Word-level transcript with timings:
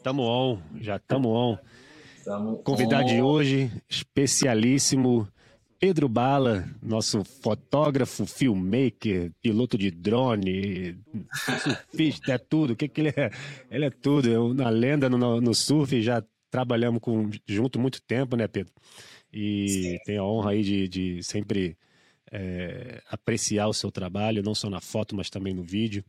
Estamos 0.00 0.24
on, 0.24 0.58
já 0.80 0.96
estamos 0.96 1.30
on. 1.30 1.58
Convidado 2.64 3.04
on. 3.04 3.06
de 3.06 3.20
hoje, 3.20 3.70
especialíssimo, 3.86 5.28
Pedro 5.78 6.08
Bala, 6.08 6.66
nosso 6.82 7.22
fotógrafo, 7.22 8.24
filmmaker, 8.24 9.30
piloto 9.42 9.76
de 9.76 9.90
drone, 9.90 10.98
surfista, 11.44 12.32
é 12.32 12.38
tudo. 12.38 12.72
O 12.72 12.76
que, 12.76 12.88
que 12.88 13.02
ele 13.02 13.08
é? 13.14 13.30
Ele 13.70 13.84
é 13.84 13.90
tudo. 13.90 14.32
É 14.32 14.38
uma 14.38 14.70
lenda 14.70 15.10
no, 15.10 15.38
no 15.38 15.54
surf, 15.54 16.00
já 16.00 16.24
trabalhamos 16.50 17.02
com, 17.02 17.28
junto 17.46 17.78
muito 17.78 18.00
tempo, 18.00 18.36
né, 18.36 18.48
Pedro? 18.48 18.72
E 19.30 19.68
Sim. 19.68 19.98
tenho 20.06 20.22
a 20.22 20.26
honra 20.26 20.52
aí 20.52 20.62
de, 20.62 20.88
de 20.88 21.22
sempre 21.22 21.76
é, 22.32 23.02
apreciar 23.10 23.68
o 23.68 23.74
seu 23.74 23.90
trabalho, 23.90 24.42
não 24.42 24.54
só 24.54 24.70
na 24.70 24.80
foto, 24.80 25.14
mas 25.14 25.28
também 25.28 25.52
no 25.52 25.62
vídeo. 25.62 26.02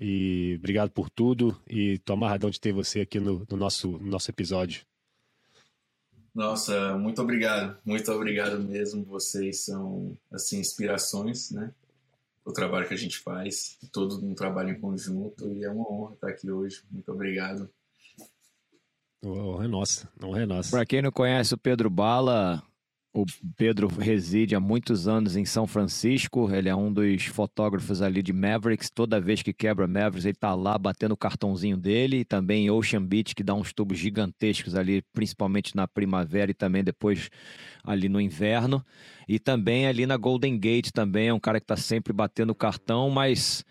E 0.00 0.56
obrigado 0.58 0.90
por 0.90 1.10
tudo 1.10 1.60
e 1.68 1.98
tô 1.98 2.12
amarradão 2.12 2.50
de 2.50 2.60
ter 2.60 2.72
você 2.72 3.00
aqui 3.00 3.18
no, 3.18 3.46
no 3.50 3.56
nosso, 3.56 3.90
no 3.90 4.10
nosso 4.10 4.30
episódio. 4.30 4.86
Nossa, 6.34 6.96
muito 6.96 7.20
obrigado, 7.20 7.76
muito 7.84 8.12
obrigado 8.12 8.60
mesmo. 8.60 9.04
Vocês 9.04 9.64
são 9.64 10.16
assim 10.32 10.60
inspirações, 10.60 11.50
né? 11.50 11.72
O 12.44 12.52
trabalho 12.52 12.86
que 12.86 12.94
a 12.94 12.98
gente 12.98 13.18
faz, 13.18 13.76
todo 13.92 14.24
um 14.24 14.34
trabalho 14.34 14.70
em 14.70 14.80
conjunto 14.80 15.52
e 15.52 15.64
é 15.64 15.70
uma 15.70 15.90
honra 15.90 16.14
estar 16.14 16.28
aqui 16.28 16.50
hoje. 16.50 16.82
Muito 16.90 17.10
obrigado. 17.10 17.68
Honra 19.24 19.64
é 19.64 19.68
nossa, 19.68 20.08
honra 20.22 20.42
é 20.42 20.46
nossa. 20.46 20.70
Para 20.70 20.86
quem 20.86 21.02
não 21.02 21.10
conhece 21.10 21.52
o 21.54 21.58
Pedro 21.58 21.90
Bala, 21.90 22.62
o 23.22 23.26
Pedro 23.56 23.88
reside 23.88 24.54
há 24.54 24.60
muitos 24.60 25.08
anos 25.08 25.34
em 25.34 25.44
São 25.44 25.66
Francisco. 25.66 26.48
Ele 26.52 26.68
é 26.68 26.74
um 26.74 26.92
dos 26.92 27.24
fotógrafos 27.24 28.00
ali 28.00 28.22
de 28.22 28.32
Mavericks. 28.32 28.90
Toda 28.90 29.20
vez 29.20 29.42
que 29.42 29.52
quebra 29.52 29.88
Mavericks, 29.88 30.24
ele 30.24 30.34
tá 30.34 30.54
lá 30.54 30.78
batendo 30.78 31.12
o 31.12 31.16
cartãozinho 31.16 31.76
dele. 31.76 32.18
E 32.18 32.24
também 32.24 32.70
Ocean 32.70 33.04
Beach, 33.04 33.34
que 33.34 33.42
dá 33.42 33.54
uns 33.54 33.72
tubos 33.72 33.98
gigantescos 33.98 34.76
ali, 34.76 35.02
principalmente 35.12 35.74
na 35.74 35.88
primavera 35.88 36.52
e 36.52 36.54
também 36.54 36.84
depois 36.84 37.28
ali 37.82 38.08
no 38.08 38.20
inverno. 38.20 38.84
E 39.28 39.40
também 39.40 39.88
ali 39.88 40.06
na 40.06 40.16
Golden 40.16 40.56
Gate 40.56 40.90
também 40.92 41.28
é 41.28 41.34
um 41.34 41.40
cara 41.40 41.58
que 41.58 41.66
tá 41.66 41.76
sempre 41.76 42.12
batendo 42.12 42.50
o 42.50 42.54
cartão, 42.54 43.10
mas 43.10 43.64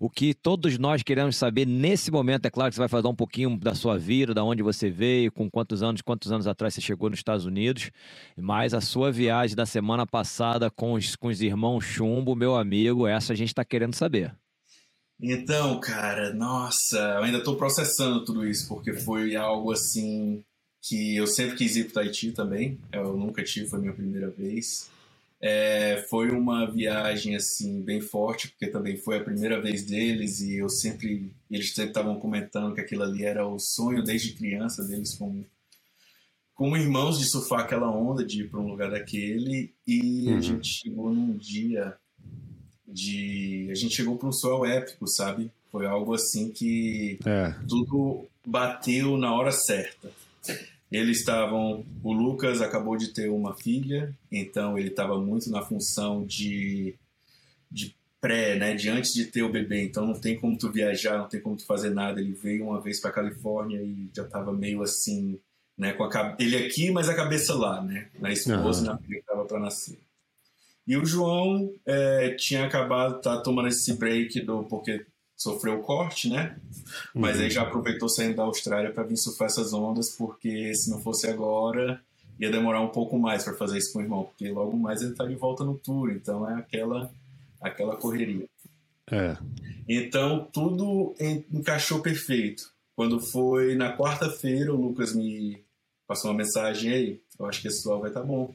o 0.00 0.10
que 0.10 0.34
todos 0.34 0.78
nós 0.78 1.02
queremos 1.02 1.36
saber 1.36 1.66
nesse 1.66 2.10
momento, 2.10 2.46
é 2.46 2.50
claro 2.50 2.70
que 2.70 2.74
você 2.74 2.80
vai 2.80 2.88
falar 2.88 3.08
um 3.08 3.14
pouquinho 3.14 3.56
da 3.58 3.74
sua 3.74 3.98
vida, 3.98 4.34
da 4.34 4.44
onde 4.44 4.62
você 4.62 4.90
veio, 4.90 5.32
com 5.32 5.50
quantos 5.50 5.82
anos, 5.82 6.02
quantos 6.02 6.32
anos 6.32 6.46
atrás 6.46 6.74
você 6.74 6.80
chegou 6.80 7.10
nos 7.10 7.18
Estados 7.18 7.46
Unidos, 7.46 7.90
mas 8.36 8.74
a 8.74 8.80
sua 8.80 9.10
viagem 9.10 9.56
da 9.56 9.66
semana 9.66 10.06
passada 10.06 10.70
com 10.70 10.94
os, 10.94 11.16
com 11.16 11.28
os 11.28 11.40
irmãos 11.40 11.84
Chumbo, 11.84 12.34
meu 12.34 12.56
amigo, 12.56 13.06
essa 13.06 13.32
a 13.32 13.36
gente 13.36 13.48
está 13.48 13.64
querendo 13.64 13.94
saber. 13.94 14.34
Então, 15.20 15.78
cara, 15.80 16.34
nossa, 16.34 16.98
eu 16.98 17.22
ainda 17.22 17.38
estou 17.38 17.56
processando 17.56 18.24
tudo 18.24 18.46
isso, 18.46 18.68
porque 18.68 18.92
foi 18.92 19.36
algo 19.36 19.72
assim 19.72 20.44
que 20.82 21.16
eu 21.16 21.26
sempre 21.26 21.56
quis 21.56 21.76
ir 21.76 21.84
para 21.84 22.02
Tahiti 22.02 22.32
também. 22.32 22.78
Eu 22.92 23.16
nunca 23.16 23.42
tive, 23.42 23.68
foi 23.68 23.78
a 23.78 23.82
minha 23.82 23.94
primeira 23.94 24.30
vez. 24.30 24.90
É, 25.46 26.02
foi 26.08 26.30
uma 26.30 26.64
viagem 26.64 27.36
assim 27.36 27.82
bem 27.82 28.00
forte, 28.00 28.48
porque 28.48 28.66
também 28.66 28.96
foi 28.96 29.18
a 29.18 29.22
primeira 29.22 29.60
vez 29.60 29.84
deles 29.84 30.40
e 30.40 30.56
eu 30.56 30.70
sempre 30.70 31.34
eles 31.50 31.74
sempre 31.74 31.90
estavam 31.90 32.18
comentando 32.18 32.74
que 32.74 32.80
aquilo 32.80 33.02
ali 33.02 33.26
era 33.26 33.46
o 33.46 33.58
sonho 33.58 34.02
desde 34.02 34.32
criança 34.32 34.82
deles 34.82 35.14
como 35.18 35.44
como 36.54 36.78
irmãos 36.78 37.18
de 37.18 37.26
surfar 37.26 37.60
aquela 37.60 37.90
onda 37.90 38.24
de 38.24 38.40
ir 38.40 38.48
para 38.48 38.58
um 38.58 38.68
lugar 38.68 38.90
daquele 38.90 39.74
e 39.86 40.28
uhum. 40.28 40.38
a 40.38 40.40
gente 40.40 40.66
chegou 40.66 41.12
num 41.12 41.36
dia 41.36 41.94
de 42.88 43.68
a 43.70 43.74
gente 43.74 43.94
chegou 43.94 44.16
para 44.16 44.28
um 44.30 44.32
sol 44.32 44.64
épico, 44.64 45.06
sabe? 45.06 45.52
Foi 45.70 45.84
algo 45.84 46.14
assim 46.14 46.50
que 46.52 47.18
é. 47.26 47.54
tudo 47.68 48.26
bateu 48.46 49.18
na 49.18 49.34
hora 49.34 49.52
certa. 49.52 50.10
Eles 50.94 51.18
estavam. 51.18 51.84
O 52.04 52.12
Lucas 52.12 52.60
acabou 52.60 52.96
de 52.96 53.08
ter 53.08 53.28
uma 53.28 53.52
filha, 53.52 54.16
então 54.30 54.78
ele 54.78 54.90
estava 54.90 55.20
muito 55.20 55.50
na 55.50 55.60
função 55.60 56.24
de, 56.24 56.94
de 57.68 57.96
pré, 58.20 58.56
né? 58.56 58.74
De 58.74 58.88
antes 58.88 59.12
de 59.12 59.24
ter 59.24 59.42
o 59.42 59.50
bebê. 59.50 59.82
Então 59.82 60.06
não 60.06 60.14
tem 60.14 60.38
como 60.38 60.56
tu 60.56 60.70
viajar, 60.70 61.18
não 61.18 61.28
tem 61.28 61.40
como 61.40 61.56
tu 61.56 61.66
fazer 61.66 61.90
nada. 61.90 62.20
Ele 62.20 62.32
veio 62.32 62.66
uma 62.66 62.80
vez 62.80 63.00
para 63.00 63.10
Califórnia 63.10 63.82
e 63.82 64.08
já 64.14 64.22
estava 64.22 64.52
meio 64.52 64.82
assim, 64.82 65.36
né? 65.76 65.92
Com 65.94 66.04
a, 66.04 66.36
ele 66.38 66.56
aqui, 66.56 66.92
mas 66.92 67.08
a 67.08 67.14
cabeça 67.16 67.54
lá, 67.54 67.82
né? 67.82 68.08
Na 68.20 68.30
esposa 68.30 68.82
uhum. 68.82 68.92
na 68.92 68.98
filha 68.98 69.14
que 69.16 69.20
estava 69.20 69.44
para 69.44 69.58
nascer. 69.58 69.98
E 70.86 70.96
o 70.96 71.04
João 71.04 71.72
é, 71.84 72.36
tinha 72.38 72.64
acabado 72.64 73.20
tá 73.20 73.40
tomando 73.40 73.66
esse 73.66 73.94
break 73.94 74.42
do 74.42 74.62
porque 74.62 75.04
sofreu 75.36 75.78
o 75.78 75.82
corte, 75.82 76.28
né? 76.28 76.56
Mas 77.14 77.36
uhum. 77.36 77.42
aí 77.42 77.50
já 77.50 77.62
aproveitou 77.62 78.08
saindo 78.08 78.36
da 78.36 78.44
Austrália 78.44 78.92
para 78.92 79.04
vir 79.04 79.16
surfar 79.16 79.46
essas 79.46 79.72
ondas, 79.72 80.10
porque 80.10 80.74
se 80.74 80.90
não 80.90 81.00
fosse 81.00 81.28
agora, 81.28 82.00
ia 82.38 82.50
demorar 82.50 82.80
um 82.80 82.88
pouco 82.88 83.18
mais 83.18 83.44
para 83.44 83.54
fazer 83.54 83.78
isso 83.78 83.92
com 83.92 83.98
o 83.98 84.02
irmão, 84.02 84.24
porque 84.24 84.50
logo 84.50 84.76
mais 84.76 85.02
ele 85.02 85.14
tá 85.14 85.24
de 85.26 85.34
volta 85.34 85.64
no 85.64 85.78
tour, 85.78 86.10
então 86.10 86.48
é 86.48 86.54
aquela 86.54 87.10
aquela 87.60 87.96
correria. 87.96 88.46
É. 89.10 89.36
Então 89.88 90.48
tudo 90.52 91.14
encaixou 91.52 92.00
perfeito. 92.00 92.72
Quando 92.94 93.20
foi 93.20 93.74
na 93.74 93.96
quarta-feira, 93.96 94.72
o 94.72 94.80
Lucas 94.80 95.14
me 95.14 95.64
passou 96.06 96.30
uma 96.30 96.38
mensagem 96.38 96.92
aí, 96.92 97.20
eu 97.38 97.46
acho 97.46 97.60
que 97.60 97.68
esse 97.68 97.82
sol 97.82 98.00
vai 98.00 98.10
estar 98.10 98.20
tá 98.20 98.26
bom. 98.26 98.54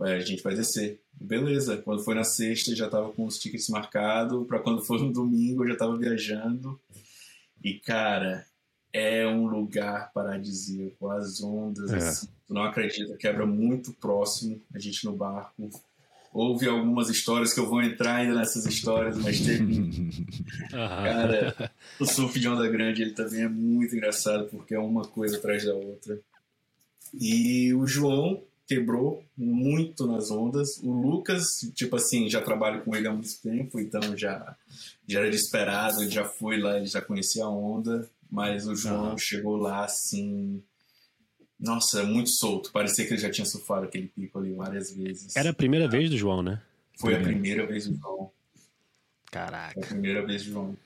A 0.00 0.18
gente 0.18 0.42
vai 0.42 0.54
descer. 0.54 1.00
Beleza, 1.20 1.76
quando 1.78 2.04
foi 2.04 2.14
na 2.14 2.24
sexta 2.24 2.74
já 2.74 2.88
tava 2.88 3.10
com 3.12 3.24
os 3.24 3.38
tickets 3.38 3.68
marcados, 3.68 4.46
para 4.46 4.58
quando 4.58 4.84
for 4.84 5.00
no 5.00 5.12
domingo 5.12 5.64
eu 5.64 5.68
já 5.68 5.76
tava 5.76 5.96
viajando. 5.96 6.78
E 7.62 7.74
cara, 7.74 8.46
é 8.92 9.26
um 9.26 9.46
lugar 9.46 10.12
paradisíaco, 10.12 11.10
as 11.10 11.42
ondas, 11.42 11.92
é. 11.92 11.96
assim, 11.96 12.28
tu 12.46 12.54
não 12.54 12.62
acredita, 12.62 13.16
quebra 13.16 13.44
muito 13.44 13.92
próximo, 13.94 14.60
a 14.72 14.78
gente 14.78 15.04
no 15.04 15.12
barco. 15.12 15.68
Houve 16.32 16.68
algumas 16.68 17.08
histórias 17.08 17.52
que 17.52 17.60
eu 17.60 17.68
vou 17.68 17.80
entrar 17.80 18.16
ainda 18.16 18.34
nessas 18.34 18.66
histórias, 18.66 19.16
mas 19.16 19.40
teve. 19.40 20.24
cara, 20.70 21.72
o 21.98 22.04
surf 22.04 22.38
de 22.38 22.48
onda 22.48 22.68
grande 22.68 23.02
ele 23.02 23.12
também 23.12 23.42
é 23.42 23.48
muito 23.48 23.94
engraçado 23.94 24.46
porque 24.46 24.74
é 24.74 24.78
uma 24.78 25.04
coisa 25.04 25.36
atrás 25.36 25.64
da 25.64 25.74
outra. 25.74 26.18
E 27.12 27.72
o 27.74 27.86
João, 27.86 28.42
quebrou 28.66 29.24
muito 29.36 30.06
nas 30.06 30.30
ondas. 30.30 30.78
O 30.82 30.92
Lucas, 30.92 31.44
tipo 31.74 31.96
assim, 31.96 32.28
já 32.28 32.40
trabalho 32.40 32.82
com 32.82 32.94
ele 32.94 33.06
há 33.06 33.12
muito 33.12 33.40
tempo, 33.42 33.78
então 33.78 34.16
já, 34.16 34.56
já 35.06 35.20
era 35.20 35.34
esperado, 35.34 36.02
ele 36.02 36.10
já 36.10 36.24
foi 36.24 36.58
lá, 36.58 36.76
ele 36.76 36.86
já 36.86 37.00
conhecia 37.00 37.44
a 37.44 37.50
onda, 37.50 38.08
mas 38.30 38.66
o 38.66 38.74
João 38.74 39.10
uhum. 39.10 39.18
chegou 39.18 39.56
lá 39.56 39.84
assim. 39.84 40.62
Nossa, 41.58 42.02
muito 42.04 42.30
solto. 42.30 42.72
Parecia 42.72 43.06
que 43.06 43.12
ele 43.12 43.20
já 43.20 43.30
tinha 43.30 43.46
surfado 43.46 43.86
aquele 43.86 44.08
pico 44.08 44.38
ali 44.38 44.52
várias 44.52 44.94
vezes. 44.94 45.36
Era 45.36 45.50
a 45.50 45.54
primeira 45.54 45.88
vez 45.88 46.10
do 46.10 46.16
João, 46.16 46.42
né? 46.42 46.60
Foi 46.98 47.14
a 47.14 47.20
primeira 47.20 47.66
vez 47.66 47.86
do 47.86 47.96
João. 47.96 48.30
Caraca. 49.30 49.74
Foi 49.74 49.82
a 49.82 49.86
primeira 49.86 50.26
vez 50.26 50.44
do 50.44 50.52
João. 50.52 50.76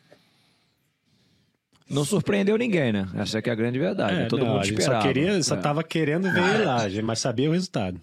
Não 1.88 2.04
surpreendeu 2.04 2.56
ninguém, 2.56 2.92
né? 2.92 3.08
Essa 3.14 3.38
é 3.38 3.50
a 3.50 3.54
grande 3.54 3.78
verdade. 3.78 4.22
É, 4.22 4.26
Todo 4.26 4.44
não, 4.44 4.54
mundo 4.54 4.64
esperava. 4.64 5.02
Só, 5.02 5.06
queria, 5.06 5.42
só 5.42 5.54
é. 5.54 5.60
tava 5.60 5.82
querendo 5.82 6.30
ver 6.30 6.54
ele 6.54 6.64
lá, 6.64 6.78
mas 7.02 7.18
sabia 7.18 7.48
o 7.48 7.52
resultado. 7.52 8.00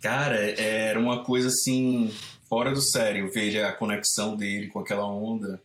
Cara, 0.00 0.36
era 0.36 0.98
uma 0.98 1.24
coisa 1.24 1.48
assim, 1.48 2.12
fora 2.48 2.72
do 2.72 2.80
sério, 2.80 3.30
ver 3.32 3.64
a 3.64 3.72
conexão 3.72 4.36
dele 4.36 4.68
com 4.68 4.80
aquela 4.80 5.06
onda. 5.06 5.60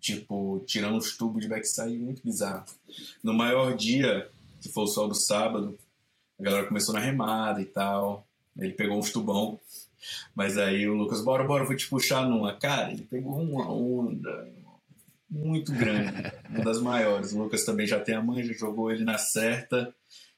Tipo, 0.00 0.62
tirando 0.66 0.96
os 0.96 1.16
tubos 1.16 1.42
de 1.42 1.48
backside, 1.48 1.98
muito 1.98 2.22
bizarro. 2.24 2.64
No 3.22 3.34
maior 3.34 3.76
dia, 3.76 4.28
que 4.60 4.68
foi 4.70 4.84
o 4.84 4.88
sol 4.88 5.08
do 5.08 5.14
sábado, 5.14 5.78
a 6.38 6.42
galera 6.42 6.66
começou 6.66 6.94
na 6.94 7.00
remada 7.00 7.60
e 7.60 7.66
tal. 7.66 8.26
Ele 8.58 8.72
pegou 8.72 8.98
uns 8.98 9.10
tubão. 9.12 9.60
Mas 10.34 10.56
aí 10.56 10.88
o 10.88 10.94
Lucas, 10.94 11.22
bora, 11.22 11.44
bora, 11.44 11.64
vou 11.64 11.76
te 11.76 11.86
puxar 11.88 12.26
numa. 12.26 12.54
Cara, 12.54 12.90
ele 12.90 13.02
pegou 13.02 13.38
uma 13.40 13.70
onda, 13.70 14.48
muito 15.30 15.72
grande, 15.72 16.32
uma 16.48 16.64
das 16.64 16.80
maiores. 16.80 17.32
O 17.32 17.38
Lucas 17.38 17.64
também 17.64 17.86
já 17.86 18.00
tem 18.00 18.14
a 18.14 18.22
manja, 18.22 18.52
jogou 18.52 18.90
ele 18.90 19.04
na 19.04 19.16
certa 19.16 19.94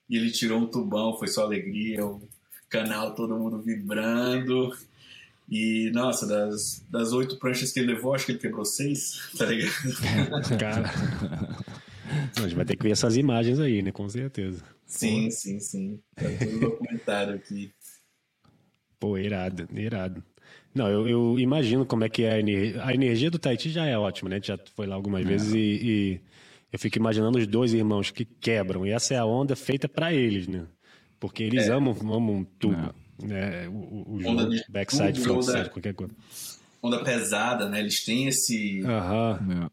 e 0.08 0.16
ele 0.16 0.30
tirou 0.30 0.60
um 0.60 0.66
tubão, 0.66 1.16
foi 1.18 1.28
só 1.28 1.42
alegria, 1.42 2.04
o 2.04 2.20
canal 2.68 3.14
todo 3.14 3.38
mundo 3.38 3.62
vibrando. 3.62 4.76
E, 5.48 5.90
nossa, 5.92 6.26
das, 6.26 6.84
das 6.88 7.12
oito 7.12 7.38
pranchas 7.38 7.72
que 7.72 7.80
ele 7.80 7.94
levou, 7.94 8.14
acho 8.14 8.26
que 8.26 8.32
ele 8.32 8.38
quebrou 8.38 8.64
seis, 8.64 9.20
tá 9.36 9.46
ligado? 9.46 9.72
Cara. 10.58 10.90
A 12.36 12.40
gente 12.42 12.54
vai 12.54 12.64
ter 12.64 12.76
que 12.76 12.82
ver 12.82 12.92
essas 12.92 13.16
imagens 13.16 13.58
aí, 13.58 13.82
né? 13.82 13.90
Com 13.90 14.08
certeza. 14.08 14.62
Sim, 14.86 15.24
Pô. 15.24 15.30
sim, 15.30 15.60
sim. 15.60 16.00
Tá 16.14 16.24
todo 16.38 16.60
documentado 16.60 17.32
aqui. 17.32 17.72
Pô, 19.00 19.18
irado, 19.18 19.66
irado. 19.74 20.22
Não, 20.74 20.88
eu, 20.88 21.06
eu, 21.06 21.38
imagino 21.38 21.84
como 21.84 22.04
é 22.04 22.08
que 22.08 22.22
é 22.22 22.32
a 22.32 22.38
energia. 22.38 22.84
A 22.84 22.94
energia 22.94 23.30
do 23.30 23.38
Tahiti 23.38 23.70
já 23.70 23.84
é 23.84 23.96
ótima, 23.98 24.30
né? 24.30 24.36
A 24.36 24.38
gente 24.38 24.48
já 24.48 24.58
foi 24.74 24.86
lá 24.86 24.94
algumas 24.94 25.24
é. 25.24 25.28
vezes 25.28 25.52
e, 25.52 25.58
e, 25.58 26.20
eu 26.72 26.78
fico 26.78 26.98
imaginando 26.98 27.38
os 27.38 27.46
dois 27.46 27.74
irmãos 27.74 28.10
que 28.10 28.24
quebram. 28.24 28.86
E 28.86 28.90
essa 28.90 29.12
é 29.12 29.18
a 29.18 29.26
onda 29.26 29.54
feita 29.54 29.86
para 29.88 30.14
eles, 30.14 30.48
né? 30.48 30.64
Porque 31.20 31.42
eles 31.42 31.68
é. 31.68 31.72
amam, 31.72 31.94
amam 32.10 32.46
tudo. 32.58 32.94
É. 33.20 33.26
Né? 33.26 33.68
O, 33.68 34.14
o 34.14 34.20
jogo, 34.20 34.48
backside, 34.70 35.12
tudo, 35.12 35.24
frontside, 35.24 35.58
onda, 35.58 35.68
qualquer 35.68 35.94
coisa. 35.94 36.14
Onda 36.82 37.04
pesada, 37.04 37.68
né? 37.68 37.78
Eles 37.78 38.02
têm 38.04 38.26
esse. 38.26 38.82
Aham. 38.84 39.70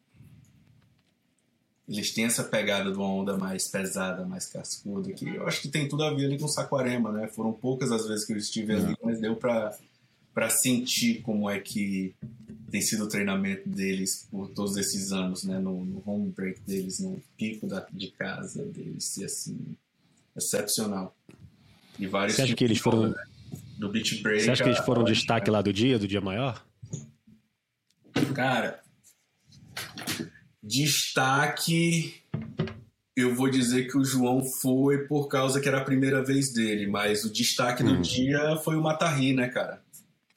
eles 1.88 2.14
têm 2.14 2.26
essa 2.26 2.44
pegada 2.44 2.92
de 2.92 2.98
uma 2.98 3.08
onda 3.08 3.38
mais 3.38 3.72
pesada, 3.72 4.26
mais 4.26 4.48
cascuda, 4.48 5.12
que 5.14 5.28
eu 5.28 5.48
acho 5.48 5.62
que 5.62 5.70
tem 5.70 5.88
tudo 5.88 6.04
a 6.04 6.14
ver 6.14 6.26
ali 6.26 6.38
com 6.38 6.48
Saquarema, 6.48 7.12
né? 7.12 7.28
Foram 7.30 7.54
poucas 7.54 7.92
as 7.92 8.06
vezes 8.06 8.26
que 8.26 8.34
eu 8.34 8.38
estive 8.38 8.74
ali, 8.74 8.92
é. 8.92 8.96
mas 9.02 9.20
deu 9.20 9.36
para 9.38 9.76
para 10.34 10.50
sentir 10.50 11.22
como 11.22 11.50
é 11.50 11.60
que 11.60 12.16
tem 12.70 12.82
sido 12.82 13.06
o 13.06 13.10
treinamento 13.10 13.68
deles 13.68 14.28
por 14.30 14.50
todos 14.50 14.78
esses 14.78 15.12
anos, 15.12 15.44
né? 15.44 15.58
No, 15.60 15.84
no 15.84 16.04
home 16.06 16.32
break 16.32 16.62
deles, 16.62 17.00
no 17.00 17.22
pico 17.38 17.68
da, 17.68 17.86
de 17.92 18.12
casa 18.12 18.64
deles, 18.66 19.18
e 19.18 19.26
assim, 19.26 19.58
excepcional. 20.38 21.16
E 21.98 22.08
vários 22.08 22.36
Você 22.36 22.44
acha 22.44 22.56
que 22.56 22.64
eles 22.64 22.80
foram 22.80 23.10
né? 23.10 23.24
do 23.78 23.90
beach 23.90 24.22
break? 24.22 24.44
Você 24.44 24.52
acha 24.52 24.64
que 24.64 24.70
eles 24.70 24.86
foram 24.86 25.04
destaque 25.04 25.50
lá 25.50 25.62
do 25.62 25.74
dia, 25.74 25.98
do 25.98 26.08
dia 26.08 26.22
maior? 26.22 26.64
Cara, 28.34 28.82
destaque 30.62 32.14
eu 33.20 33.36
vou 33.36 33.50
dizer 33.50 33.90
que 33.90 33.98
o 33.98 34.06
João 34.06 34.42
foi 34.62 35.06
por 35.06 35.28
causa 35.28 35.60
que 35.60 35.68
era 35.68 35.80
a 35.80 35.84
primeira 35.84 36.24
vez 36.24 36.54
dele, 36.54 36.88
mas 36.88 37.26
o 37.26 37.34
destaque 37.34 37.84
do 37.84 37.96
hum. 37.96 38.02
dia 38.02 38.56
foi 38.64 38.78
o 38.78 38.82
Matarri, 38.82 39.34
né, 39.34 39.50
cara? 39.50 39.82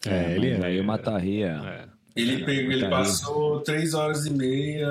É, 0.07 0.35
ele 0.35 0.51
é. 0.51 0.65
Aí 0.65 0.81
o 0.81 0.85
Matarri 0.85 1.43
é. 1.43 1.49
é. 1.49 1.89
Ele, 2.15 2.45
pegou, 2.45 2.73
ele 2.73 2.89
passou 2.89 3.61
três 3.61 3.95
horas 3.95 4.27
e 4.27 4.31
meia 4.31 4.89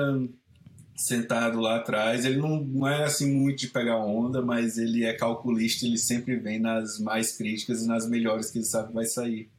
sentado 0.96 1.60
lá 1.60 1.76
atrás. 1.76 2.24
Ele 2.24 2.36
não, 2.36 2.62
não 2.62 2.88
é 2.88 3.04
assim 3.04 3.32
muito 3.32 3.60
de 3.60 3.68
pegar 3.68 3.98
onda, 3.98 4.42
mas 4.42 4.78
ele 4.78 5.04
é 5.04 5.12
calculista, 5.12 5.86
ele 5.86 5.98
sempre 5.98 6.36
vem 6.36 6.58
nas 6.58 6.98
mais 6.98 7.36
críticas 7.36 7.82
e 7.82 7.88
nas 7.88 8.08
melhores 8.08 8.50
que 8.50 8.58
ele 8.58 8.64
sabe 8.64 8.88
que 8.88 8.94
vai 8.94 9.04
sair. 9.04 9.50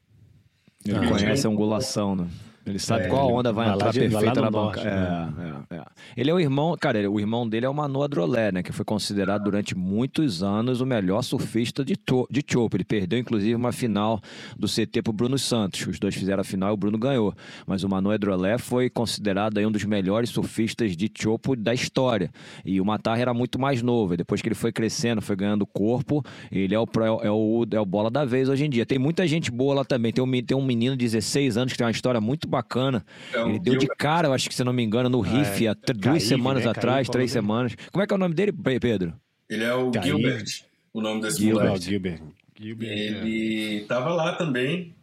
Ele 0.86 1.08
conhece 1.08 1.48
a 1.48 1.50
angulação, 1.50 2.16
né? 2.16 2.28
Ele 2.66 2.80
sabe 2.80 3.06
é, 3.06 3.08
qual 3.08 3.32
onda 3.32 3.52
vai, 3.52 3.66
vai 3.66 3.76
entrar 3.76 3.92
de, 3.92 4.00
perfeita 4.00 4.42
na 4.42 4.52
banca. 4.52 4.84
Né? 4.84 4.92
É, 4.92 5.50
é, 5.50 5.62
é, 5.74 5.84
Ele 6.16 6.30
é 6.30 6.34
o 6.34 6.40
irmão, 6.40 6.75
cara, 6.80 7.10
o 7.10 7.20
irmão 7.20 7.48
dele 7.48 7.66
é 7.66 7.70
o 7.70 7.74
Manu 7.74 8.04
Adrolé, 8.04 8.52
né? 8.52 8.64
Que 8.64 8.72
foi 8.72 8.86
considerado 8.86 9.44
durante 9.44 9.75
muitos 9.75 10.44
anos 10.44 10.81
o 10.81 10.86
melhor 10.86 11.22
surfista 11.22 11.84
de, 11.84 11.96
to, 11.96 12.28
de 12.30 12.44
Chopo. 12.46 12.78
Ele 12.78 12.84
perdeu, 12.84 13.20
inclusive, 13.20 13.56
uma 13.56 13.72
final 13.72 14.22
do 14.58 14.68
CT 14.68 15.02
pro 15.04 15.14
Bruno 15.14 15.38
Santos. 15.38 15.86
Os 15.88 16.00
dois 16.00 16.16
fizeram 16.16 16.42
a 16.42 16.44
final 16.44 16.70
e 16.72 16.74
o 16.74 16.78
Bruno 16.78 16.98
ganhou. 16.98 17.34
Mas 17.66 17.84
o 17.84 17.90
Manu 17.90 18.12
Adrolé 18.12 18.58
foi 18.58 18.90
considerado 18.90 19.58
aí 19.58 19.66
um 19.66 19.72
dos 19.72 19.84
melhores 19.84 20.30
surfistas 20.30 20.96
de 20.96 21.12
Chopo 21.14 21.56
da 21.56 21.74
história. 21.74 22.31
E 22.66 22.80
o 22.80 22.86
Matar 22.86 23.19
era 23.19 23.34
muito 23.34 23.60
mais 23.60 23.81
novo. 23.81 24.14
E 24.14 24.18
depois 24.18 24.42
que 24.42 24.48
ele 24.48 24.56
foi 24.56 24.72
crescendo, 24.72 25.22
foi 25.22 25.36
ganhando 25.36 25.66
corpo, 25.66 26.24
ele 26.52 26.76
é 26.76 26.80
o, 26.80 26.88
é 27.22 27.31
o, 27.31 27.66
é 27.72 27.80
o 27.80 27.86
bola 27.86 28.10
da 28.10 28.26
vez 28.26 28.50
hoje 28.50 28.66
em 28.66 28.69
dia. 28.69 28.86
Tem 28.86 29.00
muita 29.00 29.26
gente 29.28 29.52
boa 29.52 29.76
lá 29.76 29.86
também. 29.86 30.12
Tem 30.12 30.24
um, 30.24 30.31
tem 30.42 30.58
um 30.58 30.64
menino 30.64 30.96
de 30.96 31.06
16 31.06 31.58
anos 31.58 31.74
que 31.74 31.78
tem 31.78 31.86
uma 31.86 31.92
história 31.92 32.19
muito 32.19 32.48
bacana. 32.48 33.06
É 33.34 33.42
ele 33.42 33.60
deu 33.60 33.78
de 33.78 33.88
cara, 33.88 34.28
eu 34.28 34.34
acho 34.34 34.50
que 34.50 34.56
se 34.56 34.64
não 34.64 34.74
me 34.74 34.84
engano, 34.84 35.10
no 35.10 35.19
riff, 35.22 35.62
é, 35.62 35.62
há 35.68 35.75
duas 35.95 36.24
semanas 36.24 36.65
né? 36.65 36.71
atrás, 36.71 37.10
três 37.10 37.31
semanas. 37.31 37.75
Como 37.92 38.04
é 38.04 38.07
que 38.07 38.13
é 38.13 38.15
o 38.15 38.19
nome 38.19 38.36
dele, 38.36 38.51
Pedro? 38.51 39.13
Ele 39.50 39.63
é 39.63 39.74
o 39.74 39.92
Gilbert, 39.92 40.45
o 40.94 41.01
nome 41.01 41.21
desse 41.21 41.39
Gilbert. 41.39 41.68
moleque. 41.68 41.86
Gilbert. 41.86 42.21
Gilbert. 42.60 42.89
Ele 42.89 43.77
é. 43.83 43.86
tava 43.86 44.13
lá 44.13 44.36
também. 44.36 44.95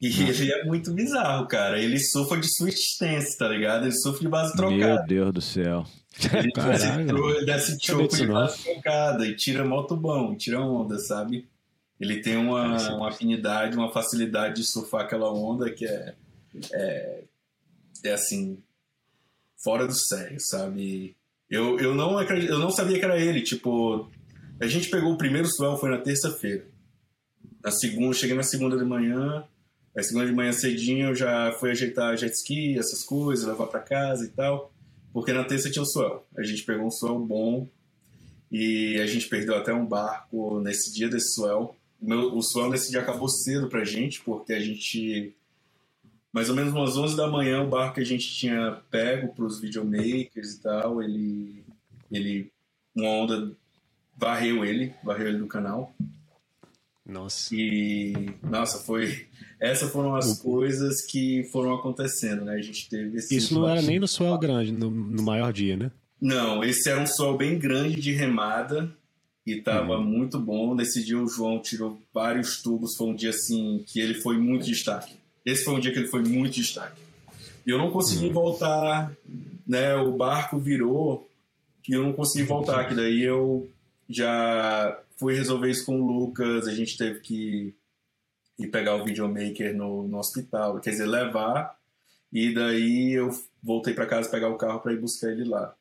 E 0.00 0.06
ele 0.06 0.52
é 0.52 0.64
muito 0.64 0.92
bizarro, 0.92 1.48
cara. 1.48 1.80
Ele 1.80 1.98
sofre 1.98 2.38
de 2.40 2.46
switch 2.56 2.78
stance, 2.78 3.36
tá 3.36 3.48
ligado? 3.48 3.84
Ele 3.84 3.92
sofre 3.92 4.20
de 4.20 4.28
base 4.28 4.54
trocada. 4.54 4.76
Meu 4.76 5.06
Deus 5.06 5.32
do 5.32 5.40
céu. 5.40 5.84
Ele 6.32 6.52
desce, 6.54 7.44
desce 7.44 7.78
choco 7.80 8.16
de 8.16 8.26
base 8.26 8.62
trocada 8.62 9.26
e 9.26 9.34
tira 9.34 9.64
moto 9.64 9.96
bom, 9.96 10.36
tira 10.36 10.60
onda, 10.60 10.98
sabe? 10.98 11.48
Ele 11.98 12.20
tem 12.20 12.36
uma, 12.36 12.94
uma 12.94 13.08
afinidade, 13.08 13.76
uma 13.76 13.90
facilidade 13.90 14.60
de 14.60 14.68
surfar 14.68 15.02
aquela 15.02 15.32
onda 15.32 15.68
que 15.68 15.84
é 15.84 16.14
é, 16.72 17.24
é 18.04 18.12
assim, 18.12 18.62
fora 19.62 19.86
do 19.86 19.94
sério, 19.94 20.38
sabe? 20.40 21.16
Eu, 21.50 21.78
eu, 21.78 21.94
não 21.94 22.18
acredito, 22.18 22.50
eu 22.50 22.58
não 22.58 22.70
sabia 22.70 22.98
que 22.98 23.04
era 23.04 23.18
ele, 23.18 23.42
tipo, 23.42 24.10
a 24.60 24.66
gente 24.66 24.90
pegou 24.90 25.12
o 25.12 25.18
primeiro 25.18 25.48
swell, 25.48 25.76
foi 25.76 25.90
na 25.90 25.98
terça-feira. 25.98 26.66
Na 27.62 27.70
segunda, 27.70 28.14
cheguei 28.14 28.36
na 28.36 28.42
segunda 28.42 28.76
de 28.76 28.84
manhã, 28.84 29.44
a 29.96 30.02
segunda 30.02 30.26
de 30.26 30.32
manhã 30.32 30.52
cedinho 30.52 31.08
eu 31.08 31.14
já 31.14 31.52
fui 31.58 31.70
ajeitar 31.70 32.16
jet 32.16 32.32
ski, 32.32 32.78
essas 32.78 33.02
coisas, 33.02 33.46
levar 33.46 33.66
para 33.66 33.80
casa 33.80 34.24
e 34.24 34.28
tal, 34.28 34.72
porque 35.12 35.32
na 35.32 35.44
terça 35.44 35.70
tinha 35.70 35.82
o 35.82 35.86
swell. 35.86 36.24
A 36.36 36.42
gente 36.42 36.62
pegou 36.64 36.86
um 36.86 36.90
swell 36.90 37.18
bom 37.18 37.66
e 38.50 39.00
a 39.00 39.06
gente 39.06 39.28
perdeu 39.28 39.56
até 39.56 39.72
um 39.72 39.86
barco 39.86 40.60
nesse 40.60 40.92
dia 40.94 41.08
desse 41.08 41.34
swell. 41.34 41.74
O, 42.00 42.08
meu, 42.08 42.36
o 42.36 42.42
swell 42.42 42.70
nesse 42.70 42.90
dia 42.90 43.00
acabou 43.00 43.28
cedo 43.28 43.68
pra 43.68 43.84
gente, 43.84 44.20
porque 44.20 44.52
a 44.52 44.60
gente 44.60 45.34
mais 46.38 46.48
ou 46.48 46.54
menos 46.54 46.72
umas 46.72 46.96
11 46.96 47.16
da 47.16 47.26
manhã, 47.26 47.64
o 47.64 47.68
barco 47.68 47.96
que 47.96 48.00
a 48.00 48.06
gente 48.06 48.32
tinha 48.32 48.78
pego 48.92 49.34
para 49.34 49.44
os 49.44 49.60
videomakers 49.60 50.52
e 50.52 50.62
tal, 50.62 51.02
ele, 51.02 51.64
ele, 52.12 52.52
uma 52.94 53.08
onda 53.08 53.50
varreu 54.16 54.64
ele, 54.64 54.94
varreu 55.02 55.26
ele 55.26 55.38
do 55.38 55.48
canal. 55.48 55.92
Nossa. 57.04 57.52
E, 57.52 58.36
nossa, 58.40 58.78
foi. 58.84 59.26
Essas 59.58 59.90
foram 59.90 60.14
as 60.14 60.40
coisas 60.40 61.04
que 61.06 61.42
foram 61.50 61.74
acontecendo, 61.74 62.44
né? 62.44 62.52
A 62.52 62.62
gente 62.62 62.88
teve 62.88 63.18
esse. 63.18 63.36
Isso 63.36 63.54
não 63.54 63.68
era 63.68 63.82
nem 63.82 63.98
no 63.98 64.06
swell 64.06 64.38
grande, 64.38 64.70
no, 64.70 64.88
no, 64.88 65.22
maior 65.24 65.52
dia, 65.52 65.76
né? 65.76 65.90
Não, 66.20 66.62
esse 66.62 66.88
era 66.88 67.00
um 67.00 67.06
swell 67.06 67.36
bem 67.36 67.58
grande 67.58 68.00
de 68.00 68.12
remada 68.12 68.94
e 69.44 69.60
tava 69.60 69.96
uhum. 69.96 70.04
muito 70.04 70.38
bom. 70.38 70.72
Nesse 70.72 71.04
dia 71.04 71.18
o 71.18 71.26
João 71.26 71.60
tirou 71.60 72.00
vários 72.14 72.62
tubos, 72.62 72.94
foi 72.94 73.08
um 73.08 73.16
dia 73.16 73.30
assim 73.30 73.82
que 73.88 73.98
ele 73.98 74.14
foi 74.14 74.38
muito 74.38 74.66
destaque. 74.66 75.18
Esse 75.44 75.64
foi 75.64 75.74
um 75.74 75.80
dia 75.80 75.92
que 75.92 75.98
ele 75.98 76.08
foi 76.08 76.22
muito 76.22 76.54
destaque. 76.54 77.00
E 77.66 77.70
eu 77.70 77.78
não 77.78 77.90
consegui 77.90 78.26
uhum. 78.28 78.32
voltar, 78.32 79.12
né? 79.66 79.94
O 79.96 80.12
barco 80.12 80.58
virou 80.58 81.28
e 81.88 81.92
eu 81.92 82.02
não 82.02 82.12
consegui 82.12 82.44
voltar. 82.44 82.88
Que 82.88 82.94
daí 82.94 83.22
eu 83.22 83.68
já 84.08 84.98
fui 85.16 85.34
resolver 85.34 85.70
isso 85.70 85.84
com 85.84 86.00
o 86.00 86.06
Lucas. 86.06 86.66
A 86.66 86.74
gente 86.74 86.96
teve 86.96 87.20
que 87.20 87.74
ir 88.58 88.66
pegar 88.68 88.96
o 88.96 89.04
videomaker 89.04 89.76
no, 89.76 90.08
no 90.08 90.18
hospital, 90.18 90.80
quer 90.80 90.90
dizer, 90.90 91.06
levar. 91.06 91.76
E 92.32 92.52
daí 92.52 93.12
eu 93.12 93.30
voltei 93.62 93.94
para 93.94 94.06
casa 94.06 94.30
pegar 94.30 94.48
o 94.48 94.58
carro 94.58 94.80
para 94.80 94.92
ir 94.92 95.00
buscar 95.00 95.30
ele 95.30 95.44
lá. 95.44 95.74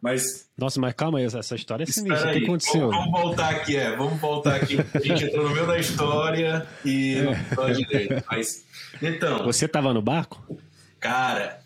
Mas. 0.00 0.48
Nossa, 0.56 0.80
mas 0.80 0.94
calma 0.94 1.18
aí, 1.18 1.24
essa 1.24 1.54
história 1.54 1.82
é 1.82 1.86
sinistra. 1.86 2.30
O 2.30 2.32
que 2.32 2.44
aconteceu? 2.44 2.88
Vamos, 2.88 3.10
vamos, 3.10 3.20
voltar 3.20 3.50
aqui, 3.50 3.76
é. 3.76 3.96
Vamos 3.96 4.20
voltar 4.20 4.56
aqui. 4.56 4.76
A 4.94 4.98
gente 5.00 5.24
entrou 5.24 5.48
no 5.48 5.54
meio 5.54 5.66
da 5.66 5.78
história 5.78 6.66
e 6.84 7.16
é. 7.16 7.56
não 7.56 7.72
direito. 7.72 8.24
Mas. 8.30 8.64
Então. 9.02 9.44
Você 9.44 9.66
tava 9.66 9.92
no 9.92 10.00
barco? 10.00 10.58
Cara. 11.00 11.60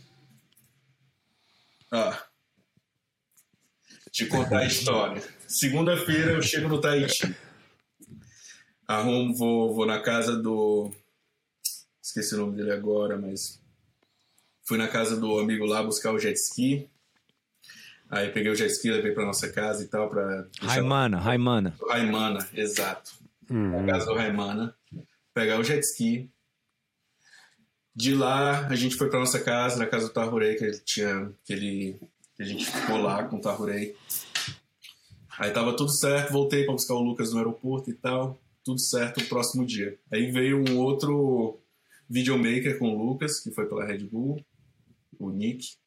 Ó. 1.92 2.14
Te 4.10 4.26
contar 4.26 4.60
a 4.60 4.66
história. 4.66 5.22
Segunda-feira 5.46 6.32
eu 6.32 6.42
chego 6.42 6.68
no 6.68 6.80
Tahiti. 6.80 7.34
Arrumo, 8.86 9.34
vou, 9.34 9.74
vou 9.74 9.86
na 9.86 10.00
casa 10.00 10.36
do. 10.36 10.90
Esqueci 12.02 12.34
o 12.34 12.38
nome 12.38 12.56
dele 12.56 12.72
agora, 12.72 13.18
mas. 13.18 13.60
Fui 14.64 14.78
na 14.78 14.88
casa 14.88 15.18
do 15.18 15.38
amigo 15.38 15.66
lá 15.66 15.82
buscar 15.82 16.12
o 16.12 16.18
jet 16.18 16.38
ski. 16.38 16.90
Aí 18.12 18.30
peguei 18.30 18.52
o 18.52 18.54
jet 18.54 18.70
ski, 18.70 18.90
levei 18.90 19.12
pra 19.12 19.24
nossa 19.24 19.50
casa 19.50 19.82
e 19.82 19.88
tal. 19.88 20.10
Pra 20.10 20.46
Raimana, 20.60 21.18
Raimana. 21.18 21.74
Raimana, 21.88 22.46
exato. 22.52 23.10
Uhum. 23.50 23.80
Na 23.80 23.90
casa 23.90 24.04
do 24.04 24.14
Raimana. 24.14 24.76
Pegar 25.32 25.58
o 25.58 25.64
jet 25.64 25.80
ski. 25.80 26.30
De 27.96 28.14
lá, 28.14 28.66
a 28.66 28.74
gente 28.74 28.96
foi 28.96 29.08
pra 29.08 29.18
nossa 29.18 29.40
casa, 29.40 29.78
na 29.78 29.86
casa 29.86 30.08
do 30.08 30.12
Tahurei, 30.12 30.56
que 30.56 30.64
ele 30.64 30.78
tinha. 30.80 31.32
Que, 31.42 31.54
ele, 31.54 32.00
que 32.36 32.42
a 32.42 32.44
gente 32.44 32.66
ficou 32.66 32.98
lá 32.98 33.24
com 33.24 33.36
o 33.36 33.40
Tahurei. 33.40 33.96
Aí 35.38 35.50
tava 35.50 35.74
tudo 35.74 35.90
certo, 35.90 36.32
voltei 36.32 36.64
para 36.64 36.74
buscar 36.74 36.94
o 36.94 37.02
Lucas 37.02 37.32
no 37.32 37.38
aeroporto 37.38 37.88
e 37.88 37.94
tal. 37.94 38.38
Tudo 38.62 38.78
certo 38.78 39.22
o 39.22 39.26
próximo 39.26 39.64
dia. 39.64 39.98
Aí 40.12 40.30
veio 40.30 40.62
um 40.68 40.78
outro 40.78 41.58
videomaker 42.10 42.78
com 42.78 42.94
o 42.94 43.06
Lucas, 43.06 43.40
que 43.40 43.50
foi 43.52 43.66
pela 43.66 43.86
Red 43.86 44.04
Bull, 44.04 44.44
o 45.18 45.30
Nick. 45.30 45.80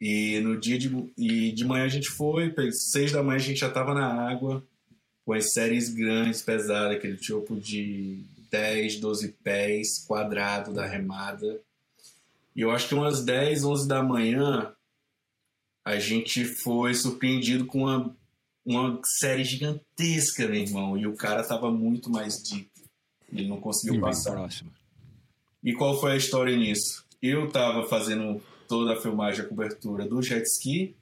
E 0.00 0.40
no 0.40 0.58
dia 0.58 0.78
de, 0.78 1.12
e 1.18 1.52
de 1.52 1.64
manhã 1.64 1.84
a 1.84 1.88
gente 1.88 2.08
foi, 2.08 2.52
seis 2.72 3.12
da 3.12 3.22
manhã 3.22 3.36
a 3.36 3.40
gente 3.40 3.60
já 3.60 3.68
estava 3.68 3.92
na 3.92 4.06
água, 4.30 4.64
com 5.26 5.34
as 5.34 5.52
séries 5.52 5.90
grandes, 5.90 6.40
pesadas, 6.40 6.96
aquele 6.96 7.18
tipo 7.18 7.54
de 7.56 8.24
10, 8.50 8.96
12 8.96 9.28
pés 9.44 10.04
quadrado 10.06 10.72
da 10.72 10.86
remada. 10.86 11.60
E 12.56 12.62
eu 12.62 12.70
acho 12.70 12.88
que 12.88 12.94
umas 12.94 13.22
10, 13.24 13.64
11 13.64 13.88
da 13.88 14.02
manhã 14.02 14.74
a 15.84 15.98
gente 15.98 16.44
foi 16.44 16.94
surpreendido 16.94 17.66
com 17.66 17.80
uma, 17.80 18.16
uma 18.64 19.00
série 19.18 19.44
gigantesca, 19.44 20.46
meu 20.48 20.62
irmão. 20.62 20.96
E 20.96 21.06
o 21.06 21.14
cara 21.14 21.42
tava 21.42 21.70
muito 21.70 22.10
mais 22.10 22.42
deep. 22.42 22.70
Ele 23.32 23.48
não 23.48 23.60
conseguiu 23.60 23.98
e 23.98 24.00
passar. 24.00 24.32
Próximo. 24.32 24.70
E 25.62 25.72
qual 25.74 26.00
foi 26.00 26.12
a 26.12 26.16
história 26.16 26.56
nisso? 26.56 27.04
Eu 27.22 27.50
tava 27.50 27.86
fazendo 27.86 28.42
toda 28.70 28.92
a 28.92 28.96
filmagem, 28.96 29.44
a 29.44 29.48
cobertura 29.48 30.06
do 30.06 30.22
jet 30.22 30.46
ski. 30.46 30.94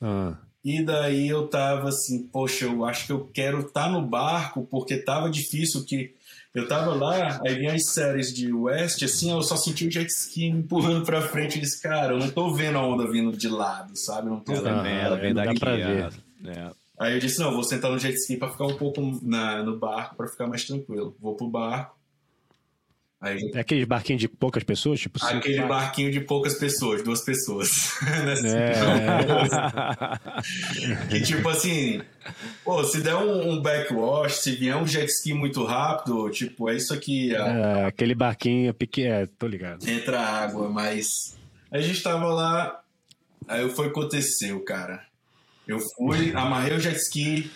Ah. 0.00 0.36
E 0.64 0.80
daí 0.84 1.28
eu 1.28 1.48
tava 1.48 1.88
assim, 1.88 2.22
poxa, 2.28 2.66
eu 2.66 2.84
acho 2.84 3.06
que 3.06 3.12
eu 3.12 3.28
quero 3.34 3.58
estar 3.58 3.86
tá 3.86 3.90
no 3.90 4.00
barco, 4.00 4.66
porque 4.70 4.96
tava 4.96 5.28
difícil 5.28 5.84
que 5.84 6.14
Eu 6.54 6.68
tava 6.68 6.94
lá, 6.94 7.40
aí 7.44 7.56
vinha 7.56 7.74
as 7.74 7.90
séries 7.92 8.32
de 8.32 8.52
West, 8.52 9.02
assim, 9.02 9.32
eu 9.32 9.42
só 9.42 9.56
senti 9.56 9.88
o 9.88 9.90
jet 9.90 10.08
ski 10.08 10.44
empurrando 10.44 11.04
pra 11.04 11.20
frente 11.20 11.58
e 11.58 11.60
disse, 11.60 11.82
cara, 11.82 12.12
eu 12.12 12.18
não 12.18 12.30
tô 12.30 12.54
vendo 12.54 12.78
a 12.78 12.86
onda 12.86 13.10
vindo 13.10 13.36
de 13.36 13.48
lado, 13.48 13.96
sabe? 13.96 14.28
Eu 14.28 14.34
não 14.34 14.40
tô 14.40 14.52
ela 14.52 14.82
vendo. 14.82 15.00
ela 15.00 15.16
vem 15.16 15.34
daqui, 15.34 15.58
pra 15.58 15.74
ver. 15.74 16.12
É. 16.44 16.70
Aí 17.00 17.14
eu 17.14 17.18
disse, 17.18 17.40
não, 17.40 17.52
vou 17.52 17.64
sentar 17.64 17.90
no 17.90 17.98
jet 17.98 18.14
ski 18.14 18.36
pra 18.36 18.50
ficar 18.50 18.66
um 18.66 18.76
pouco 18.76 19.00
na, 19.22 19.62
no 19.64 19.76
barco, 19.78 20.14
pra 20.14 20.28
ficar 20.28 20.46
mais 20.46 20.64
tranquilo. 20.64 21.16
Vou 21.18 21.34
pro 21.34 21.48
barco, 21.48 21.96
Aí, 23.22 23.52
é 23.54 23.60
aquele 23.60 23.86
barquinho 23.86 24.18
de 24.18 24.26
poucas 24.26 24.64
pessoas? 24.64 24.98
Tipo, 24.98 25.24
aquele 25.24 25.62
barquinho 25.62 26.10
de 26.10 26.20
poucas 26.22 26.54
pessoas, 26.58 27.04
duas 27.04 27.24
pessoas. 27.24 27.70
é. 28.44 28.72
que 31.08 31.22
tipo 31.22 31.48
assim, 31.48 32.02
pô, 32.64 32.82
se 32.82 33.00
der 33.00 33.14
um, 33.14 33.52
um, 33.52 33.62
backwash, 33.62 34.38
se 34.38 34.56
vier 34.56 34.76
um 34.76 34.84
jet 34.84 35.06
ski 35.06 35.32
muito 35.32 35.62
rápido, 35.62 36.28
tipo, 36.30 36.68
é 36.68 36.74
isso 36.74 36.92
aqui. 36.92 37.32
É, 37.32 37.84
aquele 37.84 38.16
barquinho 38.16 38.74
pequeno, 38.74 39.14
é, 39.14 39.26
tô 39.26 39.46
ligado. 39.46 39.88
Entra 39.88 40.18
água, 40.18 40.68
mas. 40.68 41.38
A 41.70 41.80
gente 41.80 42.02
tava 42.02 42.26
lá, 42.26 42.82
aí 43.46 43.70
foi 43.70 43.86
o 43.86 43.92
que 43.92 44.00
aconteceu, 44.00 44.64
cara. 44.64 45.06
Eu 45.64 45.78
fui, 45.78 46.32
amarrei 46.34 46.76
o 46.76 46.80
jet 46.80 46.96
ski, 46.96 47.48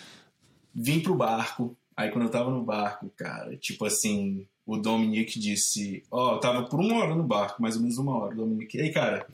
vim 0.73 1.01
pro 1.01 1.13
barco. 1.13 1.75
Aí 1.95 2.09
quando 2.09 2.23
eu 2.23 2.31
tava 2.31 2.49
no 2.49 2.63
barco, 2.63 3.11
cara, 3.17 3.57
tipo 3.57 3.83
assim, 3.83 4.47
o 4.67 4.75
Dominic 4.75 5.39
disse: 5.39 6.03
Ó, 6.11 6.31
oh, 6.31 6.35
eu 6.35 6.39
tava 6.39 6.63
por 6.63 6.79
uma 6.81 6.97
hora 6.97 7.15
no 7.15 7.23
barco, 7.23 7.61
mais 7.61 7.77
ou 7.77 7.81
menos 7.81 7.97
uma 7.97 8.17
hora. 8.17 8.33
O 8.33 8.37
Dominic, 8.37 8.77
ei, 8.77 8.91
cara, 8.91 9.25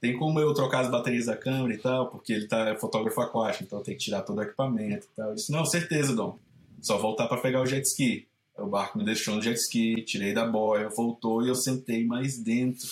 tem 0.00 0.16
como 0.18 0.40
eu 0.40 0.52
trocar 0.52 0.80
as 0.80 0.90
baterias 0.90 1.26
da 1.26 1.36
câmera 1.36 1.72
e 1.72 1.78
tal? 1.78 2.08
Porque 2.08 2.32
ele 2.32 2.48
tá 2.48 2.68
é 2.68 2.76
fotógrafo 2.76 3.20
aquático, 3.20 3.62
então 3.62 3.80
tem 3.80 3.94
que 3.94 4.02
tirar 4.02 4.22
todo 4.22 4.38
o 4.38 4.42
equipamento 4.42 5.06
e 5.06 5.16
tal. 5.16 5.28
Eu 5.28 5.34
disse: 5.36 5.52
Não, 5.52 5.64
certeza, 5.64 6.16
Dom. 6.16 6.36
Só 6.80 6.98
voltar 6.98 7.28
para 7.28 7.40
pegar 7.40 7.62
o 7.62 7.66
jet 7.66 7.86
ski. 7.86 8.26
O 8.58 8.66
barco 8.66 8.98
me 8.98 9.04
deixou 9.04 9.36
no 9.36 9.40
jet 9.40 9.56
ski, 9.56 10.02
tirei 10.02 10.34
da 10.34 10.44
boia, 10.44 10.88
voltou 10.88 11.44
e 11.44 11.48
eu 11.48 11.54
sentei 11.54 12.04
mais 12.04 12.36
dentro. 12.36 12.86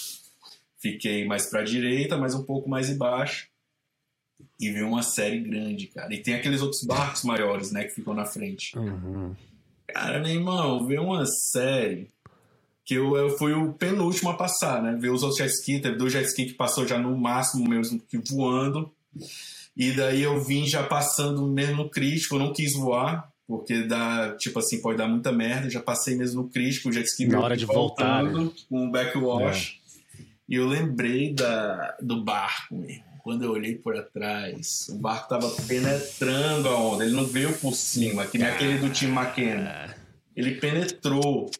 Fiquei 0.78 1.26
mais 1.26 1.46
para 1.46 1.64
direita, 1.64 2.16
mais 2.16 2.36
um 2.36 2.44
pouco 2.44 2.70
mais 2.70 2.88
embaixo. 2.88 3.48
E 4.58 4.70
vi 4.70 4.82
uma 4.82 5.02
série 5.02 5.40
grande, 5.40 5.88
cara. 5.88 6.14
E 6.14 6.22
tem 6.22 6.34
aqueles 6.34 6.62
outros 6.62 6.84
barcos 6.84 7.24
maiores, 7.24 7.72
né, 7.72 7.84
que 7.84 7.94
ficam 7.94 8.14
na 8.14 8.24
frente. 8.24 8.78
Uhum. 8.78 9.34
Cara, 9.92 10.20
meu 10.20 10.30
irmão, 10.30 10.86
ver 10.86 11.00
uma 11.00 11.24
série 11.26 12.10
que 12.84 12.94
eu, 12.94 13.16
eu 13.16 13.36
fui 13.38 13.52
o 13.52 13.72
penúltimo 13.72 14.30
a 14.30 14.34
passar, 14.34 14.82
né? 14.82 14.96
Ver 15.00 15.10
os 15.10 15.22
outros 15.22 15.38
jet 15.38 15.52
ski, 15.52 15.80
teve 15.80 15.96
dois 15.96 16.12
jet 16.12 16.26
ski 16.26 16.46
que 16.46 16.54
passou 16.54 16.86
já 16.86 16.98
no 16.98 17.16
máximo 17.16 17.68
mesmo 17.68 18.00
que 18.00 18.18
voando. 18.18 18.90
E 19.76 19.92
daí 19.92 20.22
eu 20.22 20.42
vim 20.42 20.66
já 20.66 20.82
passando 20.82 21.46
mesmo 21.46 21.84
no 21.84 21.88
crítico, 21.88 22.34
eu 22.34 22.40
não 22.40 22.52
quis 22.52 22.74
voar, 22.74 23.30
porque 23.46 23.82
dá, 23.84 24.34
tipo 24.36 24.58
assim, 24.58 24.80
pode 24.80 24.98
dar 24.98 25.08
muita 25.08 25.30
merda. 25.30 25.70
Já 25.70 25.80
passei 25.80 26.16
mesmo 26.16 26.42
no 26.42 26.48
crítico, 26.48 26.88
o 26.88 26.92
jet 26.92 27.06
ski 27.06 27.26
Na 27.26 27.40
hora 27.40 27.56
de 27.56 27.64
voltar, 27.64 28.24
né? 28.24 28.50
com 28.68 28.88
o 28.88 28.90
backwash. 28.90 29.78
É. 30.18 30.22
E 30.48 30.54
eu 30.56 30.66
lembrei 30.66 31.32
da, 31.32 31.96
do 32.00 32.24
barco, 32.24 32.74
mesmo 32.74 33.09
quando 33.22 33.44
eu 33.44 33.52
olhei 33.52 33.74
por 33.74 34.00
trás, 34.04 34.88
o 34.88 34.96
barco 34.96 35.28
tava 35.28 35.48
penetrando 35.66 36.68
a 36.68 36.76
onda. 36.76 37.04
Ele 37.04 37.14
não 37.14 37.26
veio 37.26 37.52
por 37.58 37.74
cima, 37.74 38.26
que 38.26 38.38
nem 38.38 38.46
aquele 38.46 38.78
do 38.78 38.90
Tim 38.90 39.06
McKenna. 39.06 39.94
Ele 40.34 40.56
penetrou. 40.56 41.50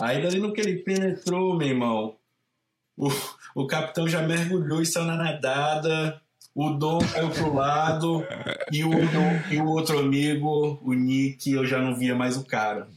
Aí 0.00 0.22
dali 0.22 0.38
no 0.38 0.52
que 0.52 0.60
ele 0.60 0.78
penetrou, 0.78 1.56
meu 1.56 1.68
irmão, 1.68 2.16
o, 2.96 3.10
o 3.54 3.66
capitão 3.66 4.08
já 4.08 4.22
mergulhou 4.22 4.82
e 4.82 4.86
saiu 4.86 5.06
na 5.06 5.16
nadada. 5.16 6.20
O 6.54 6.70
Dom 6.70 6.98
caiu 6.98 7.30
pro 7.30 7.54
lado 7.54 8.26
e 8.72 8.82
o, 8.82 8.90
e 9.50 9.58
o 9.58 9.66
outro 9.66 9.98
amigo, 9.98 10.80
o 10.82 10.92
Nick, 10.92 11.52
eu 11.52 11.64
já 11.64 11.80
não 11.80 11.94
via 11.94 12.14
mais 12.14 12.36
o 12.36 12.44
cara. 12.44 12.88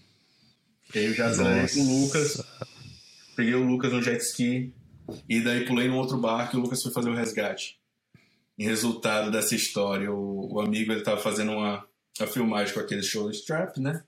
Eu 0.94 1.14
já 1.14 1.32
saí 1.34 1.70
com 1.70 1.80
o 1.80 2.02
Lucas, 2.02 2.44
peguei 3.36 3.54
o 3.54 3.64
Lucas 3.64 3.94
no 3.94 4.02
jet 4.02 4.22
ski 4.24 4.74
e 5.30 5.40
daí 5.40 5.66
pulei 5.66 5.88
no 5.88 5.98
outro 5.98 6.18
barco 6.18 6.56
e 6.56 6.60
o 6.60 6.64
Lucas 6.64 6.82
foi 6.82 6.92
fazer 6.92 7.10
o 7.10 7.16
resgate 7.16 7.83
em 8.58 8.66
resultado 8.66 9.32
dessa 9.32 9.56
história, 9.56 10.12
o, 10.12 10.54
o 10.54 10.62
amigo 10.62 10.92
ele 10.92 11.00
estava 11.00 11.20
fazendo 11.20 11.54
uma, 11.54 11.86
uma 12.20 12.28
filmagem 12.28 12.74
com 12.74 12.80
aquele 12.80 13.04
show 13.04 13.30
strap, 13.32 13.78
né? 13.78 14.04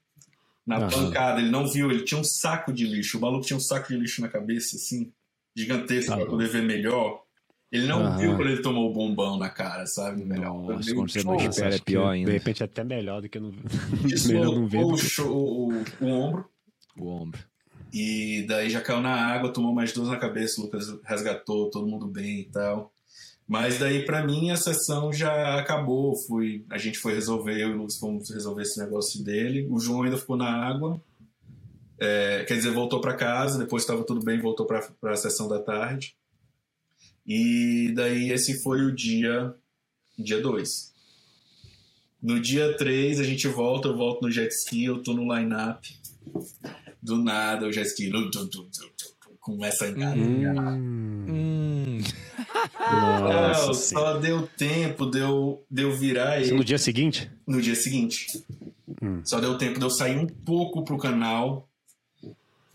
Na 0.66 0.80
uhum. 0.80 0.90
pancada, 0.90 1.40
ele 1.40 1.52
não 1.52 1.68
viu, 1.68 1.92
ele 1.92 2.04
tinha 2.04 2.20
um 2.20 2.24
saco 2.24 2.74
de 2.74 2.86
lixo. 2.86 3.18
O 3.18 3.22
maluco 3.22 3.46
tinha 3.46 3.58
um 3.58 3.62
saco 3.62 3.90
de 3.90 3.98
lixo 3.98 4.22
na 4.22 4.28
cabeça, 4.28 4.76
assim, 4.76 5.12
gigantesco, 5.56 6.16
para 6.16 6.26
poder 6.26 6.50
ver 6.50 6.64
melhor. 6.64 7.24
Ele 7.72 7.88
não 7.88 8.18
viu 8.18 8.36
quando 8.36 8.50
ele 8.50 8.62
tomou 8.62 8.90
o 8.90 8.94
bombão 8.94 9.38
na 9.38 9.50
cara, 9.50 9.86
sabe? 9.86 10.24
Melhor. 10.24 10.54
Nossa, 10.54 10.94
quando 10.94 11.12
você 11.12 11.24
não 11.24 11.36
espera 11.36 11.76
é 11.76 11.80
pior 11.80 12.10
ainda. 12.10 12.32
De 12.32 12.38
repente 12.38 12.64
é 12.64 12.66
até 12.66 12.84
melhor 12.84 13.22
do 13.22 13.30
que 13.30 13.40
não, 13.40 13.52
melhor 14.28 14.46
não 14.46 14.68
ver. 14.68 14.78
O, 14.78 14.96
o, 15.24 15.74
o, 15.74 15.84
o 16.02 16.08
ombro. 16.08 16.50
O 16.98 17.08
ombro. 17.08 17.40
E 17.94 18.46
daí 18.48 18.70
já 18.70 18.82
caiu 18.82 19.02
na 19.02 19.14
água, 19.14 19.52
tomou 19.52 19.74
mais 19.74 19.92
duas 19.92 20.08
na 20.08 20.18
cabeça, 20.18 20.60
o 20.60 20.66
Lucas 20.66 20.88
resgatou, 21.04 21.70
todo 21.70 21.88
mundo 21.88 22.08
bem 22.08 22.42
e 22.42 22.46
tal. 22.46 22.94
Mas 23.48 23.78
daí 23.78 24.04
para 24.04 24.26
mim 24.26 24.50
a 24.50 24.56
sessão 24.56 25.14
já 25.14 25.60
acabou, 25.60 26.16
fui, 26.16 26.66
a 26.70 26.78
gente 26.78 26.98
foi 26.98 27.14
resolver, 27.14 27.54
eu 27.62 27.70
e 27.70 27.74
o 27.74 27.78
Lucas 27.78 27.98
fomos 27.98 28.30
resolver 28.32 28.64
esse 28.64 28.80
negócio 28.80 29.24
dele. 29.24 29.68
O 29.70 29.80
João 29.80 30.04
ainda 30.04 30.18
ficou 30.18 30.36
na 30.36 30.50
água, 30.50 31.00
é, 32.00 32.44
quer 32.48 32.56
dizer, 32.56 32.72
voltou 32.72 33.00
para 33.00 33.14
casa, 33.14 33.60
depois 33.60 33.84
estava 33.84 34.04
tudo 34.04 34.24
bem, 34.24 34.42
voltou 34.42 34.66
para 34.66 34.90
a 35.04 35.16
sessão 35.16 35.48
da 35.48 35.60
tarde. 35.60 36.16
E 37.26 37.92
daí 37.96 38.32
esse 38.32 38.62
foi 38.64 38.82
o 38.82 38.94
dia 38.94 39.54
dia 40.18 40.42
2. 40.42 40.94
No 42.22 42.40
dia 42.40 42.76
3 42.76 43.20
a 43.20 43.24
gente 43.24 43.48
volta, 43.48 43.90
eu 43.90 43.96
volto 43.96 44.24
no 44.24 44.32
jet 44.32 44.52
ski, 44.52 44.86
eu 44.86 45.04
tô 45.04 45.14
no 45.14 45.34
line-up. 45.36 45.88
Do 47.02 47.18
nada 47.18 47.68
o 47.68 47.72
jet 47.72 47.88
ski 47.88 48.10
começa 49.40 49.86
a 49.86 49.90
enganar. 49.90 50.74
Hum. 50.74 51.55
Nossa, 52.80 53.66
não, 53.66 53.74
só 53.74 54.18
deu 54.18 54.48
tempo 54.48 55.06
de 55.06 55.20
eu, 55.20 55.64
de 55.70 55.84
eu 55.84 55.92
virar 55.92 56.40
ele. 56.42 56.52
No 56.52 56.64
dia 56.64 56.78
seguinte? 56.78 57.32
No 57.46 57.62
dia 57.62 57.76
seguinte. 57.76 58.44
Hum. 59.02 59.22
Só 59.24 59.40
deu 59.40 59.58
tempo 59.58 59.80
de 59.80 59.86
eu 59.86 59.90
sair 59.90 60.18
um 60.18 60.28
pouco 60.28 60.84
pro 60.84 60.98
canal 60.98 61.68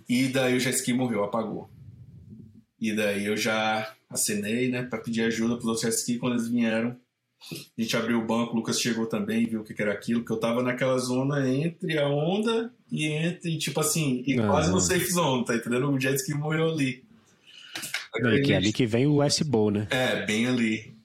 e 0.08 0.28
daí 0.28 0.56
o 0.56 0.60
jet 0.60 0.76
ski 0.76 0.92
morreu, 0.92 1.22
apagou. 1.22 1.70
E 2.80 2.92
daí 2.92 3.26
eu 3.26 3.36
já 3.36 3.94
acenei, 4.08 4.68
né, 4.68 4.82
pra 4.82 4.98
pedir 4.98 5.22
ajuda 5.22 5.54
pros 5.54 5.66
outros 5.66 5.82
jet 5.82 5.94
ski 5.94 6.18
quando 6.18 6.34
eles 6.34 6.48
vieram. 6.48 6.96
A 7.52 7.80
gente 7.80 7.96
abriu 7.96 8.18
o 8.18 8.26
banco, 8.26 8.52
o 8.52 8.56
Lucas 8.56 8.80
chegou 8.80 9.06
também, 9.06 9.46
viu 9.46 9.60
o 9.60 9.64
que 9.64 9.80
era 9.80 9.92
aquilo, 9.92 10.24
que 10.24 10.30
eu 10.30 10.36
tava 10.36 10.62
naquela 10.62 10.98
zona 10.98 11.48
entre 11.48 11.98
a 11.98 12.06
onda 12.06 12.72
e 12.90 13.06
entre, 13.06 13.56
tipo 13.56 13.80
assim, 13.80 14.22
e 14.26 14.36
quase 14.36 14.70
no 14.70 14.80
safe 14.80 15.10
zone, 15.10 15.44
tá 15.44 15.54
entendendo? 15.56 15.90
O 15.90 15.98
jet 15.98 16.16
ski 16.16 16.34
morreu 16.34 16.70
ali. 16.70 17.02
Não, 18.18 18.42
que 18.42 18.52
é 18.52 18.56
ali 18.56 18.72
que 18.72 18.86
vem 18.86 19.06
o 19.06 19.22
S-Bow, 19.22 19.70
né? 19.70 19.86
É, 19.90 20.24
bem 20.26 20.46
ali. 20.46 20.96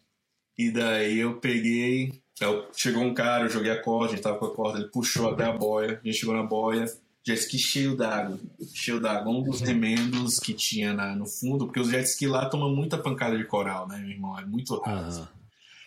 E 0.58 0.72
daí 0.72 1.20
eu 1.20 1.36
peguei. 1.40 2.14
Eu, 2.40 2.68
chegou 2.76 3.04
um 3.04 3.14
cara, 3.14 3.46
eu 3.46 3.50
joguei 3.50 3.72
a 3.72 3.82
corda, 3.82 4.08
a 4.08 4.16
gente 4.16 4.24
tava 4.24 4.38
com 4.38 4.46
a 4.46 4.54
corda, 4.54 4.80
ele 4.80 4.90
puxou 4.90 5.30
até 5.30 5.46
a 5.46 5.54
boia, 5.54 6.02
a 6.04 6.08
gente 6.08 6.20
chegou 6.20 6.36
na 6.36 6.44
boia, 6.44 6.86
jet 7.26 7.40
ski 7.40 7.58
cheio 7.58 7.96
d'água, 7.96 8.38
cheio 8.74 9.00
d'água, 9.00 9.32
um 9.32 9.42
dos 9.42 9.62
remendos 9.62 10.38
que 10.38 10.54
tinha 10.54 10.94
na, 10.94 11.16
no 11.16 11.26
fundo, 11.26 11.66
porque 11.66 11.80
os 11.80 11.90
jet 11.90 12.06
ski 12.06 12.28
lá 12.28 12.50
tomam 12.50 12.76
muita 12.76 12.98
pancada 12.98 13.38
de 13.38 13.46
coral, 13.46 13.88
né, 13.88 13.98
meu 13.98 14.10
irmão? 14.10 14.38
É 14.38 14.46
muito 14.46 14.78
raso. 14.82 15.28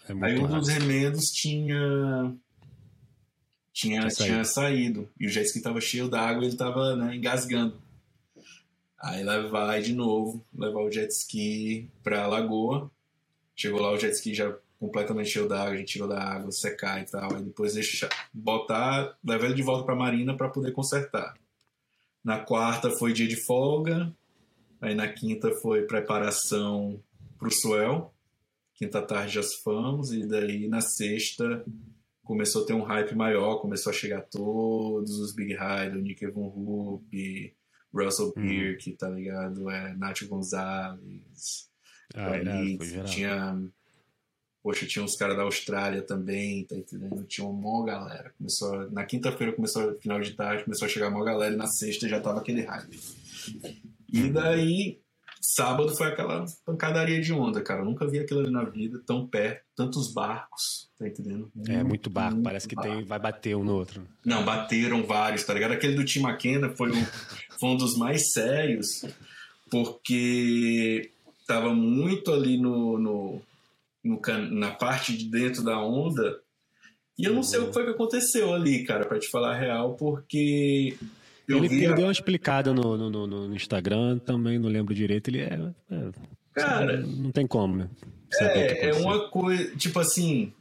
é 0.08 0.14
muito 0.14 0.24
Aí 0.24 0.38
um 0.38 0.48
dos 0.48 0.68
remendos 0.68 1.26
tinha 1.30 2.34
tinha, 3.72 4.08
tinha 4.08 4.44
saído. 4.44 5.08
E 5.20 5.26
o 5.26 5.30
jet 5.30 5.46
ski 5.46 5.60
tava 5.60 5.80
cheio 5.80 6.08
d'água 6.08 6.44
ele 6.44 6.56
tava 6.56 6.96
né, 6.96 7.14
engasgando. 7.14 7.76
Aí 9.00 9.22
lá 9.22 9.38
vai 9.46 9.80
de 9.80 9.94
novo, 9.94 10.44
levar 10.52 10.80
o 10.80 10.90
jet 10.90 11.10
ski 11.12 11.88
pra 12.02 12.26
lagoa. 12.26 12.90
Chegou 13.54 13.80
lá, 13.80 13.92
o 13.92 13.98
jet 13.98 14.12
ski 14.14 14.34
já 14.34 14.56
completamente 14.78 15.30
cheio 15.30 15.48
d'água, 15.48 15.74
a 15.74 15.76
gente 15.76 15.92
tirou 15.92 16.08
da 16.08 16.20
água, 16.20 16.50
secar 16.50 17.00
e 17.00 17.04
tal. 17.04 17.34
Aí 17.34 17.42
depois 17.42 17.74
deixa 17.74 18.08
botar, 18.32 19.16
levar 19.24 19.46
ele 19.46 19.54
de 19.54 19.62
volta 19.62 19.84
pra 19.84 19.94
marina 19.94 20.36
para 20.36 20.48
poder 20.48 20.72
consertar. 20.72 21.34
Na 22.24 22.40
quarta 22.40 22.90
foi 22.90 23.12
dia 23.12 23.26
de 23.26 23.36
folga. 23.44 24.12
Aí 24.80 24.94
na 24.94 25.08
quinta 25.08 25.50
foi 25.62 25.82
preparação 25.82 27.00
pro 27.38 27.50
swell. 27.50 28.12
Quinta 28.74 29.02
tarde 29.02 29.34
já 29.34 29.42
fomos. 29.62 30.12
E 30.12 30.26
daí 30.26 30.68
na 30.68 30.80
sexta 30.80 31.64
começou 32.22 32.62
a 32.62 32.66
ter 32.66 32.74
um 32.74 32.82
hype 32.82 33.14
maior, 33.14 33.56
começou 33.56 33.90
a 33.90 33.94
chegar 33.94 34.20
todos 34.20 35.18
os 35.18 35.34
Big 35.34 35.54
High 35.54 35.90
do 35.90 36.00
Nick 36.00 36.26
Von 36.26 36.52
Hoop, 36.54 37.54
Russell 37.92 38.32
hum. 38.36 38.76
tá 38.98 39.08
ligado? 39.08 39.70
É, 39.70 39.94
Nath 39.94 40.24
Gonzalez. 40.24 41.68
Ah, 42.14 42.32
ali, 42.32 42.78
tinha. 43.06 43.60
Poxa, 44.62 44.86
tinha 44.86 45.04
uns 45.04 45.16
caras 45.16 45.36
da 45.36 45.44
Austrália 45.44 46.02
também, 46.02 46.64
tá 46.64 46.76
entendendo? 46.76 47.24
Tinha 47.24 47.46
uma 47.46 47.60
maior 47.60 47.84
galera. 47.84 48.34
Começou, 48.36 48.90
na 48.90 49.04
quinta-feira 49.04 49.52
começou, 49.52 49.94
final 49.94 50.20
de 50.20 50.34
tarde, 50.34 50.64
começou 50.64 50.86
a 50.86 50.88
chegar 50.88 51.08
uma 51.08 51.24
galera 51.24 51.54
e 51.54 51.56
na 51.56 51.66
sexta 51.66 52.08
já 52.08 52.20
tava 52.20 52.40
aquele 52.40 52.62
hype. 52.62 53.00
E 54.12 54.22
uhum. 54.22 54.32
daí 54.32 55.00
sábado 55.40 55.96
foi 55.96 56.08
aquela 56.08 56.44
pancadaria 56.64 57.20
de 57.20 57.32
onda, 57.32 57.62
cara. 57.62 57.80
Eu 57.80 57.84
nunca 57.84 58.06
vi 58.06 58.18
aquilo 58.18 58.40
ali 58.40 58.50
na 58.50 58.64
vida, 58.64 59.00
tão 59.06 59.26
perto, 59.26 59.62
tantos 59.76 60.12
barcos, 60.12 60.88
tá 60.98 61.06
entendendo? 61.06 61.50
Muito, 61.54 61.70
é, 61.70 61.82
muito 61.82 62.10
barco, 62.10 62.34
muito 62.34 62.44
parece 62.44 62.68
que 62.68 62.76
tem, 62.76 63.04
vai 63.04 63.18
bater 63.18 63.56
um 63.56 63.64
no 63.64 63.74
outro. 63.74 64.06
Não, 64.24 64.44
bateram 64.44 65.04
vários, 65.04 65.44
tá 65.44 65.54
ligado? 65.54 65.72
Aquele 65.72 65.94
do 65.94 66.04
Tim 66.04 66.20
McKenna 66.20 66.70
foi 66.70 66.90
um, 66.90 67.04
foi 67.58 67.68
um 67.70 67.76
dos 67.76 67.96
mais 67.96 68.32
sérios, 68.32 69.04
porque 69.70 71.10
tava 71.46 71.74
muito 71.74 72.32
ali 72.32 72.60
no, 72.60 72.98
no, 72.98 73.42
no, 74.04 74.20
na 74.50 74.70
parte 74.70 75.16
de 75.16 75.30
dentro 75.30 75.64
da 75.64 75.80
onda. 75.80 76.40
E 77.18 77.24
eu 77.24 77.34
não 77.34 77.42
sei 77.42 77.58
o 77.58 77.66
que 77.66 77.72
foi 77.72 77.84
que 77.84 77.90
aconteceu 77.90 78.54
ali, 78.54 78.84
cara, 78.84 79.04
para 79.04 79.18
te 79.18 79.28
falar 79.28 79.54
a 79.54 79.58
real, 79.58 79.94
porque 79.94 80.96
ele, 81.48 81.66
ele, 81.66 81.94
deu 81.94 82.04
uma 82.04 82.12
explicada 82.12 82.74
no, 82.74 83.10
no, 83.10 83.26
no, 83.26 83.54
Instagram, 83.54 84.18
também 84.18 84.58
não 84.58 84.68
lembro 84.68 84.94
direito. 84.94 85.28
Ele 85.28 85.40
é. 85.40 85.72
é 85.90 86.10
Cara. 86.52 86.98
Não, 86.98 87.08
não, 87.08 87.32
tem 87.32 87.46
como, 87.46 87.76
né? 87.76 87.88
É, 88.40 88.88
é 88.88 88.94
uma 88.94 89.28
coisa. 89.28 89.74
Tipo 89.76 89.98
assim. 90.00 90.52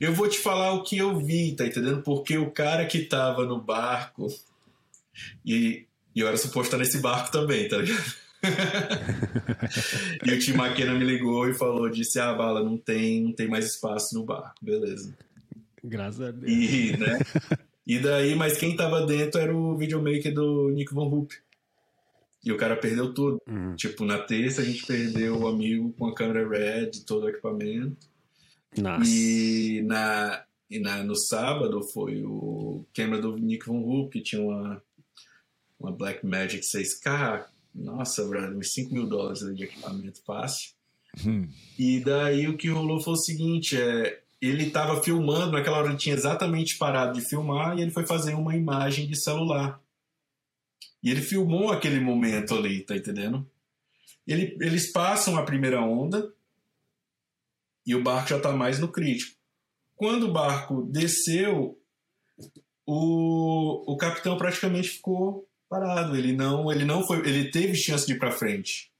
Eu 0.00 0.14
vou 0.14 0.28
te 0.28 0.38
falar 0.38 0.72
o 0.72 0.82
que 0.82 0.96
eu 0.96 1.18
vi, 1.18 1.52
tá 1.52 1.66
entendendo? 1.66 2.00
Porque 2.02 2.38
o 2.38 2.50
cara 2.50 2.86
que 2.86 3.00
tava 3.00 3.44
no 3.44 3.60
barco. 3.60 4.26
E, 5.44 5.84
e 6.14 6.20
eu 6.20 6.26
era 6.26 6.38
suposto 6.38 6.74
estar 6.74 6.78
nesse 6.78 6.98
barco 6.98 7.30
também, 7.30 7.68
tá 7.68 7.76
ligado? 7.76 8.14
e 10.24 10.32
o 10.32 10.38
Tim 10.38 10.52
McKenna 10.52 10.94
me 10.94 11.04
ligou 11.04 11.48
e 11.48 11.54
falou: 11.54 11.90
disse, 11.90 12.18
ah, 12.18 12.32
bala, 12.32 12.64
não 12.64 12.78
tem, 12.78 13.22
não 13.22 13.32
tem 13.32 13.46
mais 13.46 13.66
espaço 13.66 14.14
no 14.14 14.24
barco, 14.24 14.54
beleza. 14.62 15.14
Graças 15.84 16.20
a 16.20 16.30
Deus. 16.30 16.50
E, 16.50 16.96
né? 16.96 17.18
E 17.86 17.98
daí, 17.98 18.34
mas 18.34 18.56
quem 18.56 18.76
tava 18.76 19.04
dentro 19.06 19.40
era 19.40 19.54
o 19.54 19.76
videomaker 19.76 20.32
do 20.32 20.70
Nick 20.70 20.92
Von 20.92 21.08
Hoop. 21.08 21.34
E 22.44 22.52
o 22.52 22.56
cara 22.56 22.76
perdeu 22.76 23.12
tudo. 23.12 23.40
Uhum. 23.46 23.74
Tipo, 23.76 24.04
na 24.04 24.18
terça 24.18 24.62
a 24.62 24.64
gente 24.64 24.86
perdeu 24.86 25.38
o 25.38 25.48
amigo 25.48 25.92
com 25.92 26.06
a 26.06 26.14
câmera 26.14 26.48
Red, 26.48 26.90
todo 27.06 27.24
o 27.24 27.28
equipamento. 27.28 28.08
Nossa. 28.78 29.10
E, 29.10 29.82
na, 29.82 30.44
e 30.70 30.78
na, 30.78 31.02
no 31.02 31.16
sábado 31.16 31.82
foi 31.92 32.22
o 32.24 32.84
câmera 32.94 33.20
do 33.20 33.36
Nick 33.36 33.66
Von 33.66 33.82
Hoop, 33.82 34.10
que 34.10 34.22
tinha 34.22 34.40
uma, 34.40 34.82
uma 35.78 35.92
Black 35.92 36.24
Magic 36.24 36.64
6K. 36.64 37.46
Nossa, 37.74 38.24
brother, 38.24 38.56
uns 38.56 38.72
5 38.72 38.92
mil 38.92 39.06
dólares 39.06 39.40
de 39.54 39.64
equipamento 39.64 40.22
fácil. 40.24 40.72
Hum. 41.26 41.48
E 41.78 42.00
daí 42.00 42.48
o 42.48 42.56
que 42.56 42.68
rolou 42.68 43.00
foi 43.00 43.14
o 43.14 43.16
seguinte: 43.16 43.76
é, 43.76 44.20
ele 44.40 44.68
estava 44.68 45.02
filmando, 45.02 45.52
naquela 45.52 45.78
hora 45.78 45.88
ele 45.88 45.96
tinha 45.96 46.14
exatamente 46.14 46.78
parado 46.78 47.18
de 47.18 47.26
filmar 47.26 47.76
e 47.76 47.82
ele 47.82 47.90
foi 47.90 48.06
fazer 48.06 48.34
uma 48.34 48.56
imagem 48.56 49.06
de 49.06 49.16
celular. 49.16 49.80
E 51.02 51.10
ele 51.10 51.20
filmou 51.20 51.70
aquele 51.70 52.00
momento 52.00 52.54
ali, 52.54 52.82
tá 52.82 52.96
entendendo? 52.96 53.48
Ele, 54.26 54.56
eles 54.60 54.92
passam 54.92 55.36
a 55.36 55.42
primeira 55.42 55.80
onda 55.80 56.32
e 57.86 57.94
o 57.94 58.02
barco 58.02 58.30
já 58.30 58.36
está 58.36 58.52
mais 58.52 58.78
no 58.78 58.88
crítico. 58.88 59.38
Quando 59.96 60.28
o 60.28 60.32
barco 60.32 60.82
desceu, 60.82 61.78
o, 62.86 63.92
o 63.92 63.96
capitão 63.96 64.36
praticamente 64.36 64.88
ficou 64.88 65.46
parado. 65.68 66.16
Ele 66.16 66.32
não, 66.32 66.70
ele 66.72 66.84
não 66.84 67.06
foi, 67.06 67.18
ele 67.28 67.50
teve 67.50 67.74
chance 67.74 68.06
de 68.06 68.14
ir 68.14 68.18
para 68.18 68.32
frente. 68.32 68.90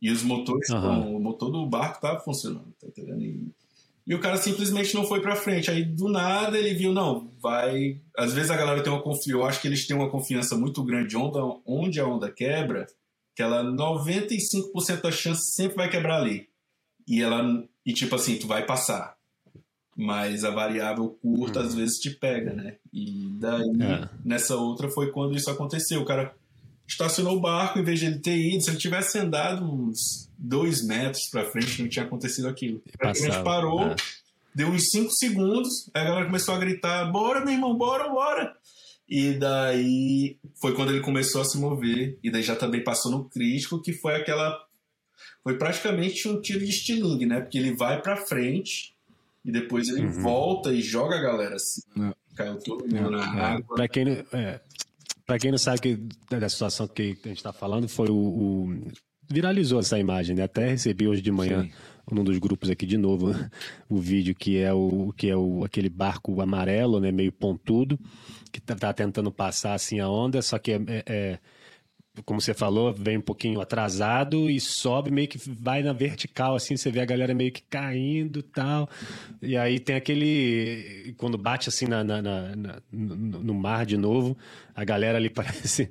E 0.00 0.10
os 0.10 0.22
motores, 0.22 0.68
uhum. 0.70 1.16
o 1.16 1.20
motor 1.20 1.50
do 1.50 1.66
barco 1.66 1.96
estava 1.96 2.20
funcionando, 2.20 2.72
tá 2.80 2.86
entendendo? 2.86 3.22
E, 3.22 3.52
e 4.06 4.14
o 4.14 4.20
cara 4.20 4.36
simplesmente 4.36 4.94
não 4.94 5.04
foi 5.04 5.20
para 5.20 5.36
frente. 5.36 5.70
Aí 5.70 5.82
do 5.82 6.08
nada 6.08 6.58
ele 6.58 6.74
viu, 6.74 6.92
não, 6.92 7.30
vai. 7.40 8.00
Às 8.16 8.34
vezes 8.34 8.50
a 8.50 8.56
galera 8.56 8.82
tem 8.82 8.92
uma 8.92 9.02
confiança, 9.02 9.30
eu 9.30 9.44
acho 9.44 9.60
que 9.60 9.68
eles 9.68 9.86
têm 9.86 9.96
uma 9.96 10.10
confiança 10.10 10.56
muito 10.56 10.82
grande 10.82 11.16
onde, 11.16 11.38
onde 11.66 12.00
a 12.00 12.06
onda 12.06 12.30
quebra, 12.30 12.86
que 13.34 13.42
ela 13.42 13.64
95% 13.64 15.00
da 15.02 15.10
chance 15.10 15.52
sempre 15.52 15.76
vai 15.76 15.90
quebrar 15.90 16.20
ali. 16.20 16.48
E 17.08 17.22
ela 17.22 17.66
e 17.84 17.92
tipo 17.92 18.14
assim, 18.14 18.36
tu 18.36 18.46
vai 18.46 18.64
passar. 18.64 19.16
Mas 19.96 20.44
a 20.44 20.50
variável 20.50 21.16
curta 21.22 21.60
uhum. 21.60 21.66
às 21.66 21.74
vezes 21.74 21.98
te 21.98 22.10
pega, 22.10 22.52
né? 22.52 22.76
E 22.92 23.28
daí 23.38 23.70
é. 23.80 24.08
nessa 24.24 24.56
outra 24.56 24.88
foi 24.90 25.12
quando 25.12 25.36
isso 25.36 25.50
aconteceu. 25.50 26.02
O 26.02 26.04
cara 26.04 26.34
estacionou 26.86 27.36
o 27.36 27.40
barco 27.40 27.78
em 27.78 27.84
vez 27.84 28.00
de 28.00 28.06
ele 28.06 28.18
ter 28.18 28.36
ido, 28.36 28.62
se 28.62 28.70
ele 28.70 28.76
tivesse 28.76 29.18
andado 29.18 29.64
uns 29.64 30.28
dois 30.44 30.84
metros 30.86 31.28
para 31.30 31.50
frente, 31.50 31.82
não 31.82 31.88
tinha 31.88 32.04
acontecido 32.04 32.48
aquilo. 32.48 32.82
A 33.00 33.12
gente 33.12 33.42
parou, 33.42 33.82
é. 33.82 33.96
deu 34.54 34.68
uns 34.68 34.90
cinco 34.90 35.10
segundos, 35.10 35.90
aí 35.94 36.02
a 36.02 36.04
galera 36.04 36.26
começou 36.26 36.54
a 36.54 36.58
gritar: 36.58 37.10
Bora, 37.10 37.44
meu 37.44 37.54
irmão, 37.54 37.76
bora, 37.76 38.08
bora! 38.08 38.54
E 39.08 39.34
daí 39.34 40.38
foi 40.60 40.74
quando 40.74 40.90
ele 40.90 41.00
começou 41.00 41.40
a 41.40 41.44
se 41.44 41.58
mover, 41.58 42.18
e 42.22 42.30
daí 42.30 42.42
já 42.42 42.56
também 42.56 42.82
passou 42.82 43.10
no 43.10 43.24
crítico, 43.24 43.80
que 43.80 43.92
foi 43.92 44.16
aquela. 44.16 44.64
Foi 45.42 45.56
praticamente 45.58 46.26
um 46.28 46.40
tiro 46.40 46.60
de 46.60 46.70
estilingue, 46.70 47.26
né? 47.26 47.40
Porque 47.40 47.58
ele 47.58 47.74
vai 47.74 48.00
para 48.00 48.16
frente 48.16 48.94
e 49.44 49.52
depois 49.52 49.88
ele 49.88 50.06
uhum. 50.06 50.22
volta 50.22 50.72
e 50.72 50.80
joga 50.80 51.16
a 51.16 51.20
galera 51.20 51.56
assim. 51.56 51.82
É. 52.00 52.14
Caiu 52.34 52.58
todo 52.58 52.88
mundo 52.88 53.10
na 53.10 53.24
é. 53.24 53.44
água. 53.44 53.76
Pra 53.76 53.86
quem, 53.86 54.24
é, 54.32 54.60
pra 55.26 55.38
quem 55.38 55.50
não 55.50 55.58
sabe 55.58 55.80
que, 55.80 55.96
da 56.30 56.48
situação 56.48 56.88
que 56.88 57.16
a 57.24 57.28
gente 57.28 57.36
está 57.36 57.52
falando, 57.52 57.86
foi 57.88 58.08
o, 58.08 58.16
o 58.16 58.92
viralizou 59.28 59.80
essa 59.80 59.98
imagem, 59.98 60.36
né? 60.36 60.42
Até 60.42 60.68
recebi 60.68 61.06
hoje 61.06 61.22
de 61.22 61.30
manhã 61.30 61.62
Sim. 61.62 61.70
num 62.10 62.24
dos 62.24 62.38
grupos 62.38 62.70
aqui 62.70 62.86
de 62.86 62.96
novo 62.96 63.34
o 63.88 63.98
vídeo 63.98 64.34
que 64.34 64.58
é 64.58 64.72
o 64.72 65.12
que 65.16 65.28
é 65.28 65.36
o 65.36 65.64
aquele 65.64 65.88
barco 65.88 66.40
amarelo, 66.40 67.00
né, 67.00 67.10
meio 67.10 67.32
pontudo, 67.32 67.98
que 68.52 68.60
tá, 68.60 68.74
tá 68.74 68.92
tentando 68.92 69.30
passar 69.32 69.74
assim 69.74 70.00
a 70.00 70.08
onda, 70.08 70.42
só 70.42 70.58
que 70.58 70.72
é, 70.72 70.80
é, 70.86 71.02
é 71.06 71.38
como 72.22 72.40
você 72.40 72.54
falou, 72.54 72.92
vem 72.92 73.18
um 73.18 73.22
pouquinho 73.22 73.60
atrasado 73.60 74.48
e 74.48 74.60
sobe 74.60 75.10
meio 75.10 75.26
que 75.26 75.38
vai 75.48 75.82
na 75.82 75.92
vertical, 75.92 76.54
assim, 76.54 76.76
você 76.76 76.88
vê 76.90 77.00
a 77.00 77.04
galera 77.04 77.34
meio 77.34 77.50
que 77.50 77.62
caindo 77.62 78.40
tal. 78.40 78.88
E 79.42 79.56
aí 79.56 79.80
tem 79.80 79.96
aquele. 79.96 81.14
Quando 81.16 81.36
bate 81.36 81.68
assim 81.68 81.86
na, 81.86 82.04
na, 82.04 82.22
na, 82.22 82.56
na 82.56 82.80
no 82.92 83.52
mar 83.52 83.84
de 83.84 83.96
novo, 83.96 84.36
a 84.76 84.84
galera 84.84 85.18
ali 85.18 85.28
parece. 85.30 85.90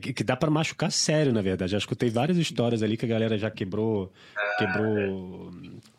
que 0.00 0.22
dá 0.22 0.36
para 0.36 0.50
machucar 0.50 0.92
sério, 0.92 1.32
na 1.32 1.40
verdade. 1.40 1.72
Já 1.72 1.78
escutei 1.78 2.10
várias 2.10 2.36
histórias 2.36 2.82
ali 2.82 2.96
que 2.96 3.06
a 3.06 3.08
galera 3.08 3.38
já 3.38 3.50
quebrou, 3.50 4.12
quebrou 4.58 5.52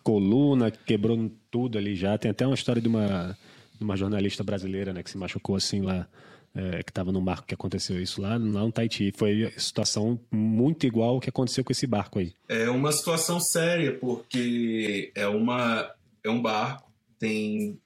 coluna, 0.03 0.69
quebrou 0.69 1.31
tudo 1.49 1.79
ali 1.79 1.95
já. 1.95 2.15
Tem 2.15 2.29
até 2.29 2.45
uma 2.45 2.55
história 2.55 2.81
de 2.81 2.87
uma, 2.87 3.35
de 3.75 3.83
uma 3.83 3.97
jornalista 3.97 4.43
brasileira, 4.43 4.93
né, 4.93 5.01
que 5.01 5.09
se 5.09 5.17
machucou 5.17 5.55
assim 5.55 5.81
lá 5.81 6.07
é, 6.55 6.83
que 6.83 6.91
estava 6.91 7.11
no 7.11 7.21
barco 7.21 7.47
que 7.47 7.53
aconteceu 7.53 8.01
isso 8.01 8.21
lá, 8.21 8.31
lá 8.31 8.37
no 8.37 8.71
Tahiti. 8.71 9.11
Foi 9.15 9.51
situação 9.57 10.19
muito 10.31 10.85
igual 10.85 11.15
ao 11.15 11.19
que 11.19 11.29
aconteceu 11.29 11.63
com 11.63 11.71
esse 11.71 11.87
barco 11.87 12.19
aí. 12.19 12.33
É 12.47 12.69
uma 12.69 12.91
situação 12.91 13.39
séria, 13.39 13.97
porque 13.97 15.11
é, 15.15 15.27
uma, 15.27 15.91
é 16.23 16.29
um 16.29 16.41
barco, 16.41 16.91
tem, 17.17 17.79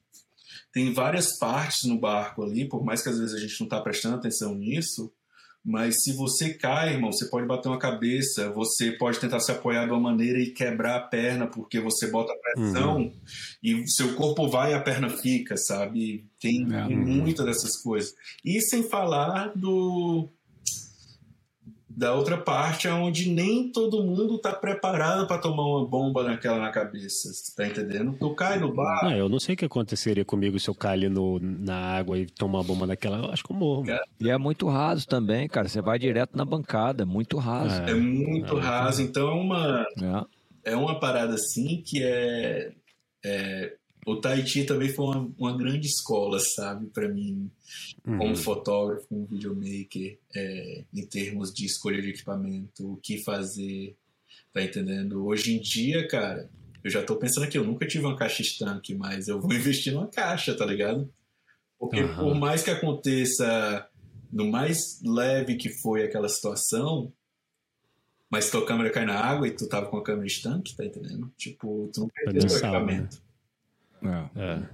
tem 0.74 0.94
várias 0.94 1.38
partes 1.38 1.88
no 1.88 2.00
barco 2.00 2.44
ali, 2.44 2.68
por 2.68 2.84
mais 2.84 3.02
que 3.02 3.10
às 3.10 3.20
vezes 3.20 3.36
a 3.36 3.40
gente 3.40 3.60
não 3.60 3.68
está 3.68 3.80
prestando 3.82 4.16
atenção 4.16 4.54
nisso, 4.54 5.12
mas 5.68 5.96
se 6.02 6.14
você 6.14 6.54
cai, 6.54 6.94
irmão, 6.94 7.12
você 7.12 7.26
pode 7.26 7.46
bater 7.46 7.68
uma 7.68 7.78
cabeça, 7.78 8.50
você 8.54 8.94
pode 8.94 9.20
tentar 9.20 9.42
se 9.42 9.52
apoiar 9.52 9.84
de 9.84 9.92
uma 9.92 10.00
maneira 10.00 10.40
e 10.40 10.52
quebrar 10.52 10.96
a 10.96 11.02
perna 11.02 11.46
porque 11.46 11.78
você 11.82 12.10
bota 12.10 12.34
pressão 12.42 13.00
uhum. 13.00 13.14
e 13.62 13.86
seu 13.86 14.16
corpo 14.16 14.48
vai 14.48 14.72
e 14.72 14.74
a 14.74 14.80
perna 14.80 15.10
fica, 15.10 15.58
sabe? 15.58 16.26
Tem 16.40 16.66
é. 16.74 16.86
uhum. 16.86 16.96
muita 16.96 17.44
dessas 17.44 17.76
coisas. 17.82 18.16
E 18.46 18.62
sem 18.62 18.82
falar 18.84 19.52
do 19.58 20.30
da 21.98 22.14
outra 22.14 22.38
parte 22.38 22.88
onde 22.88 23.28
nem 23.28 23.72
todo 23.72 24.04
mundo 24.04 24.38
tá 24.38 24.54
preparado 24.54 25.26
para 25.26 25.40
tomar 25.40 25.64
uma 25.64 25.84
bomba 25.84 26.24
naquela 26.24 26.60
na 26.60 26.70
cabeça, 26.70 27.28
tá 27.56 27.66
entendendo? 27.66 28.16
Tu 28.20 28.36
cai 28.36 28.60
no 28.60 28.72
bar. 28.72 29.04
Não, 29.04 29.12
eu 29.14 29.28
não 29.28 29.40
sei 29.40 29.56
o 29.56 29.58
que 29.58 29.66
aconteceria 29.66 30.24
comigo 30.24 30.60
se 30.60 30.70
eu 30.70 30.76
cair 30.76 31.08
ali 31.08 31.10
no, 31.10 31.40
na 31.40 31.76
água 31.76 32.20
e 32.20 32.28
tomar 32.28 32.60
uma 32.60 32.64
bomba 32.64 32.86
naquela, 32.86 33.18
eu 33.18 33.32
acho 33.32 33.44
que 33.44 33.52
eu 33.52 33.56
morro. 33.56 33.86
E 34.20 34.30
é 34.30 34.38
muito 34.38 34.68
raso 34.68 35.08
também, 35.08 35.48
cara, 35.48 35.68
você 35.68 35.82
vai 35.82 35.98
direto 35.98 36.38
na 36.38 36.46
bancada, 36.46 37.04
muito 37.04 37.40
raso. 37.40 37.82
É, 37.82 37.90
é 37.90 37.94
muito 37.96 38.60
é, 38.60 38.62
raso, 38.62 39.02
então 39.02 39.30
é 39.30 39.34
uma 39.34 39.86
é. 40.64 40.74
é 40.74 40.76
uma 40.76 41.00
parada 41.00 41.34
assim 41.34 41.82
que 41.84 42.04
é, 42.04 42.74
é 43.26 43.74
o 44.08 44.16
Tahiti 44.16 44.64
também 44.64 44.88
foi 44.88 45.06
uma, 45.06 45.34
uma 45.38 45.58
grande 45.58 45.86
escola, 45.86 46.40
sabe, 46.40 46.88
para 46.88 47.10
mim, 47.10 47.52
uhum. 48.08 48.18
como 48.18 48.36
fotógrafo, 48.38 49.06
como 49.10 49.26
videomaker, 49.26 50.18
é, 50.34 50.86
em 50.94 51.06
termos 51.06 51.54
de 51.54 51.66
escolha 51.66 52.02
de 52.02 52.12
equipamento, 52.12 52.94
o 52.94 52.96
que 52.96 53.22
fazer, 53.22 53.98
tá 54.54 54.64
entendendo? 54.64 55.26
Hoje 55.26 55.54
em 55.54 55.60
dia, 55.60 56.08
cara, 56.08 56.50
eu 56.82 56.90
já 56.90 57.04
tô 57.04 57.18
pensando 57.18 57.44
aqui, 57.44 57.58
eu 57.58 57.66
nunca 57.66 57.86
tive 57.86 58.06
uma 58.06 58.16
caixa 58.16 58.42
estanque, 58.42 58.96
mas 58.96 59.28
eu 59.28 59.42
vou 59.42 59.52
investir 59.54 59.92
numa 59.92 60.08
caixa, 60.08 60.56
tá 60.56 60.66
ligado? 60.66 61.12
Porque 61.78 62.02
uhum. 62.02 62.16
por 62.16 62.36
mais 62.36 62.64
que 62.64 62.72
aconteça 62.72 63.90
no 64.32 64.50
mais 64.50 65.02
leve 65.04 65.58
que 65.58 65.68
foi 65.82 66.04
aquela 66.04 66.30
situação, 66.30 67.12
mas 68.30 68.50
tua 68.50 68.66
câmera 68.66 68.90
cai 68.90 69.06
na 69.06 69.20
água 69.20 69.50
e 69.50 69.52
tu 69.52 69.68
tava 69.68 69.88
com 69.88 69.98
a 69.98 70.04
câmera 70.04 70.28
estanque, 70.28 70.78
tá 70.78 70.86
entendendo? 70.86 71.30
Tipo, 71.38 71.90
tu 71.94 72.00
não 72.02 72.08
perdeu 72.08 72.44
o 72.44 72.56
equipamento. 72.56 73.18
Né? 73.18 73.27
É. 74.02 74.42
é. 74.42 74.70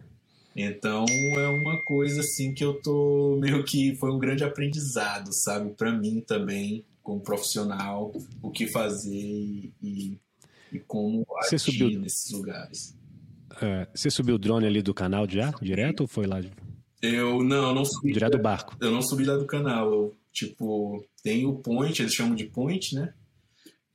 Então 0.56 1.06
é 1.36 1.48
uma 1.48 1.82
coisa 1.84 2.22
assim 2.22 2.54
que 2.54 2.64
eu 2.64 2.80
tô 2.82 3.38
meio 3.42 3.64
que 3.64 3.96
foi 3.96 4.12
um 4.12 4.20
grande 4.20 4.44
aprendizado, 4.44 5.34
sabe, 5.34 5.72
para 5.72 5.92
mim 5.92 6.22
também 6.22 6.86
como 7.02 7.20
profissional, 7.20 8.14
o 8.42 8.50
que 8.50 8.68
fazer 8.68 9.12
e, 9.12 10.18
e 10.72 10.80
como 10.88 11.26
Você 11.42 11.56
agir 11.56 11.72
subiu... 11.72 12.00
nesses 12.00 12.32
lugares. 12.32 12.98
É, 13.62 13.88
você 13.94 14.10
subiu 14.10 14.36
o 14.36 14.40
drone 14.40 14.66
ali 14.66 14.82
do 14.82 14.94
canal 14.94 15.30
já, 15.30 15.52
direto 15.62 16.02
ou 16.02 16.08
foi 16.08 16.26
lá? 16.26 16.42
Eu 17.02 17.44
não, 17.44 17.76
não 17.76 17.84
subi. 17.84 18.14
Direto 18.14 18.38
do 18.38 18.42
barco. 18.42 18.78
Eu 18.80 18.90
não 18.90 19.02
subi 19.02 19.26
lá 19.26 19.36
do 19.36 19.46
canal. 19.46 19.92
Eu, 19.92 20.16
tipo, 20.32 21.06
tem 21.22 21.46
o 21.46 21.56
point, 21.56 22.02
eles 22.02 22.14
chamam 22.14 22.34
de 22.34 22.46
point, 22.46 22.96
né? 22.96 23.14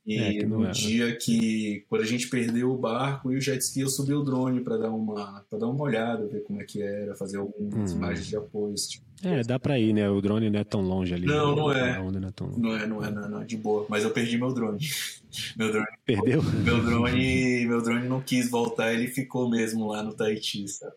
E 0.08 0.38
é, 0.38 0.46
no 0.46 0.66
é, 0.66 0.70
dia 0.70 1.14
que, 1.16 1.84
quando 1.86 2.00
a 2.00 2.06
gente 2.06 2.28
perdeu 2.28 2.72
o 2.72 2.78
barco 2.78 3.30
e 3.30 3.36
o 3.36 3.40
jet 3.42 3.62
ski, 3.62 3.80
eu 3.80 3.90
subi 3.90 4.14
o 4.14 4.22
drone 4.22 4.62
para 4.62 4.78
dar 4.78 4.88
uma 4.88 5.44
para 5.50 5.58
dar 5.58 5.66
uma 5.66 5.84
olhada, 5.84 6.26
ver 6.26 6.42
como 6.44 6.62
é 6.62 6.64
que 6.64 6.80
era, 6.80 7.14
fazer 7.14 7.36
algumas 7.36 7.92
hum. 7.92 7.96
imagens 7.96 8.26
de 8.26 8.34
apoio. 8.34 8.74
Tipo. 8.74 9.04
É, 9.22 9.42
dá 9.42 9.58
para 9.58 9.78
ir, 9.78 9.92
né? 9.92 10.08
O 10.08 10.18
drone 10.22 10.48
não 10.48 10.60
é 10.60 10.64
tão 10.64 10.80
longe 10.80 11.12
ali. 11.12 11.26
Não, 11.26 11.54
né? 11.54 11.60
não 11.60 11.72
é. 11.72 11.98
Não 11.98 12.28
é, 12.28 12.32
tão... 12.32 12.48
não 12.56 12.74
é, 12.74 12.86
não 12.86 13.04
é, 13.04 13.10
não 13.10 13.24
é, 13.24 13.28
não 13.28 13.42
é, 13.42 13.44
de 13.44 13.58
boa. 13.58 13.84
Mas 13.86 14.02
eu 14.02 14.10
perdi 14.10 14.38
meu 14.38 14.50
drone. 14.50 14.78
meu 15.58 15.70
drone. 15.70 15.86
Perdeu? 16.06 16.42
Meu 16.64 16.82
drone, 16.82 17.66
meu 17.66 17.82
drone 17.82 18.08
não 18.08 18.22
quis 18.22 18.50
voltar, 18.50 18.94
ele 18.94 19.08
ficou 19.08 19.50
mesmo 19.50 19.88
lá 19.88 20.02
no 20.02 20.14
Tahiti, 20.14 20.66
sabe? 20.68 20.94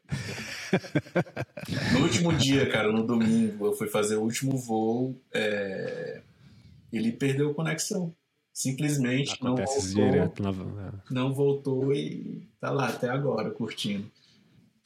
no 1.92 2.04
último 2.04 2.32
dia, 2.32 2.66
cara, 2.70 2.90
no 2.94 3.06
domingo, 3.06 3.66
eu 3.66 3.74
fui 3.74 3.90
fazer 3.90 4.16
o 4.16 4.22
último 4.22 4.56
voo, 4.56 5.20
é... 5.34 6.22
ele 6.94 7.12
perdeu 7.12 7.54
conexão. 7.54 8.16
Simplesmente 8.54 9.34
Acontece 9.34 9.96
não 9.96 10.04
voltou, 10.04 10.12
direto, 10.12 10.44
é. 10.44 11.14
não 11.14 11.34
voltou 11.34 11.94
e 11.94 12.50
tá 12.60 12.70
lá 12.70 12.90
até 12.90 13.10
agora 13.10 13.50
curtindo. 13.52 14.10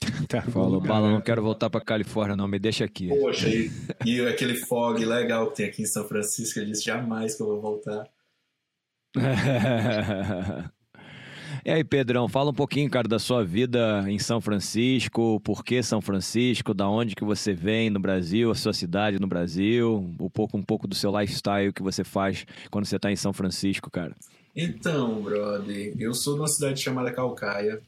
Tá 0.27 0.41
Falou, 0.41 0.81
Bala, 0.81 1.09
não 1.09 1.21
quero 1.21 1.41
voltar 1.41 1.69
para 1.69 1.83
Califórnia, 1.83 2.35
não, 2.35 2.47
me 2.47 2.59
deixa 2.59 2.85
aqui. 2.85 3.07
Poxa, 3.07 3.47
e, 3.47 3.71
e, 4.05 4.21
aquele 4.21 4.55
fog 4.55 5.03
legal 5.03 5.49
que 5.49 5.55
tem 5.55 5.65
aqui 5.65 5.81
em 5.81 5.87
São 5.87 6.07
Francisco, 6.07 6.59
ele 6.59 6.71
disse 6.71 6.83
jamais 6.85 7.33
que 7.35 7.41
eu 7.41 7.47
vou 7.47 7.61
voltar. 7.61 8.07
E 11.65 11.71
aí, 11.71 11.83
Pedrão, 11.83 12.29
fala 12.29 12.51
um 12.51 12.53
pouquinho, 12.53 12.87
cara, 12.91 13.07
da 13.07 13.17
sua 13.17 13.43
vida 13.43 14.05
em 14.07 14.19
São 14.19 14.39
Francisco, 14.39 15.39
por 15.39 15.65
que 15.65 15.81
São 15.81 15.99
Francisco, 15.99 16.75
da 16.75 16.87
onde 16.87 17.15
que 17.15 17.25
você 17.25 17.55
vem 17.55 17.89
no 17.89 17.99
Brasil, 17.99 18.51
a 18.51 18.55
sua 18.55 18.71
cidade 18.71 19.17
no 19.19 19.25
Brasil, 19.25 19.97
um 19.97 20.29
pouco, 20.29 20.55
um 20.55 20.61
pouco 20.61 20.87
do 20.87 20.93
seu 20.93 21.09
lifestyle 21.19 21.73
que 21.73 21.81
você 21.81 22.03
faz 22.03 22.45
quando 22.69 22.85
você 22.85 22.97
está 22.97 23.11
em 23.11 23.15
São 23.15 23.33
Francisco, 23.33 23.89
cara. 23.89 24.15
Então, 24.55 25.19
brother, 25.23 25.95
eu 25.97 26.13
sou 26.13 26.35
de 26.35 26.41
uma 26.41 26.47
cidade 26.47 26.79
chamada 26.79 27.11
Calcaia. 27.11 27.81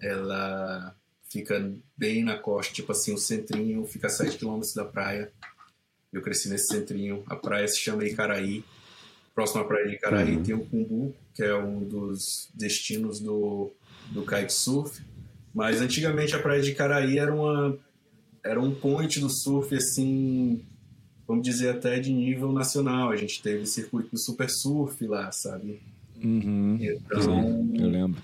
Ela 0.00 0.96
fica 1.30 1.70
bem 1.98 2.24
na 2.24 2.38
costa, 2.38 2.72
tipo 2.72 2.92
assim, 2.92 3.12
o 3.12 3.18
centrinho 3.18 3.84
fica 3.84 4.06
a 4.06 4.10
7 4.10 4.38
km 4.38 4.62
da 4.74 4.86
praia. 4.86 5.30
Eu 6.10 6.22
cresci 6.22 6.48
nesse 6.48 6.68
centrinho. 6.68 7.22
A 7.26 7.36
praia 7.36 7.68
se 7.68 7.78
chama 7.78 8.06
Icaraí 8.06 8.64
próximo 9.38 9.60
à 9.60 9.64
praia 9.64 9.86
de 9.86 9.94
Icaraí 9.94 10.36
uhum. 10.36 10.42
tem 10.42 10.52
o 10.52 10.66
Cumbu, 10.66 11.14
que 11.38 11.44
é 11.44 11.56
um 11.56 11.84
dos 11.84 12.50
destinos 12.52 13.20
do, 13.20 13.70
do 14.10 14.26
kitesurf. 14.26 15.00
Mas 15.54 15.80
antigamente 15.80 16.34
a 16.34 16.42
praia 16.42 16.60
de 16.60 16.72
Icaraí 16.72 17.16
era, 17.16 17.32
uma, 17.32 17.78
era 18.44 18.60
um 18.60 18.74
point 18.74 19.20
do 19.20 19.30
surf, 19.30 19.72
assim, 19.72 20.60
vamos 21.28 21.44
dizer, 21.44 21.76
até 21.76 22.00
de 22.00 22.12
nível 22.12 22.50
nacional. 22.50 23.10
A 23.10 23.16
gente 23.16 23.40
teve 23.40 23.66
circuito 23.66 24.10
do 24.10 24.18
super 24.18 24.50
surf 24.50 25.06
lá, 25.06 25.30
sabe? 25.30 25.80
Uhum. 26.16 26.76
Então, 26.80 27.70
eu 27.72 27.88
lembro. 27.88 28.20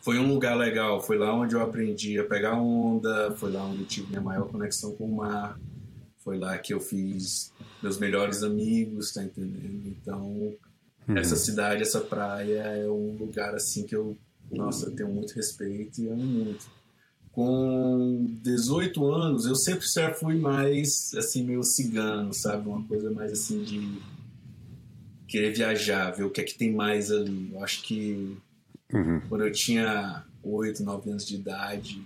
Foi 0.00 0.18
um 0.18 0.32
lugar 0.32 0.56
legal, 0.56 1.02
foi 1.02 1.18
lá 1.18 1.34
onde 1.34 1.54
eu 1.54 1.60
aprendi 1.60 2.18
a 2.18 2.24
pegar 2.24 2.54
onda, 2.54 3.32
foi 3.32 3.52
lá 3.52 3.62
onde 3.64 3.82
eu 3.82 3.86
tive 3.86 4.08
minha 4.08 4.22
maior 4.22 4.48
conexão 4.48 4.96
com 4.96 5.04
o 5.04 5.16
mar. 5.16 5.60
Foi 6.24 6.38
lá 6.38 6.56
que 6.56 6.72
eu 6.72 6.80
fiz 6.80 7.52
meus 7.82 7.98
melhores 7.98 8.42
amigos, 8.42 9.12
tá 9.12 9.22
entendendo? 9.22 9.88
Então, 9.88 10.54
uhum. 11.08 11.16
essa 11.16 11.36
cidade, 11.36 11.82
essa 11.82 12.00
praia 12.00 12.60
é 12.60 12.88
um 12.88 13.16
lugar 13.18 13.54
assim 13.54 13.84
que 13.84 13.94
eu, 13.94 14.16
nossa, 14.50 14.90
tenho 14.90 15.08
muito 15.08 15.32
respeito 15.32 16.00
e 16.00 16.08
amo 16.08 16.22
muito. 16.22 16.66
Com 17.32 18.26
18 18.42 19.04
anos, 19.06 19.46
eu 19.46 19.54
sempre 19.54 19.86
já 19.86 20.12
fui 20.12 20.36
mais 20.36 21.14
assim 21.16 21.44
meio 21.44 21.62
cigano, 21.62 22.34
sabe? 22.34 22.68
Uma 22.68 22.82
coisa 22.84 23.10
mais 23.10 23.32
assim 23.32 23.62
de 23.62 24.00
querer 25.28 25.52
viajar, 25.52 26.10
ver 26.10 26.24
o 26.24 26.30
que 26.30 26.40
é 26.40 26.44
que 26.44 26.58
tem 26.58 26.72
mais 26.72 27.10
ali. 27.12 27.50
Eu 27.52 27.62
acho 27.62 27.82
que 27.82 28.36
uhum. 28.92 29.20
quando 29.28 29.44
eu 29.44 29.52
tinha 29.52 30.24
8, 30.42 30.82
9 30.82 31.10
anos 31.10 31.24
de 31.24 31.36
idade, 31.36 32.02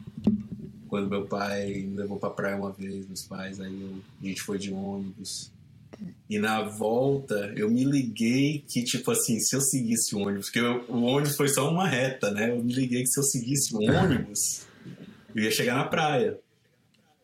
quando 0.88 1.08
meu 1.08 1.26
pai 1.26 1.86
me 1.88 1.96
levou 1.96 2.18
pra 2.18 2.30
praia 2.30 2.56
uma 2.56 2.70
vez, 2.70 3.06
meus 3.06 3.22
pais, 3.22 3.60
aí 3.60 3.82
eu, 3.82 3.98
a 4.22 4.26
gente 4.26 4.42
foi 4.42 4.58
de 4.58 4.72
ônibus. 4.72 5.50
E 6.28 6.38
na 6.38 6.62
volta 6.62 7.52
eu 7.56 7.70
me 7.70 7.84
liguei 7.84 8.64
que, 8.66 8.82
tipo 8.82 9.10
assim, 9.10 9.38
se 9.38 9.54
eu 9.54 9.60
seguisse 9.60 10.14
o 10.14 10.20
ônibus, 10.20 10.46
porque 10.46 10.60
eu, 10.60 10.84
o 10.88 11.02
ônibus 11.02 11.36
foi 11.36 11.48
só 11.48 11.70
uma 11.70 11.86
reta, 11.86 12.30
né? 12.30 12.50
Eu 12.50 12.62
me 12.62 12.72
liguei 12.72 13.02
que 13.02 13.08
se 13.08 13.20
eu 13.20 13.24
seguisse 13.24 13.74
o 13.74 13.78
ônibus, 13.78 14.66
eu 15.34 15.42
ia 15.42 15.50
chegar 15.50 15.76
na 15.76 15.84
praia. 15.84 16.38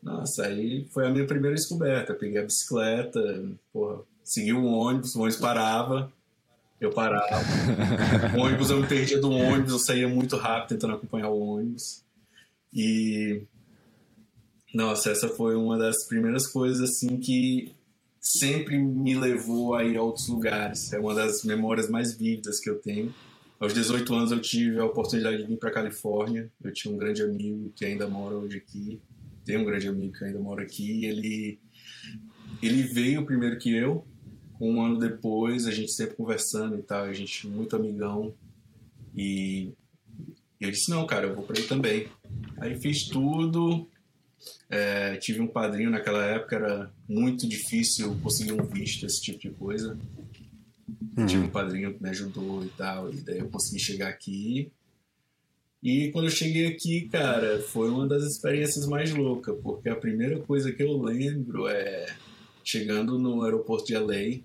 Nossa, 0.03 0.47
aí 0.47 0.87
foi 0.93 1.07
a 1.07 1.11
minha 1.11 1.27
primeira 1.27 1.57
descoberta. 1.57 2.12
Eu 2.12 2.19
peguei 2.19 2.40
a 2.40 2.45
bicicleta, 2.45 3.21
porra, 3.73 4.03
segui 4.25 4.53
o 4.53 4.64
ônibus, 4.64 5.14
o 5.14 5.21
ônibus 5.21 5.40
parava, 5.40 6.12
eu 6.81 6.90
parava. 6.90 7.45
o 8.37 8.40
ônibus 8.40 8.71
eu 8.71 8.81
me 8.81 8.87
perdia 8.87 9.21
do 9.21 9.31
ônibus, 9.31 9.73
eu 9.73 9.79
saía 9.79 10.09
muito 10.09 10.37
rápido 10.37 10.71
tentando 10.71 10.95
acompanhar 10.95 11.29
o 11.29 11.40
ônibus. 11.40 12.03
E 12.73 13.43
nossa, 14.73 15.11
essa 15.11 15.29
foi 15.29 15.57
uma 15.57 15.77
das 15.77 16.07
primeiras 16.07 16.47
coisas 16.47 16.90
assim 16.90 17.19
que 17.19 17.75
sempre 18.20 18.78
me 18.78 19.14
levou 19.14 19.74
a 19.74 19.83
ir 19.85 19.96
a 19.96 20.02
outros 20.02 20.28
lugares. 20.28 20.92
É 20.92 20.98
uma 20.98 21.14
das 21.14 21.42
memórias 21.42 21.88
mais 21.88 22.12
vívidas 22.12 22.61
que 22.61 22.68
eu 22.68 22.78
tenho. 22.78 23.12
Aos 23.59 23.74
18 23.74 24.14
anos 24.14 24.33
eu 24.33 24.40
tive 24.40 24.78
a 24.78 24.85
oportunidade 24.85 25.38
de 25.38 25.44
vir 25.44 25.59
para 25.59 25.70
Califórnia. 25.70 26.50
Eu 26.62 26.72
tinha 26.72 26.94
um 26.94 26.98
grande 26.98 27.22
amigo 27.22 27.72
que 27.74 27.85
ainda 27.85 28.06
mora 28.06 28.37
hoje 28.37 28.59
aqui. 28.59 29.00
Tem 29.44 29.56
um 29.56 29.64
grande 29.64 29.88
amigo 29.88 30.12
que 30.12 30.24
ainda 30.24 30.38
mora 30.38 30.62
aqui. 30.62 31.04
Ele 31.04 31.59
ele 32.62 32.83
veio 32.83 33.24
primeiro 33.24 33.59
que 33.59 33.74
eu. 33.74 34.06
Um 34.61 34.83
ano 34.83 34.98
depois, 34.98 35.66
a 35.66 35.70
gente 35.70 35.90
sempre 35.92 36.16
conversando 36.16 36.78
e 36.78 36.83
tal, 36.83 37.04
a 37.04 37.12
gente 37.12 37.46
muito 37.48 37.74
amigão. 37.74 38.35
E 39.16 39.72
eu 40.61 40.70
disse: 40.70 40.90
"Não, 40.90 41.06
cara, 41.06 41.26
eu 41.26 41.35
vou 41.35 41.44
para 41.44 41.59
aí 41.59 41.66
também". 41.66 42.09
Aí 42.59 42.78
fiz 42.78 43.09
tudo, 43.09 43.89
é, 44.68 45.16
tive 45.16 45.40
um 45.40 45.46
padrinho 45.46 45.90
naquela 45.90 46.24
época, 46.24 46.57
era 46.57 46.92
muito 47.09 47.48
difícil 47.48 48.18
conseguir 48.22 48.53
um 48.53 48.64
visto, 48.64 49.07
esse 49.07 49.20
tipo 49.20 49.38
de 49.38 49.50
coisa. 49.50 49.98
Uhum. 51.16 51.26
Tive 51.26 51.44
um 51.44 51.50
padrinho 51.50 51.94
que 51.94 52.03
me 52.03 52.11
ajudou 52.11 52.64
e 52.64 52.68
tal, 52.70 53.12
e 53.12 53.20
daí 53.20 53.38
eu 53.38 53.48
consegui 53.48 53.79
chegar 53.81 54.09
aqui. 54.09 54.70
E 55.83 56.11
quando 56.12 56.26
eu 56.26 56.31
cheguei 56.31 56.66
aqui, 56.66 57.09
cara, 57.09 57.61
foi 57.62 57.88
uma 57.88 58.07
das 58.07 58.22
experiências 58.24 58.87
mais 58.87 59.12
loucas, 59.12 59.57
porque 59.62 59.88
a 59.88 59.96
primeira 59.96 60.38
coisa 60.40 60.70
que 60.72 60.83
eu 60.83 61.00
lembro 61.00 61.66
é 61.66 62.07
chegando 62.62 63.18
no 63.18 63.42
aeroporto 63.42 63.87
de 63.87 63.96
LA, 63.96 64.40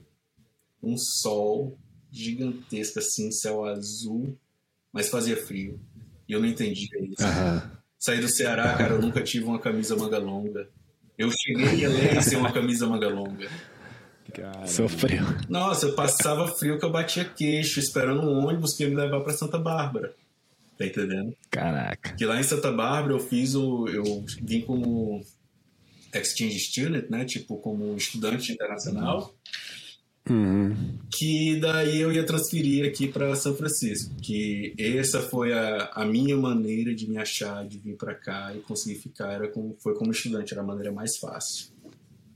um 0.81 0.97
sol 0.97 1.77
gigantesco 2.11 2.99
assim, 2.99 3.31
céu 3.31 3.65
azul, 3.65 4.37
mas 4.91 5.09
fazia 5.09 5.35
frio. 5.35 5.79
E 6.27 6.31
eu 6.31 6.39
não 6.39 6.47
entendia 6.47 6.97
isso. 7.01 7.23
Uhum. 7.23 7.75
Saí 8.05 8.21
do 8.21 8.29
Ceará, 8.29 8.71
cara, 8.77 8.93
eu 8.93 9.01
nunca 9.01 9.19
tive 9.23 9.45
uma 9.45 9.57
camisa 9.57 9.95
manga 9.95 10.19
longa. 10.19 10.69
Eu 11.17 11.31
cheguei 11.31 11.85
a 11.85 11.89
ler 11.89 12.21
sem 12.21 12.37
uma 12.37 12.51
camisa 12.51 12.85
manga 12.85 13.09
longa. 13.09 13.49
Cara, 14.31 14.67
Sofreu. 14.67 15.23
Nossa, 15.49 15.87
eu 15.87 15.95
passava 15.95 16.47
frio 16.47 16.77
que 16.77 16.85
eu 16.85 16.91
batia 16.91 17.25
queixo, 17.25 17.79
esperando 17.79 18.21
um 18.21 18.45
ônibus 18.45 18.75
que 18.75 18.83
ia 18.83 18.89
me 18.89 18.95
levar 18.95 19.21
para 19.21 19.33
Santa 19.33 19.57
Bárbara. 19.57 20.13
Tá 20.77 20.85
entendendo? 20.85 21.35
Caraca. 21.49 22.13
Que 22.13 22.25
lá 22.25 22.39
em 22.39 22.43
Santa 22.43 22.71
Bárbara 22.71 23.15
eu 23.15 23.19
fiz 23.19 23.55
o. 23.55 23.87
Eu 23.87 24.23
vim 24.39 24.61
como 24.61 25.25
exchange 26.13 26.59
student, 26.59 27.09
né? 27.09 27.25
Tipo, 27.25 27.57
como 27.57 27.97
estudante 27.97 28.51
internacional. 28.51 29.17
Uhum. 29.17 29.33
Que 31.11 31.59
daí 31.59 32.01
eu 32.01 32.11
ia 32.11 32.25
transferir 32.25 32.85
aqui 32.87 33.07
para 33.07 33.35
São 33.35 33.55
Francisco. 33.55 34.15
Que 34.21 34.73
essa 34.77 35.21
foi 35.21 35.53
a, 35.53 35.91
a 35.93 36.05
minha 36.05 36.35
maneira 36.35 36.95
de 36.95 37.07
me 37.07 37.17
achar, 37.17 37.65
de 37.67 37.77
vir 37.77 37.95
para 37.95 38.15
cá 38.15 38.53
e 38.55 38.59
conseguir 38.61 38.99
ficar. 38.99 39.31
Era 39.31 39.47
como, 39.47 39.75
foi 39.79 39.93
como 39.95 40.11
estudante, 40.11 40.53
era 40.53 40.61
a 40.61 40.65
maneira 40.65 40.91
mais 40.91 41.17
fácil. 41.17 41.73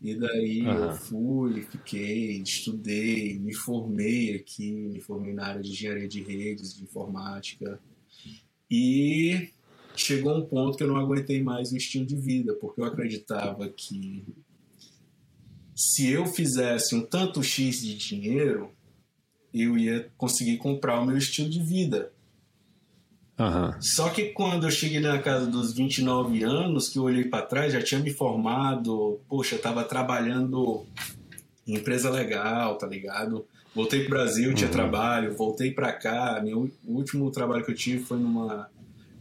E 0.02 0.16
daí 0.16 0.62
uhum. 0.62 0.84
eu 0.86 0.96
fui, 0.96 1.62
fiquei, 1.64 2.42
estudei, 2.42 3.38
me 3.38 3.54
formei 3.54 4.36
aqui, 4.36 4.72
me 4.72 5.02
formei 5.02 5.34
na 5.34 5.48
área 5.48 5.62
de 5.62 5.72
engenharia 5.72 6.08
de 6.08 6.22
redes, 6.22 6.74
de 6.74 6.84
informática. 6.84 7.80
E 8.72 9.50
chegou 9.96 10.38
um 10.38 10.46
ponto 10.46 10.78
que 10.78 10.84
eu 10.84 10.88
não 10.88 10.96
aguentei 10.96 11.44
mais 11.44 11.72
o 11.72 11.78
estilo 11.78 12.06
de 12.06 12.16
vida, 12.16 12.54
porque 12.54 12.80
eu 12.80 12.86
acreditava 12.86 13.68
que 13.68 14.24
se 15.80 16.12
eu 16.12 16.26
fizesse 16.26 16.94
um 16.94 17.02
tanto 17.02 17.42
X 17.42 17.78
de 17.78 17.96
dinheiro, 17.96 18.70
eu 19.54 19.78
ia 19.78 20.12
conseguir 20.18 20.58
comprar 20.58 21.00
o 21.00 21.06
meu 21.06 21.18
estilo 21.18 21.50
de 21.50 21.64
vida. 21.64 22.12
Uhum. 23.40 23.82
Só 23.82 24.10
que 24.10 24.34
quando 24.34 24.68
eu 24.68 24.72
cheguei 24.72 25.00
na 25.00 25.22
casa 25.22 25.48
dos 25.48 25.74
29 25.74 26.44
anos, 26.44 26.90
que 26.90 27.00
eu 27.00 27.04
olhei 27.04 27.24
para 27.24 27.46
trás, 27.46 27.72
já 27.72 27.82
tinha 27.82 28.02
me 28.02 28.12
formado, 28.12 29.22
poxa, 29.30 29.56
eu 29.56 29.62
tava 29.62 29.86
trabalhando 29.86 30.86
em 31.66 31.76
empresa 31.76 32.10
legal, 32.10 32.78
tá 32.78 32.86
ligado? 32.86 33.48
Voltei 33.74 34.02
pro 34.02 34.10
Brasil, 34.10 34.54
tinha 34.54 34.68
uhum. 34.68 34.74
trabalho, 34.74 35.38
voltei 35.38 35.72
para 35.72 35.94
cá. 35.94 36.42
Meu, 36.44 36.70
último 36.84 37.32
trabalho 37.32 37.64
que 37.64 37.72
eu 37.72 37.76
tive 37.76 38.04
foi 38.04 38.20
numa, 38.20 38.70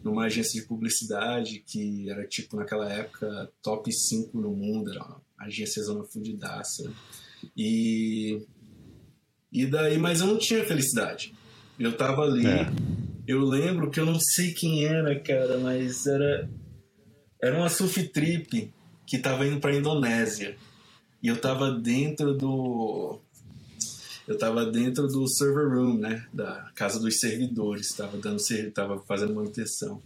numa 0.03 0.25
agência 0.25 0.61
de 0.61 0.67
publicidade 0.67 1.63
que 1.65 2.11
era 2.11 2.27
tipo 2.27 2.57
naquela 2.57 2.93
época 2.93 3.49
top 3.63 3.93
5 3.93 4.41
no 4.41 4.51
mundo, 4.51 4.91
era 4.91 5.05
uma 5.05 5.28
agência 5.39 5.83
zona 5.83 6.05
fudidaça. 6.05 6.91
E 7.57 8.41
e 9.53 9.67
daí, 9.67 9.97
mas 9.99 10.21
eu 10.21 10.27
não 10.27 10.39
tinha 10.39 10.65
felicidade. 10.65 11.35
Eu 11.79 11.97
tava 11.97 12.23
ali. 12.23 12.47
É. 12.47 12.71
Eu 13.27 13.41
lembro 13.41 13.91
que 13.91 14.01
eu 14.01 14.07
não 14.07 14.19
sei 14.19 14.53
quem 14.53 14.85
era, 14.85 15.19
cara, 15.21 15.59
mas 15.59 16.07
era 16.07 16.49
era 17.41 17.57
uma 17.57 17.69
surf 17.69 18.09
trip 18.09 18.73
que 19.07 19.19
tava 19.19 19.47
indo 19.47 19.61
para 19.61 19.75
Indonésia. 19.75 20.57
E 21.23 21.29
eu 21.29 21.41
tava 21.41 21.71
dentro 21.71 22.35
do 22.35 23.21
eu 24.27 24.37
tava 24.37 24.67
dentro 24.67 25.07
do 25.07 25.27
server 25.27 25.69
room, 25.69 25.99
né, 25.99 26.27
da 26.33 26.71
casa 26.75 27.01
dos 27.01 27.19
servidores, 27.19 27.95
tava 27.97 28.19
dando 28.19 28.39
tava 28.75 29.03
fazendo 29.07 29.35
manutenção. 29.35 30.03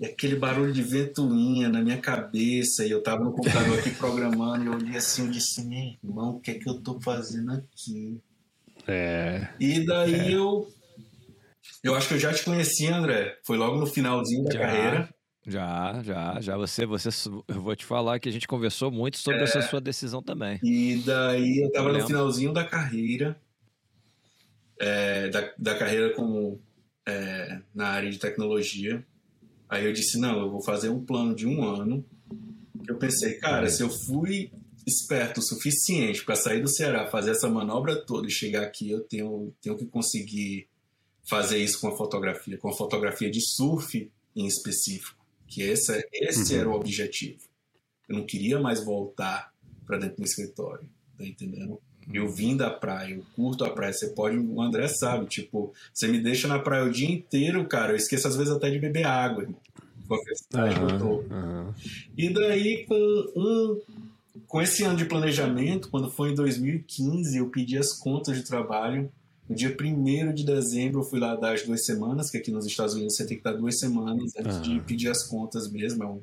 E 0.00 0.06
aquele 0.06 0.34
barulho 0.34 0.72
de 0.72 0.82
ventoinha 0.82 1.68
na 1.68 1.82
minha 1.82 1.98
cabeça, 1.98 2.86
e 2.86 2.90
eu 2.90 3.02
tava 3.02 3.22
no 3.22 3.32
computador 3.32 3.78
aqui 3.78 3.90
programando, 3.90 4.64
e 4.64 4.66
eu 4.66 4.72
olhei 4.72 4.96
assim, 4.96 5.26
eu 5.26 5.30
disse, 5.30 5.62
meu 5.62 5.94
irmão, 6.02 6.36
o 6.36 6.40
que 6.40 6.52
é 6.52 6.54
que 6.54 6.66
eu 6.66 6.80
tô 6.80 6.98
fazendo 7.02 7.52
aqui? 7.52 8.18
É. 8.88 9.48
E 9.60 9.84
daí 9.84 10.14
é. 10.14 10.32
eu. 10.32 10.66
Eu 11.84 11.94
acho 11.94 12.08
que 12.08 12.14
eu 12.14 12.18
já 12.18 12.32
te 12.32 12.42
conheci, 12.44 12.86
André. 12.86 13.38
Foi 13.44 13.58
logo 13.58 13.78
no 13.78 13.86
finalzinho 13.86 14.44
da 14.44 14.52
já, 14.52 14.58
carreira. 14.58 15.14
Já, 15.46 16.02
já, 16.02 16.40
já. 16.40 16.56
Você, 16.56 16.86
você, 16.86 17.08
eu 17.46 17.60
vou 17.60 17.76
te 17.76 17.84
falar 17.84 18.18
que 18.18 18.28
a 18.28 18.32
gente 18.32 18.48
conversou 18.48 18.90
muito 18.90 19.18
sobre 19.18 19.40
é, 19.40 19.42
essa 19.42 19.60
sua 19.60 19.82
decisão 19.82 20.22
também. 20.22 20.58
E 20.62 21.02
daí 21.04 21.62
eu 21.62 21.72
tava 21.72 21.90
eu 21.90 21.98
no 21.98 22.06
finalzinho 22.06 22.54
da 22.54 22.64
carreira, 22.64 23.38
é, 24.78 25.28
da, 25.28 25.52
da 25.58 25.74
carreira 25.74 26.14
como 26.14 26.58
é, 27.06 27.60
na 27.74 27.88
área 27.88 28.10
de 28.10 28.18
tecnologia. 28.18 29.04
Aí 29.70 29.86
eu 29.86 29.92
disse, 29.92 30.18
não, 30.18 30.40
eu 30.40 30.50
vou 30.50 30.60
fazer 30.60 30.88
um 30.88 31.04
plano 31.04 31.32
de 31.32 31.46
um 31.46 31.62
ano. 31.62 32.04
Eu 32.88 32.98
pensei, 32.98 33.34
cara, 33.34 33.70
se 33.70 33.80
eu 33.80 33.88
fui 33.88 34.50
esperto 34.84 35.38
o 35.38 35.42
suficiente 35.42 36.24
para 36.24 36.34
sair 36.34 36.60
do 36.60 36.68
Ceará, 36.68 37.06
fazer 37.06 37.30
essa 37.30 37.48
manobra 37.48 37.94
toda 38.04 38.26
e 38.26 38.32
chegar 38.32 38.62
aqui, 38.62 38.90
eu 38.90 39.00
tenho, 39.02 39.54
tenho 39.62 39.76
que 39.76 39.86
conseguir 39.86 40.66
fazer 41.28 41.58
isso 41.58 41.80
com 41.80 41.86
a 41.86 41.96
fotografia, 41.96 42.58
com 42.58 42.68
a 42.68 42.76
fotografia 42.76 43.30
de 43.30 43.40
surf 43.40 44.10
em 44.34 44.46
específico, 44.46 45.24
que 45.46 45.62
esse, 45.62 46.04
esse 46.14 46.54
uhum. 46.54 46.60
era 46.60 46.68
o 46.68 46.74
objetivo. 46.74 47.38
Eu 48.08 48.16
não 48.16 48.26
queria 48.26 48.58
mais 48.58 48.84
voltar 48.84 49.54
para 49.86 49.98
dentro 49.98 50.16
do 50.16 50.24
escritório, 50.24 50.88
tá 51.16 51.24
entendendo? 51.24 51.80
Eu 52.12 52.28
vim 52.28 52.56
da 52.56 52.70
praia, 52.70 53.14
eu 53.14 53.24
curto 53.36 53.64
a 53.64 53.70
praia. 53.70 53.92
Você 53.92 54.08
pode, 54.08 54.36
o 54.36 54.60
André 54.60 54.88
sabe, 54.88 55.26
tipo, 55.26 55.72
você 55.92 56.08
me 56.08 56.18
deixa 56.18 56.48
na 56.48 56.58
praia 56.58 56.84
o 56.84 56.90
dia 56.90 57.10
inteiro, 57.10 57.66
cara. 57.66 57.92
Eu 57.92 57.96
esqueço 57.96 58.26
às 58.26 58.36
vezes 58.36 58.52
até 58.52 58.70
de 58.70 58.78
beber 58.78 59.06
água, 59.06 59.42
irmão. 59.42 59.60
Uhum, 60.10 61.24
uhum. 61.30 61.74
E 62.18 62.34
daí, 62.34 62.84
com 62.86 63.32
um 63.36 63.80
com 64.46 64.60
esse 64.60 64.82
ano 64.82 64.96
de 64.96 65.04
planejamento, 65.04 65.88
quando 65.90 66.10
foi 66.10 66.30
em 66.30 66.34
2015, 66.34 67.38
eu 67.38 67.48
pedi 67.50 67.78
as 67.78 67.92
contas 67.92 68.36
de 68.36 68.42
trabalho. 68.42 69.10
No 69.48 69.54
dia 69.54 69.76
1 69.80 70.32
de 70.32 70.44
dezembro, 70.44 71.00
eu 71.00 71.04
fui 71.04 71.18
lá 71.18 71.34
dar 71.34 71.54
as 71.54 71.62
duas 71.62 71.84
semanas, 71.84 72.30
que 72.30 72.38
aqui 72.38 72.50
nos 72.50 72.66
Estados 72.66 72.94
Unidos 72.94 73.16
você 73.16 73.26
tem 73.26 73.36
que 73.36 73.42
dar 73.42 73.52
duas 73.52 73.78
semanas 73.78 74.32
antes 74.36 74.56
ah. 74.56 74.60
de 74.60 74.80
pedir 74.80 75.08
as 75.08 75.24
contas 75.24 75.70
mesmo. 75.70 76.02
É, 76.02 76.06
um, 76.06 76.22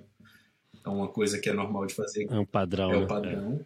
é, 0.85 0.89
uma 0.89 1.07
coisa 1.07 1.39
que 1.39 1.49
é 1.49 1.53
normal 1.53 1.85
de 1.85 1.93
fazer. 1.93 2.27
É 2.29 2.39
um 2.39 2.45
padrão. 2.45 2.91
É 2.91 2.97
o 2.97 3.01
né? 3.01 3.05
padrão. 3.05 3.59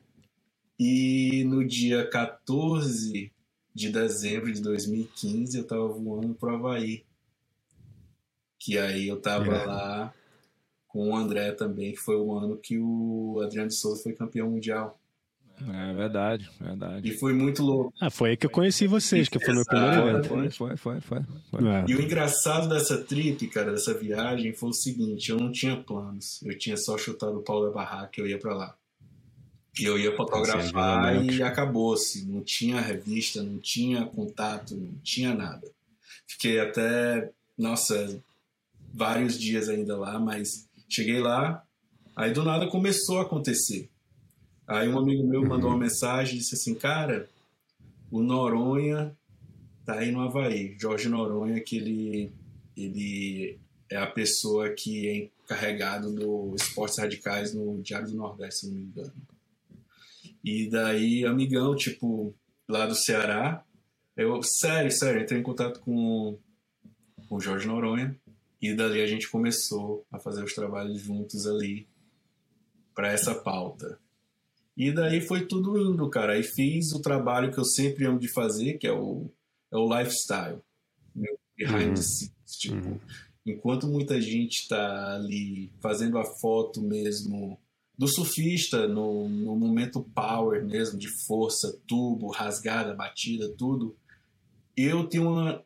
E 0.83 1.43
no 1.43 1.63
dia 1.63 2.09
14 2.09 3.31
de 3.71 3.89
dezembro 3.91 4.51
de 4.51 4.63
2015, 4.63 5.55
eu 5.55 5.61
estava 5.61 5.87
voando 5.87 6.33
para 6.33 6.53
o 6.53 6.55
Havaí. 6.55 7.05
Que 8.57 8.79
aí 8.79 9.07
eu 9.07 9.17
estava 9.17 9.45
é. 9.45 9.63
lá 9.63 10.13
com 10.87 11.11
o 11.11 11.15
André 11.15 11.51
também, 11.51 11.91
que 11.91 11.99
foi 11.99 12.15
o 12.15 12.35
ano 12.35 12.57
que 12.57 12.79
o 12.79 13.39
Adriano 13.43 13.67
de 13.67 13.75
Souza 13.75 14.01
foi 14.01 14.13
campeão 14.13 14.49
mundial. 14.49 14.99
É 15.59 15.93
verdade, 15.93 16.49
verdade. 16.59 17.07
E 17.07 17.13
foi 17.15 17.33
muito 17.33 17.61
louco. 17.61 17.93
Ah, 18.01 18.09
foi 18.09 18.31
aí 18.31 18.37
que 18.37 18.47
eu 18.47 18.49
conheci 18.49 18.87
vocês, 18.87 19.29
que 19.29 19.39
foi 19.39 19.53
o 19.53 19.57
meu 19.57 19.65
primeiro 19.65 20.09
evento. 20.09 20.27
Foi, 20.29 20.49
foi, 20.49 20.77
foi, 20.77 21.01
foi. 21.01 21.21
foi. 21.51 21.67
É. 21.69 21.85
E 21.87 21.95
o 21.95 22.01
engraçado 22.01 22.67
dessa 22.67 22.97
trip, 22.97 23.47
cara, 23.49 23.71
dessa 23.71 23.93
viagem, 23.93 24.51
foi 24.55 24.69
o 24.69 24.73
seguinte: 24.73 25.29
eu 25.29 25.37
não 25.37 25.51
tinha 25.51 25.77
planos. 25.77 26.41
Eu 26.41 26.57
tinha 26.57 26.75
só 26.75 26.97
chutado 26.97 27.37
o 27.37 27.43
pau 27.43 27.63
da 27.63 27.71
barraca 27.71 28.13
e 28.17 28.21
eu 28.21 28.27
ia 28.27 28.39
para 28.39 28.55
lá. 28.55 28.80
E 29.79 29.85
eu 29.85 29.97
ia 29.97 30.15
fotografar 30.15 31.23
e 31.23 31.41
acabou-se. 31.41 32.25
Não 32.25 32.41
tinha 32.41 32.81
revista, 32.81 33.41
não 33.41 33.57
tinha 33.59 34.05
contato, 34.05 34.75
não 34.75 34.93
tinha 35.03 35.33
nada. 35.33 35.67
Fiquei 36.27 36.59
até, 36.59 37.29
nossa, 37.57 38.21
vários 38.93 39.39
dias 39.39 39.69
ainda 39.69 39.97
lá, 39.97 40.19
mas 40.19 40.69
Cheguei 40.91 41.21
lá, 41.21 41.65
aí 42.13 42.33
do 42.33 42.43
nada 42.43 42.67
começou 42.67 43.19
a 43.19 43.21
acontecer. 43.21 43.89
Aí 44.67 44.89
um 44.89 44.99
amigo 44.99 45.25
meu 45.25 45.41
mandou 45.41 45.69
uma 45.69 45.79
mensagem 45.79 46.35
e 46.35 46.39
disse 46.39 46.55
assim, 46.55 46.75
cara, 46.75 47.29
o 48.11 48.21
Noronha 48.21 49.15
tá 49.85 49.99
aí 49.99 50.11
no 50.11 50.19
Havaí. 50.19 50.75
Jorge 50.77 51.07
Noronha, 51.07 51.61
que 51.61 51.77
ele, 51.77 52.33
ele 52.75 53.57
é 53.89 53.95
a 53.95 54.05
pessoa 54.05 54.69
que 54.71 55.07
é 55.07 55.15
encarregado 55.45 56.11
do 56.11 56.53
Esportes 56.57 56.99
Radicais 56.99 57.53
no 57.53 57.81
Diário 57.81 58.09
do 58.09 58.17
Nordeste, 58.17 58.59
se 58.59 58.67
não 58.67 58.73
me 58.73 58.81
engano. 58.81 59.13
E 60.43 60.69
daí, 60.69 61.25
amigão, 61.25 61.75
tipo, 61.75 62.35
lá 62.67 62.85
do 62.85 62.95
Ceará, 62.95 63.63
eu, 64.15 64.41
sério, 64.43 64.91
sério, 64.91 65.21
entrei 65.21 65.39
em 65.39 65.43
contato 65.43 65.79
com, 65.81 66.37
com 67.27 67.35
o 67.35 67.39
Jorge 67.39 67.67
Noronha. 67.67 68.19
E 68.61 68.73
dali 68.75 69.01
a 69.01 69.07
gente 69.07 69.29
começou 69.29 70.05
a 70.11 70.19
fazer 70.19 70.43
os 70.43 70.53
trabalhos 70.53 71.01
juntos 71.01 71.47
ali 71.47 71.87
para 72.93 73.11
essa 73.11 73.33
pauta. 73.33 73.99
E 74.77 74.91
daí 74.91 75.19
foi 75.19 75.45
tudo 75.47 75.77
indo, 75.77 76.09
cara. 76.09 76.33
Aí 76.33 76.43
fiz 76.43 76.91
o 76.93 77.01
trabalho 77.01 77.51
que 77.51 77.59
eu 77.59 77.65
sempre 77.65 78.05
amo 78.05 78.19
de 78.19 78.27
fazer, 78.27 78.77
que 78.77 78.87
é 78.87 78.91
o, 78.91 79.29
é 79.71 79.77
o 79.77 79.97
lifestyle. 79.97 80.59
Meu 81.15 81.37
behind 81.57 81.89
uhum. 81.89 81.93
the 81.93 82.01
scenes. 82.01 82.57
Tipo, 82.59 82.87
uhum. 82.87 82.99
enquanto 83.45 83.87
muita 83.87 84.21
gente 84.21 84.61
está 84.61 85.15
ali 85.15 85.73
fazendo 85.81 86.17
a 86.17 86.25
foto 86.39 86.81
mesmo 86.81 87.59
do 88.01 88.07
surfista 88.07 88.87
no, 88.87 89.29
no 89.29 89.55
momento 89.55 90.01
power 90.01 90.65
mesmo, 90.65 90.97
de 90.97 91.07
força, 91.27 91.79
tubo, 91.87 92.31
rasgada, 92.31 92.95
batida, 92.95 93.47
tudo. 93.55 93.95
Eu 94.75 95.07
tenho 95.07 95.29
uma 95.29 95.63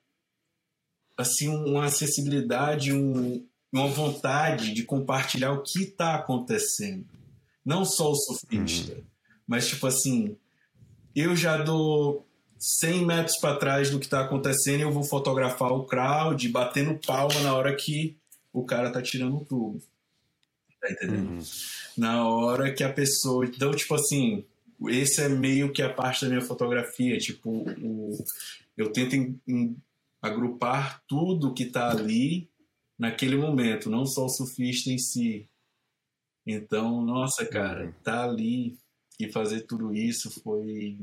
assim 1.17 1.47
uma 1.47 1.85
acessibilidade, 1.85 2.91
um, 2.91 3.47
uma 3.71 3.87
vontade 3.87 4.73
de 4.73 4.83
compartilhar 4.83 5.53
o 5.53 5.63
que 5.63 5.83
está 5.83 6.15
acontecendo. 6.15 7.07
Não 7.63 7.85
só 7.85 8.11
o 8.11 8.15
surfista, 8.15 8.95
uhum. 8.95 9.03
mas 9.47 9.69
tipo 9.69 9.87
assim, 9.87 10.35
eu 11.15 11.37
já 11.37 11.55
dou 11.55 12.27
100 12.59 13.05
metros 13.05 13.37
para 13.37 13.57
trás 13.57 13.89
do 13.89 13.97
que 13.97 14.07
está 14.07 14.19
acontecendo 14.19 14.79
e 14.79 14.83
eu 14.83 14.91
vou 14.91 15.05
fotografar 15.05 15.71
o 15.71 15.85
crowd 15.85 16.49
batendo 16.49 16.99
palma 17.07 17.39
na 17.39 17.55
hora 17.55 17.73
que 17.73 18.17
o 18.51 18.65
cara 18.65 18.91
tá 18.91 19.01
tirando 19.01 19.37
o 19.37 19.45
tubo. 19.45 19.81
Tá 20.85 20.91
entendendo? 20.91 21.29
Uhum. 21.31 21.39
Na 21.97 22.27
hora 22.27 22.71
que 22.73 22.83
a 22.83 22.93
pessoa. 22.93 23.45
Então, 23.45 23.71
tipo 23.73 23.95
assim, 23.95 24.45
esse 24.87 25.21
é 25.21 25.29
meio 25.29 25.71
que 25.71 25.81
a 25.81 25.91
parte 25.91 26.23
da 26.25 26.29
minha 26.29 26.41
fotografia. 26.41 27.17
Tipo, 27.17 27.49
o, 27.49 28.23
eu 28.77 28.91
tento 28.91 29.35
agrupar 30.21 31.01
tudo 31.07 31.53
que 31.53 31.63
está 31.63 31.89
ali 31.89 32.49
naquele 32.97 33.35
momento, 33.35 33.89
não 33.89 34.05
só 34.05 34.25
o 34.25 34.29
surfista 34.29 34.89
em 34.89 34.97
si. 34.97 35.47
Então, 36.45 37.01
nossa, 37.01 37.45
cara, 37.45 37.95
tá 38.03 38.23
ali 38.23 38.77
e 39.19 39.31
fazer 39.31 39.61
tudo 39.61 39.93
isso 39.93 40.29
foi 40.41 40.99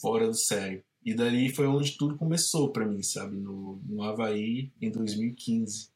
fora 0.00 0.28
do 0.28 0.38
sério. 0.38 0.82
E 1.04 1.14
dali 1.14 1.48
foi 1.48 1.66
onde 1.66 1.96
tudo 1.96 2.16
começou 2.16 2.70
para 2.70 2.86
mim, 2.86 3.02
sabe? 3.02 3.36
No, 3.36 3.80
no 3.86 4.02
Havaí, 4.02 4.70
em 4.80 4.90
2015. 4.90 5.90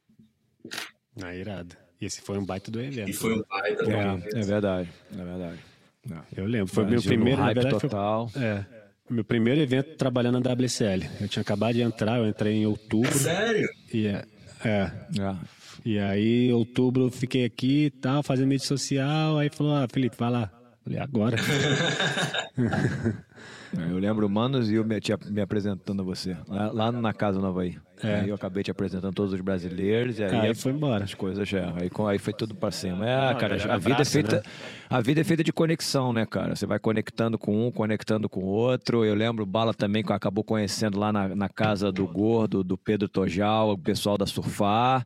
Ah, 1.23 1.35
irado. 1.35 1.77
E 2.03 2.07
esse 2.07 2.21
foi 2.21 2.37
um 2.37 2.45
baita 2.45 2.69
do 2.69 2.81
evento. 2.81 3.09
E 3.09 3.13
foi 3.13 3.33
um 3.39 3.45
baita 3.49 3.85
do 3.85 3.91
é, 3.93 4.03
evento. 4.03 4.37
É 4.37 4.41
verdade, 4.41 4.89
é 5.13 5.25
verdade. 5.25 5.59
Não. 6.05 6.23
Eu 6.37 6.47
lembro, 6.47 6.67
foi 6.67 6.85
meu 6.85 7.01
primeiro... 7.01 7.41
Hype 7.41 7.55
verdade, 7.55 7.79
total. 7.79 8.29
Foi, 8.29 8.43
é, 8.43 8.67
meu 9.09 9.23
primeiro 9.23 9.61
evento 9.61 9.97
trabalhando 9.97 10.41
na 10.41 10.53
WCL. 10.53 11.07
Eu 11.21 11.29
tinha 11.29 11.43
acabado 11.43 11.75
de 11.75 11.83
entrar, 11.83 12.19
eu 12.19 12.27
entrei 12.27 12.55
em 12.55 12.67
outubro. 12.67 13.17
Sério? 13.17 13.69
E 13.95 14.09
é. 14.09 14.25
é. 14.65 14.91
Ah. 15.21 15.39
E 15.85 15.97
aí, 16.01 16.49
em 16.49 16.53
outubro, 16.53 17.05
eu 17.05 17.11
fiquei 17.11 17.45
aqui 17.45 17.85
e 17.85 17.91
tal, 17.91 18.21
fazendo 18.25 18.49
mídia 18.49 18.67
social. 18.67 19.39
Aí 19.39 19.49
falou: 19.49 19.77
Ah, 19.77 19.87
Felipe, 19.89 20.17
vai 20.19 20.31
lá. 20.31 20.51
Falei, 20.83 20.99
agora. 20.99 21.37
Eu 23.73 23.99
lembro 23.99 24.27
o 24.27 24.31
Manos 24.31 24.71
e 24.71 24.75
eu 24.75 24.85
me, 24.85 24.99
me 25.31 25.41
apresentando 25.41 26.03
a 26.03 26.05
você, 26.05 26.37
lá, 26.47 26.71
lá 26.71 26.93
na 26.93 27.15
Casa 27.15 27.41
Nova 27.41 27.63
aí. 27.63 27.79
É. 28.03 28.21
Aí 28.21 28.29
eu 28.29 28.35
acabei 28.35 28.63
te 28.63 28.71
apresentando 28.71 29.15
todos 29.15 29.33
os 29.33 29.41
brasileiros 29.41 30.19
e 30.19 30.25
aí, 30.25 30.35
aí 30.35 30.55
foi 30.55 30.73
embora. 30.73 31.05
As 31.05 31.15
coisas 31.15 31.49
já. 31.49 31.73
Aí, 31.77 31.91
aí 32.09 32.19
foi 32.19 32.33
tudo 32.33 32.55
para 32.55 32.71
cima. 32.71 33.09
É, 33.09 33.31
ah, 33.31 33.35
cara, 33.35 33.57
a 33.73 33.79
vida 33.79 34.03
é 34.03 34.05
feita. 34.05 34.37
Né? 34.37 34.43
A 34.91 35.01
vida 35.01 35.23
é 35.23 35.25
feita 35.25 35.43
de 35.43 35.53
conexão, 35.53 36.13
né, 36.13 36.27
cara? 36.27 36.55
Você 36.55 36.67
vai 36.67 36.79
conectando 36.79 37.39
com 37.39 37.67
um, 37.67 37.71
conectando 37.71 38.29
com 38.29 38.41
o 38.41 38.47
outro. 38.47 39.05
Eu 39.05 39.15
lembro 39.15 39.43
o 39.43 39.47
Bala 39.47 39.73
também 39.73 40.03
que 40.03 40.13
acabou 40.13 40.45
conhecendo 40.45 40.99
lá 40.99 41.11
na, 41.11 41.29
na 41.29 41.49
casa 41.49 41.91
do 41.91 42.07
Gordo, 42.07 42.63
do 42.63 42.77
Pedro 42.77 43.09
Tojal, 43.09 43.71
o 43.71 43.79
pessoal 43.79 44.19
da 44.19 44.27
Surfar. 44.27 45.05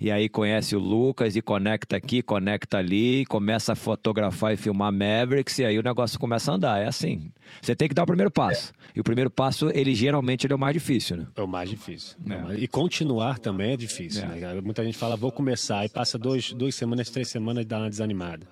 E 0.00 0.10
aí 0.10 0.28
conhece 0.28 0.74
o 0.74 0.80
Lucas 0.80 1.36
e 1.36 1.40
conecta 1.42 1.96
aqui, 1.96 2.20
conecta 2.20 2.78
ali, 2.78 3.24
começa 3.26 3.74
a 3.74 3.76
fotografar 3.76 4.54
e 4.54 4.56
filmar 4.56 4.92
Mavericks, 4.92 5.58
e 5.58 5.64
aí 5.64 5.78
o 5.78 5.82
negócio 5.82 6.18
começa 6.18 6.50
a 6.50 6.54
andar. 6.56 6.80
É 6.80 6.88
assim. 6.88 7.30
Você 7.62 7.76
tem 7.76 7.88
que 7.88 7.94
dar 7.94 8.02
o 8.02 8.06
primeiro 8.06 8.30
passo. 8.30 8.72
E 8.94 9.00
o 9.00 9.04
primeiro 9.04 9.30
passo, 9.30 9.70
ele 9.72 9.94
geralmente 9.94 10.46
ele 10.46 10.52
é 10.52 10.56
o 10.56 10.58
mais 10.58 10.74
difícil, 10.74 11.16
né? 11.16 11.26
É 11.36 11.42
o 11.42 11.46
mais 11.46 11.70
difícil. 11.70 12.16
É. 12.28 12.37
E 12.56 12.66
continuar 12.66 13.38
também 13.38 13.72
é 13.72 13.76
difícil. 13.76 14.24
É. 14.24 14.54
Né? 14.54 14.60
Muita 14.60 14.84
gente 14.84 14.96
fala, 14.96 15.16
vou 15.16 15.32
começar, 15.32 15.84
e 15.84 15.88
passa 15.88 16.18
dois, 16.18 16.52
duas 16.52 16.74
semanas, 16.74 17.10
três 17.10 17.28
semanas 17.28 17.64
e 17.64 17.66
dá 17.66 17.78
uma 17.78 17.90
desanimada. 17.90 18.46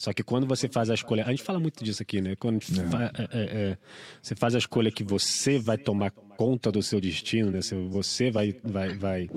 Só 0.00 0.14
que 0.14 0.22
quando 0.22 0.46
você 0.46 0.66
faz 0.66 0.88
a 0.88 0.94
escolha, 0.94 1.24
a 1.26 1.30
gente 1.30 1.42
fala 1.42 1.60
muito 1.60 1.84
disso 1.84 2.02
aqui, 2.02 2.22
né? 2.22 2.34
Quando 2.34 2.58
é. 2.58 3.22
é, 3.22 3.38
é, 3.38 3.70
é, 3.72 3.78
você 4.22 4.34
faz 4.34 4.54
a 4.54 4.58
escolha 4.58 4.90
que 4.90 5.04
você 5.04 5.58
vai 5.58 5.76
tomar 5.76 6.10
conta 6.10 6.72
do 6.72 6.82
seu 6.82 6.98
destino, 6.98 7.50
né? 7.50 7.60
Você 7.90 8.30
vai, 8.30 8.56
vai, 8.64 8.96
vai 8.96 9.30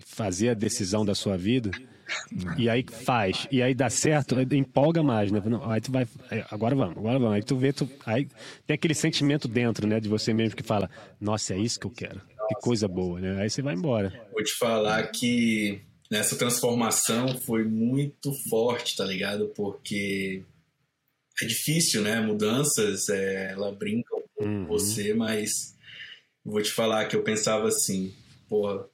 fazer 0.00 0.48
a 0.48 0.54
decisão 0.54 1.04
da 1.04 1.14
sua 1.14 1.36
vida. 1.36 1.70
E 2.58 2.68
aí 2.68 2.84
faz, 2.90 3.46
e 3.50 3.62
aí 3.62 3.74
dá 3.74 3.88
certo, 3.88 4.36
empolga 4.52 5.02
mais, 5.02 5.30
né? 5.30 5.40
Não, 5.44 5.70
aí 5.70 5.80
tu 5.80 5.92
vai, 5.92 6.06
agora 6.50 6.74
vamos, 6.74 6.98
agora 6.98 7.18
vamos. 7.18 7.34
Aí 7.34 7.42
tu 7.42 7.56
vê, 7.56 7.72
tu, 7.72 7.88
aí 8.04 8.28
tem 8.66 8.74
aquele 8.74 8.94
sentimento 8.94 9.48
dentro, 9.48 9.86
né, 9.86 10.00
de 10.00 10.08
você 10.08 10.34
mesmo 10.34 10.56
que 10.56 10.62
fala, 10.62 10.90
nossa, 11.20 11.54
é 11.54 11.58
isso 11.58 11.78
que 11.80 11.86
eu 11.86 11.90
quero, 11.90 12.20
que 12.54 12.60
coisa 12.60 12.88
boa, 12.88 13.20
né? 13.20 13.42
Aí 13.42 13.50
você 13.50 13.62
vai 13.62 13.74
embora. 13.74 14.12
Vou 14.32 14.42
te 14.42 14.56
falar 14.58 15.06
que 15.08 15.80
nessa 16.10 16.36
transformação 16.36 17.40
foi 17.46 17.64
muito 17.64 18.32
forte, 18.48 18.96
tá 18.96 19.04
ligado? 19.04 19.50
Porque 19.54 20.42
é 21.40 21.46
difícil, 21.46 22.02
né? 22.02 22.20
Mudanças, 22.20 23.08
é, 23.08 23.52
ela 23.52 23.72
brinca 23.72 24.14
com 24.36 24.44
uhum. 24.44 24.66
você, 24.66 25.14
mas 25.14 25.50
vou 26.44 26.62
te 26.62 26.70
falar 26.70 27.06
que 27.06 27.16
eu 27.16 27.22
pensava 27.22 27.68
assim, 27.68 28.12
porra, 28.48 28.84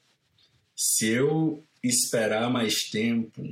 se 0.77 1.09
eu 1.09 1.65
esperar 1.83 2.51
mais 2.51 2.89
tempo, 2.91 3.43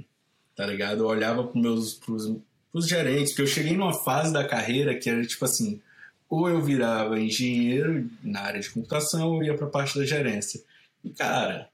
tá 0.55 0.67
ligado? 0.67 1.01
Eu 1.01 1.07
olhava 1.07 1.45
para 1.45 1.61
meus 1.61 1.95
pros, 1.95 2.37
pros 2.71 2.87
gerentes, 2.87 3.33
porque 3.33 3.43
eu 3.43 3.47
cheguei 3.47 3.77
numa 3.77 4.05
fase 4.05 4.33
da 4.33 4.47
carreira 4.47 4.97
que 4.97 5.11
era 5.11 5.27
tipo 5.27 5.45
assim, 5.45 5.81
ou 6.29 6.49
eu 6.49 6.61
virava 6.61 7.19
engenheiro 7.19 8.09
na 8.23 8.41
área 8.41 8.61
de 8.61 8.71
computação 8.71 9.31
ou 9.31 9.45
ia 9.45 9.57
para 9.57 9.67
parte 9.67 9.99
da 9.99 10.05
gerência. 10.05 10.61
E 11.05 11.11
cara, 11.11 11.69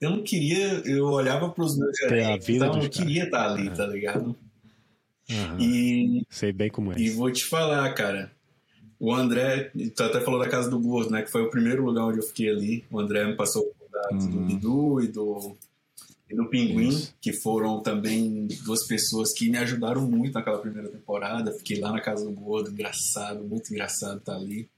eu 0.00 0.10
não 0.10 0.22
queria, 0.22 0.82
eu 0.84 1.06
olhava 1.06 1.48
para 1.48 1.64
os 1.64 1.78
meus 1.78 1.96
gerentes, 1.96 2.48
então 2.48 2.74
eu 2.74 2.82
não 2.82 2.88
queria 2.88 3.24
estar 3.24 3.44
tá 3.44 3.52
ali, 3.52 3.68
uhum. 3.68 3.74
tá 3.74 3.86
ligado? 3.86 4.36
Uhum. 5.30 5.60
E 5.60 6.26
sei 6.28 6.52
bem 6.52 6.70
como 6.70 6.92
é. 6.92 6.98
E 6.98 7.10
vou 7.10 7.30
te 7.30 7.44
falar, 7.44 7.92
cara. 7.94 8.32
O 8.98 9.12
André, 9.12 9.70
tu 9.96 10.02
até 10.02 10.20
falou 10.20 10.38
da 10.38 10.48
casa 10.48 10.70
do 10.70 10.78
Gordo, 10.78 11.10
né? 11.10 11.22
Que 11.22 11.30
foi 11.30 11.42
o 11.42 11.50
primeiro 11.50 11.84
lugar 11.84 12.04
onde 12.04 12.18
eu 12.18 12.22
fiquei 12.22 12.48
ali. 12.48 12.84
O 12.90 13.00
André 13.00 13.24
me 13.24 13.34
passou 13.34 13.72
dados 13.90 14.24
uhum. 14.26 14.30
do 14.30 14.40
Bidu 14.40 15.00
e 15.00 15.08
do 15.08 15.56
e 16.32 16.34
do 16.34 16.46
Pinguim, 16.46 16.88
Isso. 16.88 17.14
que 17.20 17.32
foram 17.32 17.80
também 17.80 18.48
duas 18.64 18.86
pessoas 18.86 19.32
que 19.32 19.50
me 19.50 19.58
ajudaram 19.58 20.00
muito 20.00 20.32
naquela 20.32 20.58
primeira 20.58 20.88
temporada. 20.88 21.52
Fiquei 21.52 21.78
lá 21.78 21.92
na 21.92 22.00
casa 22.00 22.24
do 22.24 22.32
Gordo, 22.32 22.70
engraçado, 22.70 23.44
muito 23.44 23.70
engraçado 23.70 24.18
estar 24.18 24.32
tá 24.32 24.38
ali. 24.38 24.68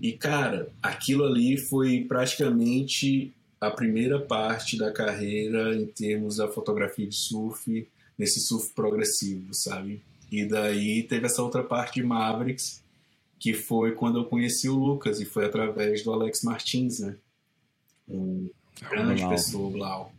E 0.00 0.12
cara, 0.12 0.68
aquilo 0.82 1.24
ali 1.24 1.56
foi 1.56 2.04
praticamente 2.04 3.32
a 3.60 3.70
primeira 3.70 4.18
parte 4.18 4.76
da 4.76 4.92
carreira 4.92 5.76
em 5.76 5.86
termos 5.86 6.36
da 6.36 6.48
fotografia 6.48 7.06
de 7.06 7.14
surf, 7.14 7.88
nesse 8.18 8.40
surf 8.40 8.72
progressivo, 8.74 9.54
sabe? 9.54 10.02
E 10.30 10.44
daí 10.44 11.04
teve 11.04 11.26
essa 11.26 11.42
outra 11.42 11.62
parte 11.62 12.00
de 12.00 12.06
Mavericks, 12.06 12.82
que 13.38 13.54
foi 13.54 13.92
quando 13.92 14.18
eu 14.18 14.24
conheci 14.24 14.68
o 14.68 14.74
Lucas, 14.74 15.20
e 15.20 15.24
foi 15.24 15.44
através 15.44 16.02
do 16.02 16.12
Alex 16.12 16.42
Martins, 16.42 16.98
né? 16.98 17.16
Um 18.08 18.50
grande 18.90 19.26
pessoa, 19.28 19.70
Blau. 19.70 20.13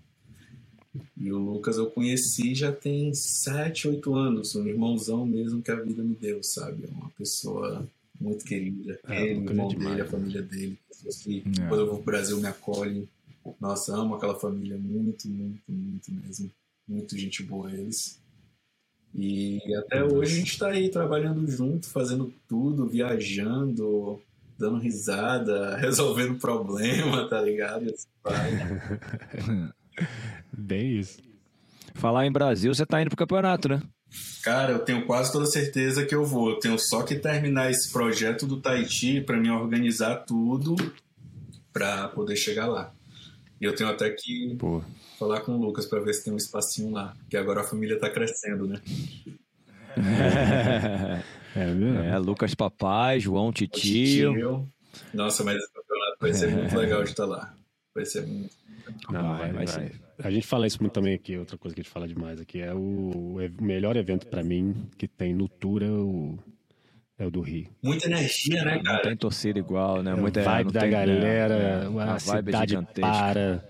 E 1.17 1.31
o 1.31 1.37
Lucas 1.37 1.77
eu 1.77 1.87
conheci 1.87 2.55
já 2.55 2.71
tem 2.71 3.13
7, 3.13 3.87
8 3.87 4.15
anos, 4.15 4.55
um 4.55 4.67
irmãozão 4.67 5.25
mesmo 5.25 5.61
que 5.61 5.71
a 5.71 5.75
vida 5.75 6.03
me 6.03 6.15
deu, 6.15 6.41
sabe? 6.43 6.85
É 6.85 6.87
uma 6.87 7.09
pessoa 7.11 7.87
muito 8.19 8.45
querida. 8.45 8.99
É, 9.07 9.23
Ele, 9.23 9.39
o 9.39 9.49
irmão 9.49 9.67
dele, 9.69 10.01
a 10.01 10.05
família 10.05 10.41
dele. 10.41 10.77
Pessoas 10.87 11.17
que, 11.17 11.43
é. 11.59 11.67
quando 11.67 11.81
eu 11.81 11.87
vou 11.87 11.95
pro 11.97 12.05
Brasil, 12.05 12.39
me 12.39 12.47
acolhem. 12.47 13.07
Nossa, 13.59 13.95
amo 13.95 14.15
aquela 14.15 14.39
família 14.39 14.77
muito, 14.77 15.27
muito, 15.27 15.61
muito 15.67 16.11
mesmo. 16.11 16.51
Muito 16.87 17.17
gente 17.17 17.43
boa 17.43 17.71
eles. 17.71 18.19
E 19.13 19.61
até 19.75 20.03
hoje 20.03 20.33
a 20.33 20.37
gente 20.39 20.51
está 20.51 20.67
aí 20.67 20.89
trabalhando 20.89 21.49
junto, 21.49 21.87
fazendo 21.87 22.33
tudo, 22.49 22.85
viajando, 22.85 24.21
dando 24.57 24.77
risada, 24.77 25.77
resolvendo 25.79 26.37
problema, 26.37 27.27
tá 27.29 27.41
ligado? 27.41 27.93
Bem 30.57 30.99
isso. 30.99 31.19
Falar 31.93 32.25
em 32.25 32.31
Brasil, 32.31 32.73
você 32.73 32.85
tá 32.85 33.01
indo 33.01 33.09
pro 33.09 33.17
campeonato, 33.17 33.69
né? 33.69 33.81
Cara, 34.43 34.73
eu 34.73 34.79
tenho 34.79 35.05
quase 35.05 35.31
toda 35.31 35.45
certeza 35.45 36.05
que 36.05 36.13
eu 36.13 36.23
vou. 36.25 36.51
Eu 36.51 36.59
tenho 36.59 36.77
só 36.77 37.03
que 37.03 37.15
terminar 37.15 37.71
esse 37.71 37.91
projeto 37.91 38.45
do 38.45 38.61
Tahiti 38.61 39.21
para 39.21 39.37
me 39.37 39.49
organizar 39.49 40.17
tudo 40.17 40.75
para 41.73 42.07
poder 42.09 42.35
chegar 42.35 42.67
lá. 42.67 42.93
E 43.59 43.65
eu 43.65 43.75
tenho 43.75 43.89
até 43.89 44.09
que 44.09 44.55
Pô. 44.57 44.81
falar 45.17 45.41
com 45.41 45.53
o 45.53 45.61
Lucas 45.61 45.85
para 45.85 45.99
ver 45.99 46.13
se 46.13 46.23
tem 46.23 46.33
um 46.33 46.37
espacinho 46.37 46.91
lá, 46.91 47.15
que 47.29 47.35
agora 47.35 47.61
a 47.61 47.63
família 47.63 47.99
tá 47.99 48.09
crescendo, 48.09 48.67
né? 48.67 48.81
É, 51.57 51.61
é, 51.61 52.09
é 52.09 52.17
Lucas 52.17 52.53
Papai, 52.53 53.17
João 53.17 53.49
Titio. 53.49 54.33
Titio. 54.33 54.69
Nossa, 55.13 55.41
mas 55.41 55.55
esse 55.55 55.71
campeonato 55.71 56.17
vai 56.19 56.33
ser 56.33 56.51
muito 56.51 56.75
legal 56.77 57.01
de 57.01 57.11
estar 57.11 57.25
lá. 57.25 57.53
Vai 57.93 58.05
ser 58.05 58.25
muito 58.25 58.53
não, 59.09 59.37
vai, 59.37 59.51
vai, 59.51 59.65
vai 59.65 59.91
A 60.19 60.31
gente 60.31 60.45
fala 60.45 60.67
isso 60.67 60.81
muito 60.81 60.93
também 60.93 61.13
aqui, 61.13 61.37
outra 61.37 61.57
coisa 61.57 61.73
que 61.73 61.81
a 61.81 61.83
gente 61.83 61.91
fala 61.91 62.07
demais 62.07 62.39
aqui, 62.39 62.61
é 62.61 62.73
o, 62.73 63.37
o 63.37 63.63
melhor 63.63 63.95
evento 63.95 64.27
para 64.27 64.43
mim 64.43 64.87
que 64.97 65.07
tem 65.07 65.33
no 65.33 65.47
Tour 65.47 65.83
é 65.83 65.89
o, 65.89 66.37
é 67.17 67.25
o 67.25 67.31
do 67.31 67.41
Rio. 67.41 67.67
Muita 67.83 68.07
energia, 68.07 68.63
né, 68.63 68.81
cara? 68.83 68.97
Não 68.97 69.03
tem 69.03 69.17
torcida 69.17 69.59
igual, 69.59 70.03
né? 70.03 70.11
É 70.11 70.15
Muita 70.15 70.41
vibe 70.41 70.71
da 70.71 70.81
tem, 70.81 70.89
galera, 70.91 71.89
né? 71.89 72.01
a, 72.01 72.13
a 72.13 72.19
cidade 72.19 72.77
para. 72.99 73.63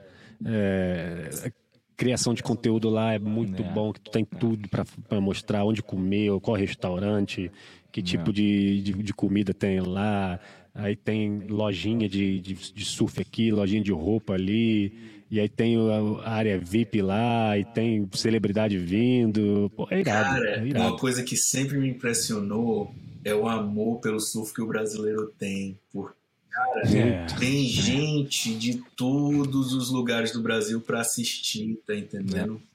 É, 0.46 1.52
criação 1.96 2.34
de 2.34 2.44
conteúdo 2.44 2.90
lá 2.90 3.14
é 3.14 3.20
muito 3.20 3.64
é. 3.64 3.72
bom, 3.72 3.94
que 3.94 4.02
tu 4.02 4.12
tem 4.12 4.26
tudo 4.26 4.68
para 4.70 5.22
mostrar 5.22 5.64
onde 5.64 5.82
comer, 5.82 6.32
qual 6.42 6.58
restaurante, 6.58 7.52
que 7.92 8.02
tipo 8.02 8.30
é. 8.30 8.34
de, 8.34 8.82
de, 8.82 8.94
de, 9.04 9.14
comida 9.14 9.54
tem 9.54 9.80
lá, 9.80 10.40
aí 10.76 10.96
tem 10.96 11.48
lojinha 11.48 12.08
de, 12.10 12.40
de, 12.42 12.54
de, 12.54 12.86
surf 12.86 13.22
aqui, 13.22 13.50
lojinha 13.50 13.82
de 13.82 13.94
roupa 13.94 14.34
ali, 14.34 14.94
e 15.32 15.40
aí 15.40 15.48
tem 15.48 15.78
a 16.24 16.30
área 16.30 16.60
VIP 16.60 17.02
lá, 17.02 17.58
e 17.58 17.64
tem 17.64 18.08
celebridade 18.14 18.78
vindo. 18.78 19.72
Pô, 19.76 19.88
é 19.90 20.02
irado. 20.02 20.30
Cara, 20.30 20.60
é 20.60 20.68
irado. 20.68 20.86
uma 20.86 20.98
coisa 20.98 21.24
que 21.24 21.38
sempre 21.38 21.78
me 21.78 21.90
impressionou 21.90 22.94
é 23.24 23.34
o 23.34 23.48
amor 23.48 24.02
pelo 24.02 24.20
surf 24.20 24.54
que 24.54 24.62
o 24.62 24.68
brasileiro 24.68 25.34
tem. 25.40 25.80
Por... 25.92 26.14
Cara, 26.50 26.82
é. 26.90 27.26
tem 27.40 27.66
gente 27.66 28.54
de 28.54 28.84
todos 28.98 29.74
os 29.74 29.90
lugares 29.90 30.32
do 30.32 30.42
Brasil 30.42 30.82
para 30.82 31.00
assistir, 31.00 31.80
tá 31.88 31.96
entendendo? 31.96 32.62
É. 32.72 32.75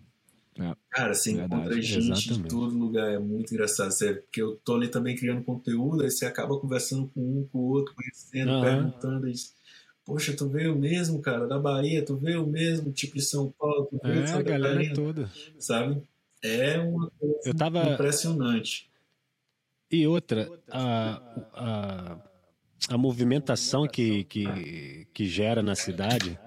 É, 0.60 0.76
Cara, 0.90 1.14
você 1.14 1.34
verdade, 1.34 1.54
encontra 1.54 1.82
gente 1.82 1.98
exatamente. 1.98 2.42
de 2.42 2.48
todo 2.48 2.78
lugar, 2.78 3.10
é 3.10 3.18
muito 3.18 3.52
engraçado. 3.52 3.90
Você, 3.90 4.14
porque 4.14 4.42
eu 4.42 4.56
tô 4.56 4.74
ali 4.74 4.88
também 4.88 5.16
criando 5.16 5.42
conteúdo, 5.42 6.02
aí 6.02 6.10
você 6.10 6.26
acaba 6.26 6.58
conversando 6.58 7.08
com 7.08 7.20
um, 7.20 7.48
com 7.50 7.58
o 7.58 7.68
outro, 7.70 7.94
conhecendo, 7.94 8.52
uhum. 8.52 8.62
perguntando. 8.62 9.26
Aí, 9.26 9.34
Poxa, 10.04 10.34
tu 10.36 10.48
veio 10.48 10.74
mesmo, 10.74 11.20
cara, 11.20 11.46
da 11.46 11.58
Bahia, 11.58 12.04
tu 12.04 12.16
veio 12.16 12.44
mesmo, 12.46 12.90
tipo 12.90 13.14
de 13.14 13.22
São 13.22 13.54
Paulo, 13.56 13.86
tu 13.86 13.98
veio 14.02 14.18
é, 14.18 14.22
de 14.22 14.28
Santa 14.28 14.40
a 14.40 14.42
galera 14.42 14.74
Catarina, 14.74 14.94
toda. 14.94 15.30
Sabe? 15.58 16.02
É 16.42 16.78
uma 16.80 17.10
coisa 17.10 17.54
tava... 17.56 17.92
impressionante. 17.92 18.90
E 19.90 20.06
outra, 20.06 20.50
a, 20.68 21.20
a, 21.52 22.18
a 22.88 22.98
movimentação 22.98 23.86
que, 23.86 24.24
que, 24.24 25.06
que 25.12 25.26
gera 25.26 25.62
na 25.62 25.76
cidade 25.76 26.38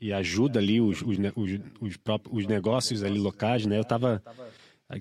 e 0.00 0.12
ajuda 0.12 0.58
ali 0.58 0.80
os, 0.80 1.02
os, 1.02 1.18
os, 1.36 1.60
os, 1.80 1.96
próprios, 1.96 2.38
os 2.38 2.46
negócios 2.46 3.04
ali 3.04 3.18
locais, 3.18 3.66
né? 3.66 3.78
Eu 3.78 3.84
tava. 3.84 4.22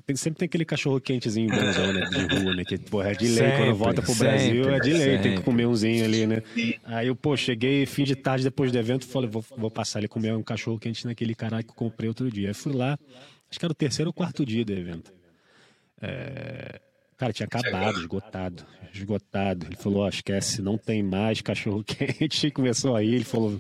Tem, 0.06 0.16
sempre 0.16 0.40
tem 0.40 0.46
aquele 0.46 0.66
cachorro 0.66 1.00
quentezinho 1.02 1.50
bonzão, 1.50 1.94
né? 1.94 2.02
De 2.02 2.36
rua, 2.36 2.56
né? 2.56 2.64
Que, 2.64 2.78
porra, 2.78 3.12
é 3.12 3.16
de 3.16 3.28
lei. 3.28 3.38
Sempre, 3.38 3.58
quando 3.58 3.76
volta 3.76 4.02
pro 4.02 4.14
Brasil, 4.14 4.70
é 4.70 4.80
de 4.80 4.94
lei. 4.94 5.02
Sempre. 5.02 5.24
Tem 5.24 5.38
que 5.38 5.44
comer 5.44 5.66
umzinho 5.66 6.06
ali, 6.06 6.28
né? 6.28 6.44
Aí 6.84 7.08
eu, 7.08 7.16
pô, 7.16 7.36
cheguei 7.36 7.86
fim 7.86 8.04
de 8.04 8.16
tarde 8.16 8.44
depois 8.44 8.72
do 8.72 8.78
evento, 8.78 9.08
falei, 9.08 9.30
vou, 9.30 9.44
vou 9.58 9.72
passar 9.72 10.00
ali 10.00 10.08
comer 10.08 10.36
um 10.36 10.44
cachorro 10.44 10.78
quente 10.78 11.08
naquele 11.08 11.34
caralho 11.34 11.64
que 11.64 11.72
eu 11.72 11.76
comprei 11.76 12.08
outro 12.08 12.30
dia. 12.30 12.50
Aí 12.50 12.54
fui 12.54 12.74
lá, 12.74 13.00
acho 13.50 13.58
que 13.58 13.66
era 13.66 13.72
o 13.72 13.76
terceiro 13.76 14.10
ou 14.10 14.14
quarto 14.14 14.46
dia 14.46 14.64
do 14.64 14.74
evento. 14.74 15.12
É, 16.02 16.80
Cara, 17.20 17.34
tinha 17.34 17.48
acabado, 17.48 18.00
esgotado, 18.00 18.66
esgotado. 18.94 19.66
Ele 19.66 19.76
falou, 19.76 20.04
ó, 20.04 20.06
oh, 20.06 20.10
esquece, 20.10 20.62
não 20.62 20.78
tem 20.78 21.04
mais 21.04 21.42
cachorro 21.42 21.84
quente. 21.84 22.50
Começou 22.50 22.96
aí, 22.96 23.14
ele 23.14 23.26
falou, 23.26 23.60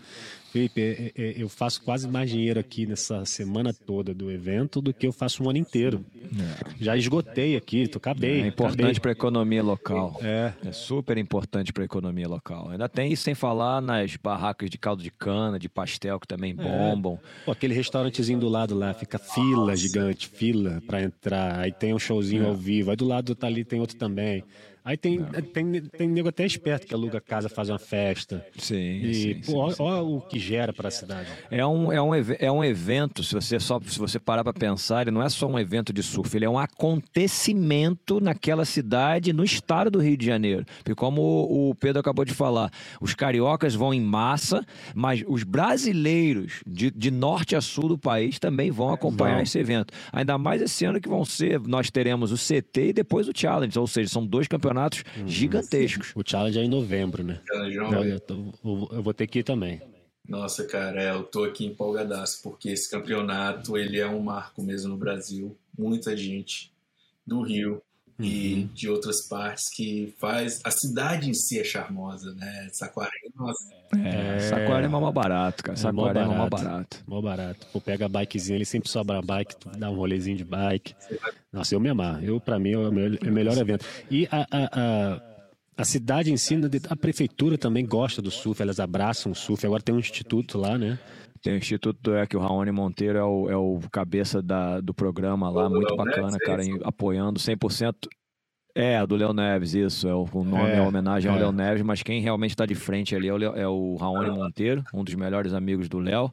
Felipe, 0.51 0.81
é, 0.81 1.11
é, 1.15 1.33
eu 1.37 1.47
faço 1.47 1.81
quase 1.83 2.07
mais 2.07 2.29
dinheiro 2.29 2.59
aqui 2.59 2.85
nessa 2.85 3.23
semana 3.23 3.71
toda 3.73 4.13
do 4.13 4.31
evento 4.31 4.81
do 4.81 4.93
que 4.93 5.05
eu 5.05 5.11
faço 5.11 5.43
um 5.43 5.49
ano 5.49 5.59
inteiro. 5.59 6.03
É. 6.15 6.83
Já 6.83 6.97
esgotei 6.97 7.55
aqui, 7.55 7.87
tô 7.87 7.97
acabei. 7.97 8.41
É 8.41 8.47
importante 8.47 8.99
para 8.99 9.11
a 9.11 9.13
economia 9.13 9.61
local. 9.61 10.19
É. 10.23 10.53
É 10.65 10.71
super 10.71 11.17
importante 11.17 11.71
para 11.71 11.83
a 11.83 11.85
economia 11.85 12.27
local. 12.27 12.69
Ainda 12.69 12.89
tem 12.89 13.11
isso 13.11 13.23
sem 13.23 13.35
falar 13.35 13.81
nas 13.81 14.15
barracas 14.15 14.69
de 14.69 14.77
caldo 14.77 15.03
de 15.03 15.11
cana, 15.11 15.59
de 15.59 15.69
pastel 15.69 16.19
que 16.19 16.27
também 16.27 16.51
é. 16.51 16.53
bombam. 16.55 17.13
É. 17.13 17.45
Pô, 17.45 17.51
aquele 17.51 17.73
restaurantezinho 17.73 18.39
do 18.39 18.49
lado 18.49 18.73
lá, 18.73 18.93
fica 18.93 19.19
fila 19.19 19.75
gigante, 19.75 20.27
fila 20.27 20.81
para 20.87 21.03
entrar. 21.03 21.59
Aí 21.59 21.71
tem 21.71 21.93
um 21.93 21.99
showzinho 21.99 22.47
ao 22.47 22.55
vivo. 22.55 22.89
Aí 22.89 22.95
do 22.95 23.05
lado 23.05 23.35
tá 23.35 23.45
ali 23.45 23.63
tem 23.63 23.79
outro 23.79 23.97
também. 23.97 24.43
Aí 24.89 24.97
tem, 24.97 25.23
tem, 25.53 25.81
tem 25.83 26.09
nego 26.09 26.29
até 26.29 26.43
esperto 26.43 26.87
que 26.87 26.95
aluga 26.95 27.21
casa, 27.21 27.47
faz 27.47 27.69
uma 27.69 27.77
festa. 27.77 28.43
Sim. 28.57 28.75
E, 28.75 29.13
sim, 29.13 29.41
pô, 29.45 29.69
sim, 29.69 29.83
olha 29.83 30.01
o 30.01 30.19
que 30.19 30.39
gera 30.39 30.73
para 30.73 30.87
a 30.87 30.91
cidade. 30.91 31.29
É 31.51 31.63
um, 31.63 31.91
é, 31.91 32.01
um, 32.01 32.15
é 32.15 32.51
um 32.51 32.63
evento, 32.63 33.23
se 33.23 33.35
você 33.35 33.59
só 33.59 33.79
se 33.85 33.99
você 33.99 34.19
parar 34.19 34.43
para 34.43 34.51
pensar, 34.51 35.03
ele 35.03 35.11
não 35.11 35.21
é 35.21 35.29
só 35.29 35.45
um 35.45 35.59
evento 35.59 35.93
de 35.93 36.01
surf, 36.01 36.35
ele 36.35 36.45
é 36.45 36.49
um 36.49 36.57
acontecimento 36.57 38.19
naquela 38.19 38.65
cidade, 38.65 39.31
no 39.31 39.43
estado 39.43 39.91
do 39.91 39.99
Rio 39.99 40.17
de 40.17 40.25
Janeiro. 40.25 40.65
Porque 40.77 40.95
como 40.95 41.21
o 41.21 41.75
Pedro 41.75 41.99
acabou 41.99 42.25
de 42.25 42.33
falar, 42.33 42.71
os 42.99 43.13
cariocas 43.13 43.75
vão 43.75 43.93
em 43.93 44.01
massa, 44.01 44.65
mas 44.95 45.23
os 45.27 45.43
brasileiros 45.43 46.63
de, 46.65 46.89
de 46.89 47.11
norte 47.11 47.55
a 47.55 47.61
sul 47.61 47.89
do 47.89 47.97
país 47.99 48.39
também 48.39 48.71
vão 48.71 48.91
acompanhar 48.91 49.43
esse 49.43 49.59
evento. 49.59 49.93
Ainda 50.11 50.35
mais 50.39 50.63
esse 50.63 50.83
ano 50.83 50.99
que 50.99 51.07
vão 51.07 51.23
ser, 51.23 51.59
nós 51.59 51.91
teremos 51.91 52.31
o 52.31 52.35
CT 52.35 52.87
e 52.87 52.93
depois 52.93 53.27
o 53.27 53.31
Challenge, 53.35 53.77
ou 53.77 53.85
seja, 53.85 54.09
são 54.09 54.25
dois 54.25 54.47
campeonatos 54.47 54.78
campeonatos 54.79 55.03
uhum. 55.17 55.27
gigantescos. 55.27 56.11
O 56.15 56.21
Challenge 56.25 56.59
é 56.59 56.63
em 56.63 56.69
novembro, 56.69 57.23
né? 57.23 57.41
Eu, 57.51 58.03
eu, 58.03 58.19
tô, 58.19 58.35
eu, 58.63 59.03
vou 59.03 59.13
ter 59.13 59.27
que 59.27 59.39
ir 59.39 59.43
também. 59.43 59.81
Nossa, 60.27 60.65
cara, 60.65 61.01
é, 61.01 61.11
eu 61.11 61.23
tô 61.23 61.43
aqui 61.43 61.65
empolgadaço, 61.65 62.41
porque 62.43 62.69
esse 62.69 62.89
campeonato, 62.89 63.77
ele 63.77 63.99
é 63.99 64.07
um 64.07 64.19
marco 64.19 64.61
mesmo 64.61 64.89
no 64.89 64.97
Brasil. 64.97 65.57
Muita 65.77 66.15
gente 66.15 66.71
do 67.25 67.41
Rio 67.41 67.81
uhum. 68.19 68.25
e 68.25 68.69
de 68.73 68.89
outras 68.89 69.27
partes 69.27 69.69
que 69.73 70.13
faz... 70.19 70.59
A 70.63 70.71
cidade 70.71 71.29
em 71.29 71.33
si 71.33 71.59
é 71.59 71.63
charmosa, 71.63 72.33
né? 72.35 72.67
Saquarema, 72.73 73.31
nossa... 73.35 73.79
É, 73.97 74.35
é, 74.35 74.39
Saquarema 74.39 74.99
é 74.99 75.01
mal 75.01 75.11
barato, 75.11 75.63
cara. 75.63 75.77
É 75.77 75.81
Saquarema 75.81 76.33
é 76.33 76.37
mal 76.37 76.49
barato. 76.49 77.03
Mal 77.07 77.21
barato. 77.23 77.65
Pô, 77.73 77.81
pega 77.81 78.05
a 78.05 78.09
bikezinha, 78.09 78.55
ele 78.55 78.65
sempre 78.65 78.87
sobra 78.87 79.19
bike, 79.19 79.55
tu 79.55 79.69
dá 79.69 79.89
um 79.89 79.95
rolezinho 79.95 80.37
de 80.37 80.45
bike. 80.45 80.93
Nossa, 81.51 81.73
eu 81.73 81.79
me 81.79 81.89
amarro. 81.89 82.23
Eu, 82.23 82.39
pra 82.39 82.59
mim, 82.59 82.73
é 82.73 82.77
o, 82.77 82.91
meu, 82.91 83.15
é 83.15 83.29
o 83.29 83.33
melhor 83.33 83.57
evento. 83.57 83.83
E 84.11 84.27
a, 84.31 84.41
a, 84.51 84.69
a, 84.71 85.21
a 85.75 85.83
cidade 85.85 86.31
em 86.31 86.37
si, 86.37 86.55
a 86.87 86.95
prefeitura 86.95 87.57
também 87.57 87.83
gosta 87.83 88.21
do 88.21 88.29
surf, 88.29 88.61
elas 88.61 88.79
abraçam 88.79 89.31
o 89.31 89.35
surf. 89.35 89.65
Agora 89.65 89.81
tem 89.81 89.95
um 89.95 89.99
instituto 89.99 90.59
lá, 90.59 90.77
né? 90.77 90.99
Tem 91.41 91.53
o 91.53 91.57
Instituto 91.57 92.13
é 92.13 92.27
que 92.27 92.35
o 92.35 92.39
Raoni 92.39 92.71
Monteiro 92.71 93.17
é 93.17 93.23
o, 93.23 93.49
é 93.49 93.55
o 93.55 93.79
cabeça 93.91 94.41
da, 94.41 94.81
do 94.81 94.93
programa 94.93 95.49
lá, 95.49 95.69
muito 95.69 95.95
bacana, 95.95 96.37
cara, 96.39 96.63
apoiando 96.83 97.39
100%. 97.39 97.93
É, 98.79 99.05
do 99.05 99.15
Léo 99.15 99.33
Neves, 99.33 99.73
isso. 99.73 100.07
É 100.07 100.13
o, 100.13 100.27
o 100.31 100.43
nome 100.43 100.69
é, 100.69 100.77
é 100.77 100.81
homenagem 100.81 101.29
ao 101.29 101.37
é. 101.37 101.41
Léo 101.41 101.51
Neves, 101.51 101.81
mas 101.83 102.01
quem 102.01 102.21
realmente 102.21 102.51
está 102.51 102.65
de 102.65 102.75
frente 102.75 103.15
ali 103.15 103.27
é 103.27 103.33
o, 103.33 103.37
é 103.37 103.67
o 103.67 103.95
Raoni 103.97 104.29
Monteiro, 104.29 104.83
um 104.93 105.03
dos 105.03 105.13
melhores 105.15 105.53
amigos 105.53 105.89
do 105.89 105.99
Léo. 105.99 106.31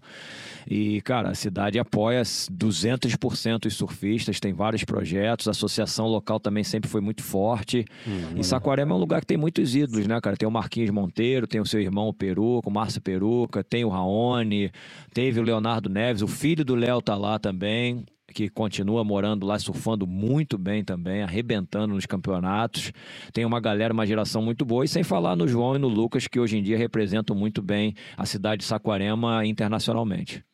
E, 0.68 1.00
cara, 1.02 1.30
a 1.30 1.34
cidade 1.34 1.78
apoia 1.78 2.22
200% 2.22 3.66
os 3.66 3.74
surfistas, 3.74 4.40
tem 4.40 4.52
vários 4.52 4.84
projetos, 4.84 5.46
a 5.46 5.52
associação 5.52 6.06
local 6.06 6.40
também 6.40 6.64
sempre 6.64 6.90
foi 6.90 7.00
muito 7.00 7.22
forte. 7.22 7.84
Uhum. 8.06 8.40
E 8.40 8.44
Saquarema 8.44 8.92
é 8.92 8.94
um 8.94 8.98
lugar 8.98 9.20
que 9.20 9.26
tem 9.26 9.36
muitos 9.36 9.74
ídolos, 9.76 10.06
né, 10.06 10.20
cara? 10.20 10.36
Tem 10.36 10.48
o 10.48 10.50
Marquinhos 10.50 10.90
Monteiro, 10.90 11.46
tem 11.46 11.60
o 11.60 11.66
seu 11.66 11.80
irmão 11.80 12.08
o 12.08 12.12
Peruca, 12.12 12.68
o 12.68 12.72
Márcio 12.72 13.00
Peruca, 13.00 13.62
tem 13.62 13.84
o 13.84 13.88
Raoni, 13.88 14.70
teve 15.12 15.38
o 15.38 15.42
Leonardo 15.42 15.88
Neves, 15.88 16.22
o 16.22 16.28
filho 16.28 16.64
do 16.64 16.74
Léo 16.74 17.00
tá 17.00 17.16
lá 17.16 17.38
também 17.38 18.04
que 18.36 18.50
continua 18.50 19.02
morando 19.02 19.46
lá, 19.46 19.58
surfando 19.58 20.06
muito 20.06 20.58
bem 20.58 20.84
também, 20.84 21.22
arrebentando 21.22 21.94
nos 21.94 22.04
campeonatos. 22.04 22.92
Tem 23.32 23.46
uma 23.46 23.58
galera, 23.58 23.94
uma 23.94 24.04
geração 24.04 24.42
muito 24.42 24.62
boa, 24.62 24.84
e 24.84 24.88
sem 24.88 25.02
falar 25.02 25.34
no 25.34 25.48
João 25.48 25.74
e 25.74 25.78
no 25.78 25.88
Lucas, 25.88 26.28
que 26.28 26.38
hoje 26.38 26.58
em 26.58 26.62
dia 26.62 26.76
representam 26.76 27.34
muito 27.34 27.62
bem 27.62 27.94
a 28.14 28.26
cidade 28.26 28.58
de 28.60 28.66
Saquarema 28.66 29.46
internacionalmente. 29.46 30.44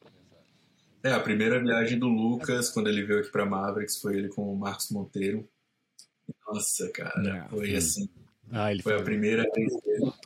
É, 1.03 1.11
a 1.11 1.18
primeira 1.18 1.61
viagem 1.61 1.99
do 1.99 2.07
Lucas, 2.07 2.70
quando 2.70 2.87
ele 2.87 3.03
veio 3.03 3.18
aqui 3.18 3.33
para 3.33 3.45
Mavericks, 3.45 4.01
foi 4.01 4.16
ele 4.16 4.28
com 4.28 4.55
o 4.55 4.57
Marcos 4.57 4.89
Monteiro. 4.93 5.45
Nossa, 6.47 6.89
cara, 6.93 7.47
é. 7.47 7.49
foi 7.49 7.74
assim 7.74 8.09
ah, 8.55 8.70
ele 8.70 8.82
foi, 8.82 8.92
foi 8.92 9.00
a 9.00 9.05
primeira 9.05 9.44
vez. 9.55 9.72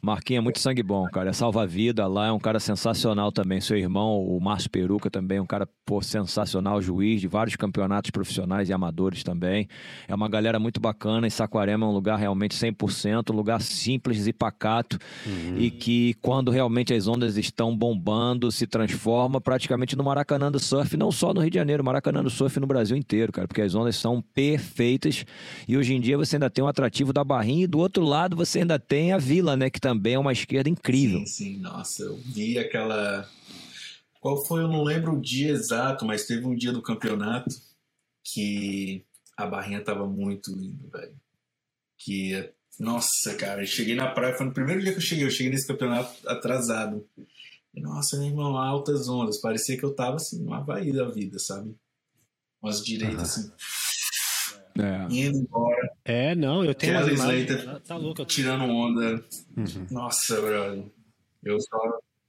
Marquinhos 0.03 0.41
é 0.41 0.43
muito 0.43 0.59
sangue 0.59 0.83
bom, 0.83 1.07
cara. 1.07 1.31
É 1.31 1.33
salva-vida 1.33 2.05
lá, 2.09 2.27
é 2.27 2.33
um 2.33 2.41
cara 2.41 2.59
sensacional 2.59 3.31
também. 3.31 3.61
Seu 3.61 3.77
irmão, 3.77 4.21
o 4.21 4.41
Márcio 4.41 4.69
Peruca, 4.69 5.09
também 5.09 5.39
é 5.39 5.41
um 5.41 5.47
cara 5.47 5.69
pô, 5.85 6.03
sensacional, 6.03 6.83
juiz 6.83 7.21
de 7.21 7.29
vários 7.29 7.55
campeonatos 7.55 8.11
profissionais 8.11 8.69
e 8.69 8.73
amadores 8.73 9.23
também. 9.23 9.69
É 10.09 10.15
uma 10.15 10.29
galera 10.29 10.59
muito 10.59 10.81
bacana. 10.81 11.29
E 11.29 11.31
Saquarema 11.31 11.87
é 11.87 11.89
um 11.89 11.93
lugar 11.93 12.19
realmente 12.19 12.57
100%, 12.57 13.33
um 13.33 13.37
lugar 13.37 13.63
simples 13.63 14.27
e 14.27 14.33
pacato. 14.33 14.99
Uhum. 15.25 15.59
E 15.59 15.71
que, 15.71 16.15
quando 16.21 16.51
realmente 16.51 16.93
as 16.93 17.07
ondas 17.07 17.37
estão 17.37 17.77
bombando, 17.77 18.51
se 18.51 18.67
transforma 18.67 19.41
praticamente 19.41 19.95
no 19.95 20.03
Maracanã 20.03 20.51
do 20.51 20.59
surf, 20.59 20.97
não 20.97 21.13
só 21.13 21.33
no 21.33 21.41
Rio 21.41 21.51
de 21.51 21.59
Janeiro, 21.59 21.85
Maracanã 21.85 22.25
do 22.25 22.31
surf 22.31 22.59
no 22.59 22.67
Brasil 22.67 22.97
inteiro, 22.97 23.31
cara. 23.31 23.47
Porque 23.47 23.63
as 23.63 23.77
ondas 23.77 23.95
são 23.95 24.21
perfeitas. 24.35 25.25
E 25.69 25.77
hoje 25.77 25.95
em 25.95 26.01
dia 26.01 26.19
você 26.19 26.35
ainda 26.35 26.51
tem 26.51 26.65
um 26.65 26.69
atrativo 26.69 27.13
da 27.13 27.23
barrinha 27.23 27.65
e 27.65 27.67
do 27.69 27.79
outro 27.79 28.03
lado 28.03 28.16
lado 28.17 28.37
você 28.37 28.61
ainda 28.61 28.79
tem 28.79 29.13
a 29.13 29.19
Vila, 29.19 29.57
né? 29.57 29.71
Que 29.71 29.81
também 29.81 30.15
é 30.15 30.19
uma 30.19 30.33
esquerda 30.33 30.69
incrível. 30.69 31.21
Sim, 31.21 31.27
sim. 31.27 31.59
Nossa, 31.59 32.03
eu 32.03 32.17
vi 32.17 32.59
aquela. 32.59 33.29
Qual 34.21 34.45
foi? 34.47 34.63
Eu 34.63 34.69
não 34.69 34.83
lembro 34.83 35.15
o 35.15 35.21
dia 35.21 35.51
exato, 35.51 36.05
mas 36.05 36.27
teve 36.27 36.47
um 36.47 36.57
dia 36.57 36.73
do 36.73 36.83
campeonato 36.83 37.55
que 38.25 39.05
a 39.37 39.47
barrinha 39.47 39.85
tava 39.85 40.07
muito 40.07 40.51
linda, 40.53 40.89
velho. 40.93 41.15
Que, 41.99 42.53
nossa, 42.81 43.35
cara, 43.39 43.63
eu 43.63 43.67
cheguei 43.67 43.95
na 43.95 44.11
praia, 44.11 44.37
foi 44.37 44.47
no 44.47 44.53
primeiro 44.53 44.83
dia 44.83 44.93
que 44.93 44.99
eu 44.99 45.03
cheguei, 45.03 45.25
eu 45.25 45.31
cheguei 45.31 45.53
nesse 45.53 45.67
campeonato 45.67 46.29
atrasado. 46.29 47.07
E, 47.75 47.81
nossa, 47.81 48.17
meu 48.17 48.29
irmão, 48.29 48.57
altas 48.57 49.09
ondas, 49.09 49.41
parecia 49.41 49.79
que 49.79 49.85
eu 49.85 49.95
tava 49.95 50.17
assim, 50.17 50.43
numa 50.43 50.59
Havaí 50.59 50.93
da 50.93 51.09
vida, 51.09 51.39
sabe? 51.39 51.77
Umas 52.61 52.83
direitas 52.83 53.23
assim 53.23 53.53
é. 54.79 55.07
indo 55.11 55.39
embora. 55.39 55.91
É, 56.05 56.35
não, 56.35 56.65
eu 56.65 56.75
tenho 56.75 56.99
Kelly 56.99 57.15
Slater 57.15 57.65
tá, 57.65 57.81
tá 57.81 57.97
louco. 57.97 58.25
tirando 58.25 58.65
onda. 58.65 59.23
Uhum. 59.57 59.87
Nossa, 59.91 60.41
brother. 60.41 60.85
Eu 61.43 61.61
só. 61.61 61.79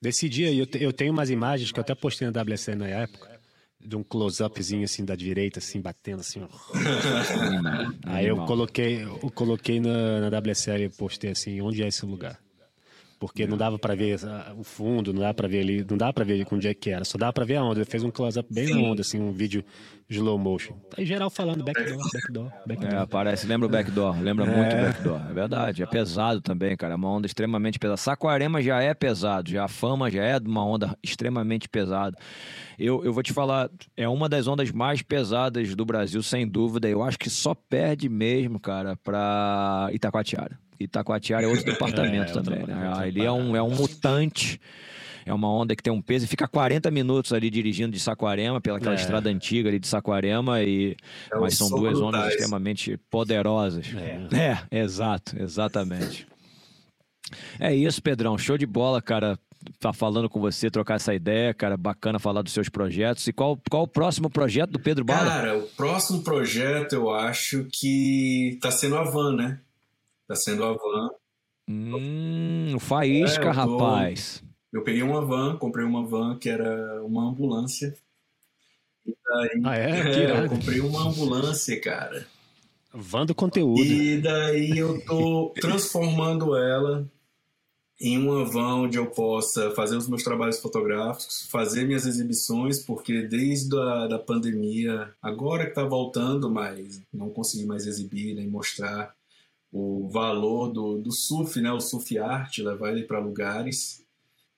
Desse 0.01 0.29
dia, 0.29 0.53
eu, 0.53 0.67
eu 0.79 0.93
tenho 0.93 1.11
umas 1.11 1.29
imagens 1.29 1.71
que 1.71 1.79
eu 1.79 1.81
até 1.81 1.95
postei 1.95 2.29
na 2.29 2.41
WC 2.41 2.75
na 2.75 2.87
época, 2.87 3.39
de 3.79 3.95
um 3.95 4.03
close-upzinho 4.03 4.83
assim 4.83 5.03
da 5.03 5.15
direita, 5.15 5.59
assim, 5.59 5.81
batendo 5.81 6.19
assim. 6.19 6.41
Aí 8.05 8.27
eu 8.27 8.37
coloquei, 8.45 9.03
eu 9.03 9.31
coloquei 9.31 9.79
na, 9.79 10.29
na 10.29 10.39
WSL 10.39 10.83
e 10.83 10.89
postei 10.89 11.31
assim, 11.31 11.59
onde 11.61 11.81
é 11.81 11.87
esse 11.87 12.05
lugar? 12.05 12.39
Porque 13.19 13.47
não 13.47 13.57
dava 13.57 13.79
para 13.79 13.95
ver 13.95 14.17
o 14.57 14.63
fundo, 14.63 15.13
não 15.13 15.21
dava 15.21 15.33
para 15.33 15.47
ver 15.47 15.59
ali, 15.59 15.85
não 15.89 15.97
dava 15.97 16.13
para 16.13 16.23
ver 16.23 16.45
com 16.45 16.55
onde 16.55 16.67
é 16.67 16.73
que 16.73 16.89
era, 16.89 17.03
só 17.03 17.17
dava 17.17 17.33
para 17.33 17.45
ver 17.45 17.55
a 17.55 17.63
onda. 17.63 17.79
Ele 17.79 17.85
fez 17.85 18.03
um 18.03 18.11
close-up 18.11 18.47
bem 18.53 18.69
na 18.69 18.79
onda, 18.79 19.01
assim, 19.01 19.19
um 19.19 19.31
vídeo 19.31 19.63
slow 20.09 20.37
motion. 20.37 20.73
Tá 20.89 21.01
em 21.01 21.05
geral 21.05 21.29
falando 21.29 21.63
backdoor, 21.63 21.97
backdoor, 22.13 22.51
backdoor. 22.65 23.01
É, 23.01 23.05
parece, 23.05 23.47
lembra 23.47 23.67
o 23.67 23.69
backdoor, 23.69 24.19
lembra 24.21 24.45
é. 24.45 24.55
muito 24.55 24.75
o 24.75 24.81
backdoor. 24.81 25.21
É 25.29 25.33
verdade, 25.33 25.83
é 25.83 25.85
pesado 25.85 26.41
também, 26.41 26.77
cara, 26.77 26.93
é 26.93 26.95
uma 26.95 27.09
onda 27.09 27.25
extremamente 27.25 27.79
pesada. 27.79 27.97
Saquarema 27.97 28.61
já 28.61 28.81
é 28.81 28.93
pesado, 28.93 29.49
já 29.49 29.65
a 29.65 29.67
fama 29.67 30.09
já 30.11 30.23
é 30.23 30.39
de 30.39 30.47
uma 30.47 30.65
onda 30.65 30.97
extremamente 31.03 31.67
pesada. 31.67 32.15
Eu, 32.77 33.03
eu 33.03 33.11
vou 33.11 33.23
te 33.23 33.33
falar, 33.33 33.69
é 33.95 34.07
uma 34.07 34.29
das 34.29 34.47
ondas 34.47 34.71
mais 34.71 35.01
pesadas 35.01 35.75
do 35.75 35.85
Brasil, 35.85 36.21
sem 36.21 36.47
dúvida. 36.47 36.87
Eu 36.87 37.01
acho 37.01 37.17
que 37.17 37.29
só 37.29 37.55
perde 37.55 38.07
mesmo, 38.07 38.59
cara, 38.59 38.95
para 38.95 39.89
Itacoatiara. 39.91 40.66
Itacoatiara 40.79 41.45
é 41.45 41.47
outro 41.47 41.65
departamento 41.71 42.37
é, 42.37 42.41
também, 42.41 42.65
né? 42.65 43.07
Ele 43.07 43.23
é 43.23 43.31
um, 43.31 43.55
é 43.55 43.61
um 43.61 43.71
mutante. 43.71 44.59
É 45.25 45.33
uma 45.33 45.51
onda 45.51 45.75
que 45.75 45.83
tem 45.83 45.91
um 45.91 46.01
peso 46.01 46.23
e 46.23 46.27
fica 46.27 46.47
40 46.47 46.89
minutos 46.89 47.33
ali 47.33 47.49
dirigindo 47.49 47.91
de 47.91 47.99
Saquarema, 47.99 48.61
pelaquela 48.61 48.95
é. 48.95 48.95
estrada 48.95 49.29
antiga 49.29 49.67
ali 49.67 49.77
de 49.77 49.85
Saquarema, 49.85 50.63
e... 50.63 50.95
É 51.29 51.37
mas 51.37 51.57
são 51.57 51.69
duas 51.69 51.99
ondas 51.99 52.29
extremamente 52.29 52.97
poderosas. 53.09 53.87
É. 53.93 54.61
é, 54.71 54.79
exato, 54.79 55.35
exatamente. 55.37 56.25
É 57.59 57.75
isso, 57.75 58.01
Pedrão. 58.01 58.37
Show 58.37 58.57
de 58.57 58.65
bola, 58.65 59.01
cara. 59.01 59.37
Tá 59.81 59.91
falando 59.91 60.29
com 60.29 60.39
você, 60.39 60.69
trocar 60.69 60.95
essa 60.95 61.13
ideia, 61.13 61.53
cara. 61.53 61.75
Bacana 61.75 62.19
falar 62.19 62.41
dos 62.41 62.53
seus 62.53 62.69
projetos. 62.69 63.27
E 63.27 63.33
qual, 63.33 63.59
qual 63.69 63.83
o 63.83 63.87
próximo 63.87 64.29
projeto 64.29 64.71
do 64.71 64.79
Pedro 64.79 65.03
Bala? 65.03 65.25
Cara, 65.25 65.57
o 65.57 65.63
próximo 65.63 66.23
projeto 66.23 66.93
eu 66.93 67.09
acho 67.09 67.67
que 67.73 68.57
tá 68.61 68.71
sendo 68.71 68.95
a 68.95 69.03
van, 69.03 69.35
né? 69.35 69.59
Tá 70.27 70.35
sendo 70.35 70.63
a 70.65 70.73
van. 70.73 71.09
Hum, 71.69 72.75
o 72.75 72.79
Faísca, 72.79 73.45
é, 73.45 73.49
eu 73.49 73.53
tô... 73.53 73.77
rapaz. 73.77 74.43
Eu 74.71 74.83
peguei 74.83 75.01
uma 75.01 75.25
van, 75.25 75.57
comprei 75.57 75.85
uma 75.85 76.05
van 76.05 76.37
que 76.37 76.49
era 76.49 77.03
uma 77.03 77.29
ambulância. 77.29 77.95
Daí, 79.05 79.61
ah, 79.63 79.75
é? 79.75 79.89
é 80.25 80.45
eu 80.45 80.49
comprei 80.49 80.79
uma 80.81 81.07
ambulância, 81.07 81.79
cara. 81.79 82.27
Van 82.93 83.25
do 83.25 83.33
conteúdo. 83.33 83.81
E 83.81 84.19
daí 84.21 84.77
eu 84.77 85.03
tô 85.05 85.53
transformando 85.59 86.55
ela 86.55 87.07
em 87.99 88.17
uma 88.17 88.45
van 88.45 88.81
onde 88.81 88.97
eu 88.97 89.07
possa 89.07 89.71
fazer 89.71 89.97
os 89.97 90.07
meus 90.07 90.23
trabalhos 90.23 90.59
fotográficos, 90.59 91.47
fazer 91.49 91.85
minhas 91.85 92.05
exibições, 92.05 92.79
porque 92.79 93.23
desde 93.23 93.75
a 93.75 94.07
da 94.07 94.19
pandemia, 94.19 95.11
agora 95.21 95.63
que 95.63 95.69
está 95.69 95.83
voltando, 95.83 96.49
mas 96.49 97.01
não 97.11 97.29
consegui 97.29 97.65
mais 97.65 97.87
exibir 97.87 98.35
nem 98.35 98.47
mostrar 98.47 99.16
o 99.77 100.09
valor 100.09 100.71
do, 100.71 100.97
do 100.97 101.11
surf, 101.11 101.61
né? 101.61 101.71
o 101.71 101.79
surf 101.79 102.17
art, 102.17 102.57
levar 102.59 102.91
ele 102.91 103.03
para 103.03 103.19
lugares. 103.19 104.03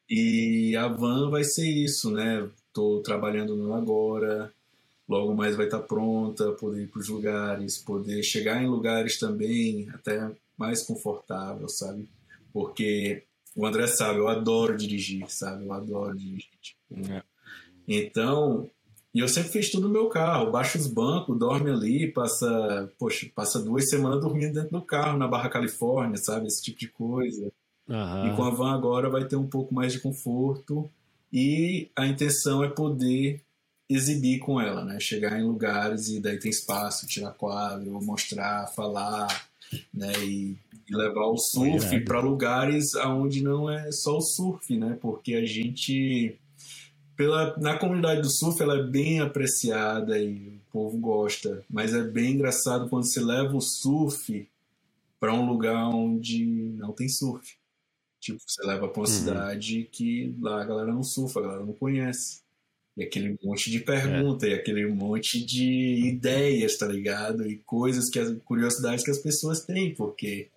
E 0.10 0.76
a 0.78 0.88
van 0.88 1.30
vai 1.30 1.44
ser 1.44 1.68
isso, 1.70 2.10
né? 2.10 2.50
Estou 2.68 3.02
trabalhando 3.02 3.56
nela 3.58 3.78
agora, 3.78 4.52
logo 5.08 5.36
mais 5.36 5.56
vai 5.56 5.66
estar 5.66 5.80
tá 5.80 5.84
pronta, 5.86 6.52
poder 6.54 6.84
ir 6.84 6.88
para 6.88 7.02
os 7.02 7.10
lugares, 7.10 7.78
poder 7.78 8.24
chegar 8.24 8.64
em 8.64 8.68
lugares 8.68 9.20
também 9.20 9.90
até 9.94 10.32
mais 10.58 10.84
confortável, 10.84 11.68
sabe? 11.68 12.08
Porque 12.54 13.24
o 13.56 13.66
André 13.66 13.88
sabe, 13.88 14.20
eu 14.20 14.28
adoro 14.30 14.78
dirigir, 14.78 15.30
sabe? 15.30 15.66
Eu 15.66 15.74
adoro 15.74 16.16
dirigir. 16.16 16.50
Tipo, 16.62 17.12
é. 17.12 17.24
Então, 17.88 18.70
e 19.20 19.22
eu 19.22 19.28
sempre 19.28 19.52
fiz 19.52 19.70
tudo 19.70 19.90
no 19.90 19.94
meu 19.94 20.08
carro, 20.08 20.50
baixa 20.50 20.78
os 20.78 20.88
bancos, 20.88 21.38
dorme 21.38 21.70
ali, 21.70 22.10
passa, 22.10 22.90
poxa, 22.98 23.30
passa 23.36 23.62
duas 23.62 23.90
semanas 23.90 24.22
dormindo 24.22 24.54
dentro 24.54 24.70
do 24.70 24.82
carro 24.82 25.18
na 25.18 25.28
Barra 25.28 25.50
Califórnia, 25.50 26.16
sabe? 26.16 26.48
Esse 26.48 26.64
tipo 26.64 26.80
de 26.80 26.88
coisa. 26.88 27.52
Uhum. 27.86 28.28
E 28.28 28.36
com 28.38 28.44
a 28.46 28.50
van 28.50 28.74
agora 28.74 29.10
vai 29.10 29.26
ter 29.26 29.36
um 29.36 29.46
pouco 29.46 29.74
mais 29.74 29.92
de 29.92 30.00
conforto 30.00 30.90
e 31.34 31.90
a 31.98 32.08
intenção 32.08 32.64
é 32.64 32.70
poder 32.70 33.42
exibir 33.90 34.40
com 34.40 34.62
ela, 34.62 34.86
né? 34.86 35.02
Chegar 35.02 35.38
em 35.38 35.44
lugares 35.44 36.08
e 36.08 36.22
daí 36.22 36.40
tem 36.40 36.50
espaço, 36.50 37.06
tirar 37.06 37.34
quadro, 37.34 38.02
mostrar, 38.02 38.68
falar, 38.68 39.50
né? 39.94 40.14
E, 40.24 40.56
e 40.90 40.96
levar 40.96 41.26
o 41.26 41.38
surf 41.38 42.00
para 42.06 42.22
lugares 42.22 42.96
aonde 42.96 43.44
não 43.44 43.70
é 43.70 43.92
só 43.92 44.16
o 44.16 44.22
surf, 44.22 44.78
né? 44.78 44.98
Porque 45.02 45.34
a 45.34 45.46
gente 45.46 46.40
pela 47.20 47.54
na 47.58 47.78
comunidade 47.78 48.22
do 48.22 48.32
surf 48.32 48.64
ela 48.64 48.80
é 48.80 48.84
bem 48.84 49.20
apreciada 49.20 50.18
e 50.18 50.56
o 50.56 50.72
povo 50.72 50.98
gosta, 50.98 51.66
mas 51.70 51.94
é 51.94 52.02
bem 52.02 52.32
engraçado 52.32 52.88
quando 52.88 53.04
você 53.04 53.20
leva 53.20 53.58
o 53.58 53.60
surf 53.60 54.48
para 55.20 55.34
um 55.34 55.46
lugar 55.46 55.90
onde 55.90 56.46
não 56.78 56.94
tem 56.94 57.10
surf. 57.10 57.58
Tipo, 58.22 58.40
você 58.48 58.66
leva 58.66 58.88
para 58.88 59.02
uma 59.02 59.06
uhum. 59.06 59.14
cidade 59.14 59.90
que 59.92 60.34
lá 60.40 60.62
a 60.62 60.66
galera 60.66 60.94
não 60.94 61.04
surfa, 61.04 61.42
a 61.42 61.44
galera 61.44 61.66
não 61.66 61.74
conhece. 61.74 62.40
E 62.96 63.04
aquele 63.04 63.38
monte 63.44 63.70
de 63.70 63.82
pergunta, 63.82 64.48
é. 64.48 64.52
e 64.52 64.54
aquele 64.54 64.88
monte 64.88 65.44
de 65.44 66.08
ideias, 66.08 66.78
tá 66.78 66.88
ligado? 66.88 67.46
E 67.46 67.58
coisas 67.66 68.10
que 68.10 68.18
as 68.18 68.34
curiosidades 68.46 69.04
que 69.04 69.12
as 69.12 69.20
pessoas 69.20 69.66
têm, 69.66 69.94
porque 69.94 70.48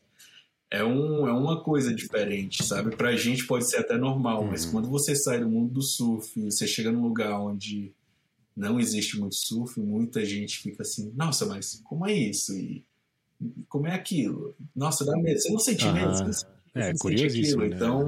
é, 0.73 0.83
um, 0.83 1.29
é 1.29 1.33
uma 1.33 1.62
coisa 1.62 1.95
diferente, 1.95 2.64
sabe? 2.64 2.97
Pra 2.97 3.14
gente 3.14 3.47
pode 3.47 3.68
ser 3.68 3.77
até 3.77 3.99
normal, 3.99 4.43
uhum. 4.43 4.51
mas 4.51 4.64
quando 4.64 4.89
você 4.89 5.14
sai 5.14 5.39
do 5.39 5.49
mundo 5.49 5.75
do 5.75 5.83
surf 5.83 6.41
e 6.41 6.51
você 6.51 6.66
chega 6.66 6.91
num 6.91 7.03
lugar 7.03 7.39
onde 7.39 7.93
não 8.57 8.81
existe 8.81 9.18
muito 9.20 9.35
surf, 9.35 9.79
muita 9.79 10.25
gente 10.25 10.59
fica 10.59 10.83
assim, 10.83 11.12
nossa, 11.14 11.45
mas 11.45 11.83
como 11.85 12.07
é 12.07 12.14
isso? 12.14 12.57
E 12.57 12.83
como 13.68 13.87
é 13.87 13.95
aquilo? 13.95 14.57
Nossa, 14.75 15.05
dá 15.05 15.14
medo. 15.18 15.39
Você 15.39 15.53
não 15.53 15.59
sente 15.59 15.85
uhum. 15.85 15.93
medo? 15.93 16.12
Você 16.25 16.47
é, 16.75 16.93
curiosíssimo. 16.99 17.62
Né? 17.62 17.77
Então, 17.77 18.07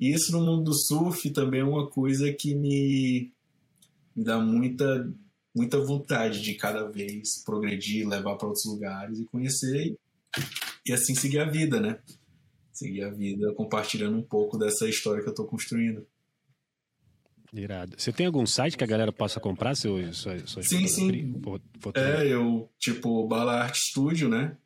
isso 0.00 0.32
no 0.32 0.44
mundo 0.44 0.64
do 0.64 0.74
surf 0.74 1.30
também 1.30 1.60
é 1.60 1.64
uma 1.64 1.88
coisa 1.88 2.32
que 2.32 2.56
me 2.56 3.32
me 4.16 4.24
dá 4.24 4.40
muita, 4.40 5.08
muita 5.54 5.78
vontade 5.78 6.42
de 6.42 6.54
cada 6.54 6.88
vez 6.88 7.40
progredir, 7.44 8.08
levar 8.08 8.34
para 8.34 8.48
outros 8.48 8.64
lugares 8.64 9.20
e 9.20 9.24
conhecer 9.26 9.96
e 10.88 10.92
assim 10.92 11.14
seguir 11.14 11.40
a 11.40 11.44
vida, 11.44 11.80
né? 11.80 11.98
Seguir 12.72 13.04
a 13.04 13.10
vida 13.10 13.52
compartilhando 13.54 14.16
um 14.16 14.22
pouco 14.22 14.56
dessa 14.56 14.88
história 14.88 15.22
que 15.22 15.28
eu 15.28 15.32
estou 15.32 15.46
construindo. 15.46 16.06
Irado. 17.52 17.94
Você 17.98 18.12
tem 18.12 18.26
algum 18.26 18.44
site 18.44 18.76
que 18.76 18.84
a 18.84 18.86
galera 18.86 19.12
possa 19.12 19.40
comprar 19.40 19.74
seu, 19.74 20.12
sua, 20.12 20.38
sua 20.46 20.62
Sim, 20.62 20.86
sim. 20.86 21.34
É, 21.94 22.26
eu, 22.26 22.68
tipo, 22.78 23.26
Bala 23.26 23.62
Art 23.62 23.74
Studio, 23.74 24.28
né? 24.28 24.56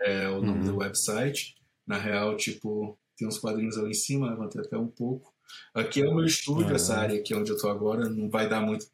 É 0.00 0.28
o 0.28 0.42
nome 0.42 0.60
uhum. 0.60 0.72
do 0.72 0.76
website. 0.78 1.54
Na 1.86 1.98
real, 1.98 2.36
tipo, 2.36 2.98
tem 3.16 3.28
uns 3.28 3.38
quadrinhos 3.38 3.78
ali 3.78 3.90
em 3.90 3.94
cima, 3.94 4.30
levantei 4.30 4.60
até 4.60 4.76
um 4.76 4.88
pouco. 4.88 5.32
Aqui 5.74 6.02
é 6.02 6.08
o 6.08 6.14
meu 6.14 6.24
estúdio, 6.24 6.74
essa 6.74 6.96
área 6.96 7.18
aqui 7.18 7.34
onde 7.34 7.50
eu 7.50 7.56
estou 7.56 7.70
agora. 7.70 8.08
Não 8.08 8.28
vai 8.28 8.48
dar 8.48 8.60
muito. 8.60 8.86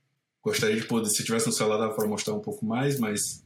Gostaria 0.42 0.76
de 0.76 0.86
poder, 0.86 1.08
se 1.08 1.24
tivesse 1.24 1.46
no 1.46 1.52
celular, 1.52 1.78
dava 1.78 1.94
para 1.94 2.06
mostrar 2.06 2.34
um 2.34 2.40
pouco 2.40 2.64
mais, 2.64 3.00
mas 3.00 3.44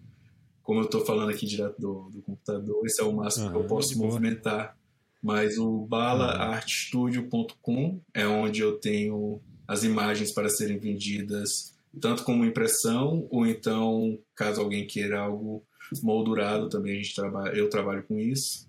como 0.71 0.83
eu 0.83 0.85
estou 0.85 1.05
falando 1.05 1.31
aqui 1.31 1.45
direto 1.47 1.81
do, 1.81 2.11
do, 2.11 2.23
computador, 2.23 2.87
esse 2.87 3.01
é 3.01 3.05
o 3.05 3.13
máximo 3.13 3.51
que 3.51 3.57
eu 3.57 3.65
posso 3.65 3.99
movimentar. 3.99 4.79
Mas 5.21 5.59
o 5.59 5.81
balaartstudio.com 5.81 8.01
é 8.15 8.25
onde 8.25 8.61
eu 8.61 8.79
tenho 8.79 9.41
as 9.67 9.83
imagens 9.83 10.33
para 10.33 10.49
serem 10.49 10.79
vendidas, 10.79 11.77
tanto 12.01 12.23
como 12.23 12.45
impressão, 12.45 13.27
ou 13.33 13.45
então, 13.45 14.17
caso 14.37 14.61
alguém 14.61 14.87
queira 14.87 15.19
algo 15.19 15.65
moldurado, 16.05 16.69
também 16.69 16.93
a 16.93 16.97
gente 17.03 17.17
trabalha, 17.17 17.53
eu 17.53 17.69
trabalho 17.69 18.05
com 18.05 18.17
isso. 18.17 18.69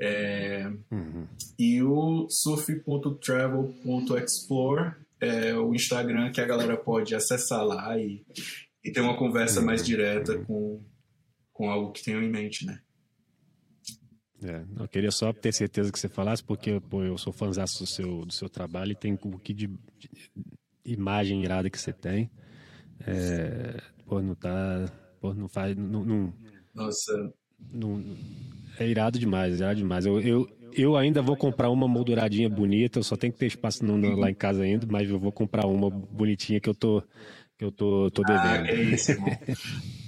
É, 0.00 0.72
uhum. 0.90 1.26
E 1.58 1.82
o 1.82 2.26
surf.travel.explore 2.30 4.94
é 5.20 5.54
o 5.54 5.74
Instagram 5.74 6.32
que 6.32 6.40
a 6.40 6.46
galera 6.46 6.78
pode 6.78 7.14
acessar 7.14 7.66
lá 7.66 7.98
e, 7.98 8.24
e 8.82 8.90
ter 8.90 9.02
uma 9.02 9.18
conversa 9.18 9.60
uhum. 9.60 9.66
mais 9.66 9.84
direta 9.84 10.38
com, 10.38 10.80
com 11.54 11.70
algo 11.70 11.92
que 11.92 12.02
tenham 12.02 12.22
em 12.22 12.28
mente, 12.28 12.66
né? 12.66 12.80
É, 14.42 14.62
eu 14.78 14.88
queria 14.88 15.10
só 15.10 15.32
ter 15.32 15.54
certeza 15.54 15.90
que 15.90 15.98
você 15.98 16.08
falasse, 16.08 16.44
porque 16.44 16.78
pô, 16.80 17.02
eu 17.02 17.16
sou 17.16 17.32
fãzão 17.32 17.64
do 17.64 17.86
seu, 17.86 18.26
do 18.26 18.32
seu 18.32 18.50
trabalho 18.50 18.92
e 18.92 18.96
tem 18.96 19.18
um 19.24 19.38
que 19.38 19.54
de, 19.54 19.68
de 19.96 20.10
imagem 20.84 21.42
irada 21.42 21.70
que 21.70 21.80
você 21.80 21.92
tem. 21.92 22.30
É, 23.06 23.80
pô, 24.04 24.20
não 24.20 24.34
tá. 24.34 24.92
Pô, 25.20 25.32
não 25.32 25.48
faz. 25.48 25.74
Não, 25.74 26.04
não, 26.04 26.34
Nossa. 26.74 27.32
Não, 27.72 28.04
é 28.78 28.86
irado 28.86 29.18
demais, 29.18 29.60
irado 29.60 29.76
demais. 29.76 30.04
Eu, 30.04 30.20
eu, 30.20 30.48
eu 30.74 30.96
ainda 30.96 31.22
vou 31.22 31.36
comprar 31.36 31.70
uma 31.70 31.88
molduradinha 31.88 32.48
bonita, 32.50 32.98
eu 32.98 33.04
só 33.04 33.16
tenho 33.16 33.32
que 33.32 33.38
ter 33.38 33.46
espaço 33.46 33.84
no, 33.84 34.16
lá 34.16 34.30
em 34.30 34.34
casa 34.34 34.64
ainda, 34.64 34.86
mas 34.90 35.08
eu 35.08 35.18
vou 35.18 35.32
comprar 35.32 35.66
uma 35.66 35.88
bonitinha 35.88 36.60
que 36.60 36.68
eu 36.68 36.74
tô, 36.74 37.02
que 37.58 37.64
eu 37.64 37.72
tô, 37.72 38.10
tô 38.10 38.22
devendo. 38.22 38.44
Ah, 38.44 38.68
é 38.68 38.82
isso, 38.82 39.12
irmão. 39.12 39.30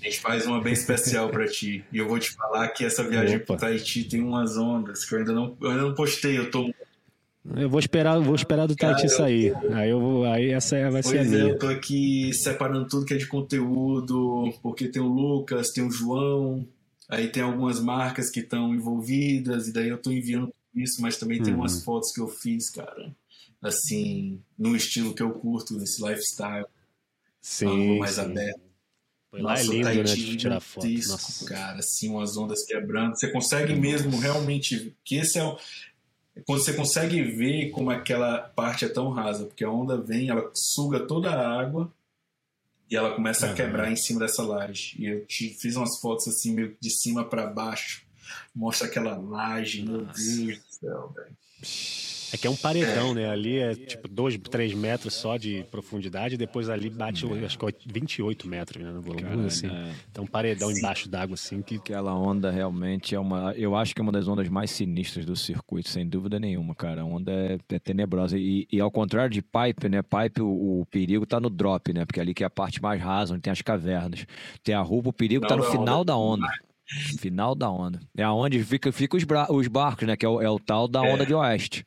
A 0.03 0.05
gente 0.05 0.21
faz 0.21 0.47
uma 0.47 0.61
bem 0.61 0.73
especial 0.73 1.29
para 1.31 1.47
ti. 1.47 1.85
E 1.93 1.99
eu 1.99 2.09
vou 2.09 2.19
te 2.19 2.31
falar 2.33 2.69
que 2.69 2.85
essa 2.85 3.03
viagem 3.03 3.41
para 3.41 3.57
Tahiti 3.57 4.05
tem 4.05 4.23
umas 4.23 4.57
ondas 4.57 5.05
que 5.05 5.15
eu 5.15 5.19
ainda 5.19 5.33
não, 5.33 5.57
eu 5.61 5.71
ainda 5.71 5.83
não 5.83 5.95
postei, 5.95 6.39
eu 6.39 6.51
tô 6.51 6.73
eu 7.57 7.71
vou 7.71 7.79
esperar, 7.79 8.19
vou 8.19 8.35
esperar 8.35 8.67
do 8.67 8.75
Tahiti 8.75 9.09
sair. 9.09 9.55
Aí 9.73 9.91
eu 9.91 10.01
vou, 10.01 10.25
aí 10.25 10.51
essa 10.51 10.77
vai 10.91 11.01
pois 11.01 11.07
ser 11.07 11.19
a 11.21 11.25
minha. 11.25 11.45
É, 11.45 11.51
eu 11.51 11.59
tô 11.59 11.69
aqui 11.69 12.33
separando 12.35 12.89
tudo 12.89 13.07
que 13.07 13.15
é 13.15 13.17
de 13.17 13.27
conteúdo, 13.27 14.53
porque 14.63 14.89
tem 14.89 15.01
o 15.01 15.07
Lucas, 15.07 15.71
tem 15.71 15.87
o 15.87 15.91
João, 15.91 16.67
Aí 17.09 17.29
tem 17.29 17.43
algumas 17.43 17.81
marcas 17.81 18.31
que 18.31 18.41
estão 18.41 18.75
envolvidas, 18.75 19.69
e 19.69 19.73
daí 19.73 19.89
eu 19.89 19.97
estou 19.97 20.13
enviando 20.13 20.53
isso, 20.75 21.01
mas 21.01 21.17
também 21.17 21.41
tem 21.41 21.53
uhum. 21.53 21.61
umas 21.61 21.83
fotos 21.85 22.13
que 22.13 22.21
eu 22.21 22.29
fiz, 22.29 22.69
cara, 22.69 23.15
assim, 23.63 24.41
no 24.59 24.75
estilo 24.75 25.15
que 25.15 25.23
eu 25.23 25.31
curto, 25.31 25.75
nesse 25.75 26.03
lifestyle. 26.03 26.67
Sim. 27.47 28.01
mais 28.01 28.17
sim. 28.17 28.23
aberto. 28.23 28.61
Foi 29.31 29.41
lá 29.41 29.53
é 29.53 29.57
Nossa, 29.59 29.71
é 29.71 29.77
lindo, 29.77 29.95
né, 29.95 30.03
de 30.03 30.37
tirar 30.37 30.61
foto. 30.61 30.89
Nossa. 30.89 31.45
Cara, 31.47 31.79
assim, 31.79 32.11
umas 32.11 32.37
ondas 32.37 32.65
quebrando. 32.65 33.17
Você 33.17 33.31
consegue 33.31 33.73
mesmo 33.73 34.19
realmente. 34.19 34.93
Que 35.05 35.17
esse 35.17 35.39
é 35.39 35.45
o. 35.45 35.57
Quando 36.45 36.63
você 36.63 36.73
consegue 36.75 37.23
ver 37.23 37.71
como 37.71 37.91
aquela 37.91 38.39
parte 38.41 38.85
é 38.85 38.89
tão 38.89 39.11
rasa, 39.11 39.47
porque 39.47 39.65
a 39.65 39.71
onda 39.71 39.97
vem, 39.97 40.29
ela 40.29 40.51
suga 40.53 41.01
toda 41.01 41.31
a 41.31 41.61
água 41.61 41.91
e 42.91 42.97
ela 42.97 43.15
começa 43.15 43.47
uhum. 43.47 43.53
a 43.53 43.55
quebrar 43.55 43.93
em 43.93 43.97
cima 43.97 44.21
dessa 44.21 44.43
laje. 44.43 44.97
E 44.99 45.07
eu 45.07 45.25
te 45.25 45.51
fiz 45.51 45.77
umas 45.77 45.99
fotos 46.01 46.27
assim, 46.29 46.53
meio 46.53 46.77
de 46.81 46.91
cima 46.91 47.25
para 47.25 47.47
baixo. 47.47 48.05
Mostra 48.55 48.89
aquela 48.89 49.17
laje, 49.17 49.83
Nossa. 49.83 50.21
meu 50.21 50.47
Deus 50.47 50.59
do 50.59 50.73
céu, 50.81 51.15
velho. 51.15 51.37
É 52.33 52.37
que 52.37 52.47
é 52.47 52.51
um 52.51 52.57
paredão, 52.57 53.11
é. 53.13 53.15
né? 53.15 53.31
Ali 53.31 53.59
é 53.59 53.75
tipo 53.75 54.09
2, 54.09 54.39
3 54.39 54.75
metros 54.75 55.15
só 55.15 55.37
de 55.37 55.65
profundidade, 55.71 56.35
e 56.35 56.39
depois 56.39 56.69
ali 56.69 56.91
bate, 56.91 57.27
é. 57.27 57.45
acho 57.45 57.59
que 57.59 57.67
28 57.87 58.49
metros, 58.49 58.83
né? 58.83 58.91
No 58.91 59.01
volume, 59.01 59.47
assim. 59.47 59.69
É. 59.69 59.93
Então 60.11 60.25
um 60.25 60.27
paredão 60.27 60.71
Sim. 60.71 60.79
embaixo 60.79 61.09
d'água, 61.09 61.35
assim. 61.35 61.63
Que... 61.63 61.77
Aquela 61.77 62.15
onda 62.15 62.51
realmente 62.51 63.15
é 63.15 63.21
uma. 63.21 63.53
Eu 63.53 63.77
acho 63.77 63.95
que 63.95 64.01
é 64.01 64.03
uma 64.03 64.13
das 64.13 64.27
ondas 64.27 64.49
mais 64.49 64.71
sinistras 64.71 65.25
do 65.25 65.37
circuito, 65.37 65.89
sem 65.89 66.07
dúvida 66.07 66.39
nenhuma, 66.39 66.75
cara. 66.75 67.03
A 67.03 67.05
onda 67.05 67.33
é, 67.33 67.59
é 67.69 67.79
tenebrosa. 67.79 68.39
E, 68.39 68.67
e, 68.71 68.81
ao 68.81 68.91
contrário 68.91 69.31
de 69.31 69.43
pipe, 69.43 69.89
né? 69.89 70.03
Pipe, 70.03 70.43
o, 70.43 70.81
o, 70.81 70.87
perigo 70.87 71.27
tá 71.27 71.39
no 71.39 71.51
drop, 71.51 71.93
né? 71.93 72.05
Porque 72.05 72.21
ali 72.21 72.35
que 72.35 72.43
é 72.43 72.47
a 72.47 72.51
parte 72.51 72.83
mais 72.83 73.01
rasa, 73.01 73.35
onde 73.35 73.43
tem 73.43 73.53
as 73.53 73.63
cavernas. 73.63 74.27
Tem 74.63 74.75
a 74.75 74.81
rua, 74.81 75.03
o 75.07 75.13
perigo 75.13 75.43
Não, 75.43 75.49
tá 75.49 75.57
no 75.57 75.65
final 75.65 76.01
onda. 76.01 76.05
da 76.05 76.17
onda. 76.17 76.47
Final 77.19 77.55
da 77.55 77.71
onda. 77.71 78.01
É 78.17 78.23
aonde 78.23 78.63
fica, 78.63 78.93
fica 78.93 79.17
os, 79.17 79.25
os 79.51 79.69
barcos, 79.69 80.07
né? 80.07 80.17
Que 80.17 80.25
é 80.25 80.29
o, 80.29 80.41
é 80.41 80.49
o 80.49 80.59
tal 80.59 80.87
da 80.87 81.03
onda 81.03 81.25
é. 81.25 81.27
de 81.27 81.35
oeste. 81.35 81.85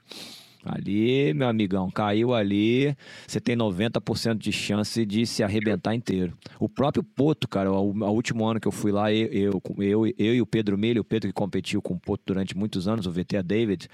Ali, 0.64 1.34
meu 1.34 1.48
amigão, 1.48 1.90
caiu 1.90 2.34
ali, 2.34 2.94
você 3.26 3.40
tem 3.40 3.56
90% 3.56 4.38
de 4.38 4.52
chance 4.52 5.06
de 5.06 5.26
se 5.26 5.42
arrebentar 5.42 5.96
inteiro. 5.96 6.38
O 6.60 6.68
próprio 6.68 7.02
Poto, 7.02 7.48
cara, 7.48 7.72
o, 7.72 7.92
o 7.92 8.12
último 8.12 8.46
ano 8.46 8.60
que 8.60 8.68
eu 8.68 8.72
fui 8.72 8.92
lá, 8.92 9.12
eu, 9.12 9.28
eu, 9.32 9.62
eu, 9.78 10.08
eu 10.18 10.36
e 10.36 10.42
o 10.42 10.46
Pedro 10.46 10.78
Milho, 10.78 11.02
o 11.02 11.06
Pedro 11.06 11.30
que 11.30 11.34
competiu 11.34 11.82
com 11.82 11.94
o 11.94 12.00
Poto 12.00 12.24
durante 12.28 12.58
muitos 12.58 12.90
anos, 12.90 13.08
o 13.08 13.12
VT 13.12 13.42
David, 13.42 13.88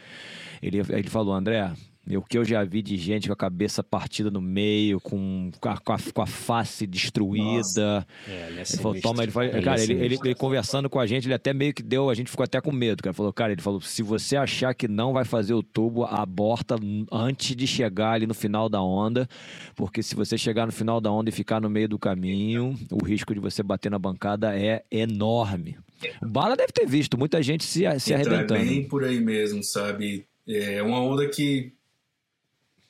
ele, 0.59 0.79
ele 0.89 1.07
falou, 1.07 1.35
André, 1.35 1.71
o 2.09 2.21
que 2.21 2.37
eu 2.37 2.45
já 2.45 2.63
vi 2.63 2.83
de 2.83 2.97
gente 2.97 3.27
com 3.27 3.33
a 3.33 3.37
cabeça 3.37 3.83
partida 3.83 4.29
no 4.29 4.41
meio, 4.41 4.99
com, 5.01 5.49
com, 5.59 5.69
a, 5.69 5.77
com 5.77 6.21
a 6.21 6.27
face 6.27 6.85
destruída. 6.85 8.05
É, 8.27 8.47
ele, 8.47 8.59
é 8.59 8.61
ele 8.61 8.81
falou, 8.81 9.01
toma, 9.01 9.23
ele. 9.23 9.31
Ele 9.35 9.61
cara, 9.63 9.79
é 9.79 9.83
ele, 9.83 9.93
ele, 9.93 10.19
ele, 10.23 10.35
conversando 10.35 10.87
com 10.87 10.99
a 10.99 11.07
gente, 11.07 11.25
ele 11.25 11.33
até 11.33 11.51
meio 11.51 11.73
que 11.73 11.81
deu, 11.81 12.09
a 12.09 12.13
gente 12.13 12.29
ficou 12.29 12.43
até 12.43 12.61
com 12.61 12.71
medo, 12.71 13.01
cara. 13.01 13.13
Falou, 13.13 13.33
cara, 13.33 13.53
ele 13.53 13.61
falou: 13.61 13.81
se 13.81 14.03
você 14.03 14.37
achar 14.37 14.75
que 14.75 14.87
não 14.87 15.13
vai 15.13 15.25
fazer 15.25 15.55
o 15.55 15.63
tubo, 15.63 16.03
aborta 16.03 16.75
antes 17.11 17.55
de 17.55 17.65
chegar 17.65 18.11
ali 18.11 18.27
no 18.27 18.35
final 18.35 18.69
da 18.69 18.81
onda. 18.81 19.27
Porque 19.75 20.03
se 20.03 20.13
você 20.13 20.37
chegar 20.37 20.67
no 20.67 20.71
final 20.71 21.01
da 21.01 21.11
onda 21.11 21.29
e 21.29 21.33
ficar 21.33 21.59
no 21.59 21.69
meio 21.69 21.89
do 21.89 21.97
caminho, 21.97 22.75
o 22.91 23.03
risco 23.03 23.33
de 23.33 23.39
você 23.39 23.63
bater 23.63 23.89
na 23.89 23.97
bancada 23.97 24.57
é 24.57 24.83
enorme. 24.91 25.77
O 26.21 26.27
Bala 26.27 26.55
deve 26.55 26.71
ter 26.71 26.85
visto 26.85 27.17
muita 27.17 27.41
gente 27.41 27.63
se, 27.63 27.79
se 27.99 28.13
então, 28.13 28.15
arrebentando. 28.15 28.61
É 28.61 28.65
bem 28.65 28.87
por 28.87 29.03
aí 29.03 29.19
mesmo, 29.19 29.63
sabe? 29.63 30.25
É 30.47 30.83
uma 30.83 31.01
onda 31.01 31.27
que 31.27 31.73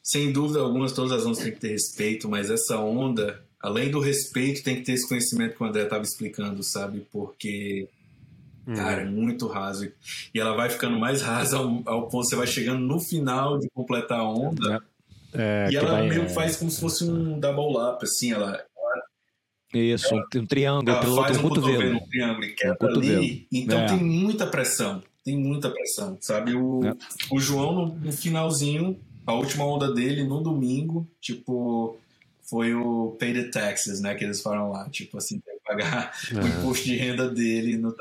sem 0.05 0.31
dúvida 0.31 0.59
alguma, 0.59 0.87
todas 0.87 1.11
as 1.11 1.25
ondas 1.25 1.39
têm 1.39 1.51
que 1.51 1.59
ter 1.59 1.69
respeito, 1.69 2.29
mas 2.29 2.51
essa 2.51 2.77
onda, 2.77 3.43
além 3.59 3.89
do 3.89 3.99
respeito, 3.99 4.63
tem 4.63 4.75
que 4.75 4.83
ter 4.83 4.91
esse 4.91 5.09
conhecimento 5.09 5.57
que 5.57 5.63
o 5.63 5.65
André 5.65 5.81
estava 5.81 6.03
explicando, 6.03 6.61
sabe? 6.61 7.03
Porque, 7.11 7.89
hum. 8.67 8.75
cara, 8.75 9.01
é 9.01 9.05
muito 9.05 9.47
raso. 9.47 9.91
E 10.31 10.39
ela 10.39 10.55
vai 10.55 10.69
ficando 10.69 10.99
mais 10.99 11.23
rasa 11.23 11.57
ao, 11.57 11.81
ao 11.87 12.07
ponto 12.07 12.21
que 12.21 12.29
você 12.29 12.35
vai 12.35 12.45
chegando 12.45 12.81
no 12.81 12.99
final 12.99 13.57
de 13.57 13.67
completar 13.71 14.19
a 14.19 14.29
onda. 14.29 14.79
É, 15.33 15.69
e 15.71 15.75
ela 15.75 15.93
vai, 15.93 16.07
meio 16.07 16.25
que 16.25 16.31
é. 16.31 16.33
faz 16.35 16.55
como 16.55 16.69
se 16.69 16.79
fosse 16.79 17.03
um 17.03 17.39
double 17.39 17.75
lap, 17.75 18.03
assim, 18.03 18.31
ela. 18.31 18.63
Isso, 19.73 20.13
ela, 20.13 20.23
um 20.35 20.45
triângulo, 20.45 20.89
ela 20.91 21.01
pelo 21.01 21.15
faz 21.15 21.37
outro 21.37 21.45
um 21.47 21.49
cotovelo. 21.49 21.77
cotovelo. 21.77 21.97
Um 21.97 22.07
triângulo 22.07 22.45
e 22.45 22.53
quebra 22.53 22.93
um 22.93 22.99
ali. 22.99 23.47
Então 23.51 23.79
é. 23.79 23.85
tem 23.87 23.97
muita 23.97 24.45
pressão. 24.45 25.01
Tem 25.23 25.35
muita 25.35 25.71
pressão, 25.71 26.15
sabe? 26.21 26.53
O, 26.53 26.85
é. 26.85 26.93
o 27.31 27.39
João, 27.39 27.73
no, 27.73 27.95
no 27.95 28.11
finalzinho, 28.11 28.99
a 29.25 29.33
última 29.33 29.65
onda 29.65 29.93
dele 29.93 30.23
no 30.23 30.41
domingo, 30.41 31.07
tipo, 31.19 31.97
foi 32.43 32.75
o 32.75 33.15
pay 33.19 33.33
the 33.33 33.49
taxes, 33.49 33.99
né? 33.99 34.13
Que 34.15 34.23
eles 34.23 34.41
falam 34.41 34.71
lá, 34.71 34.87
tipo 34.89 35.17
assim, 35.17 35.39
tem 35.39 35.55
que 35.55 35.63
pagar 35.63 36.13
uhum. 36.31 36.41
o 36.41 36.47
imposto 36.47 36.85
de 36.85 36.95
renda 36.95 37.29
dele 37.29 37.77
no 37.77 37.95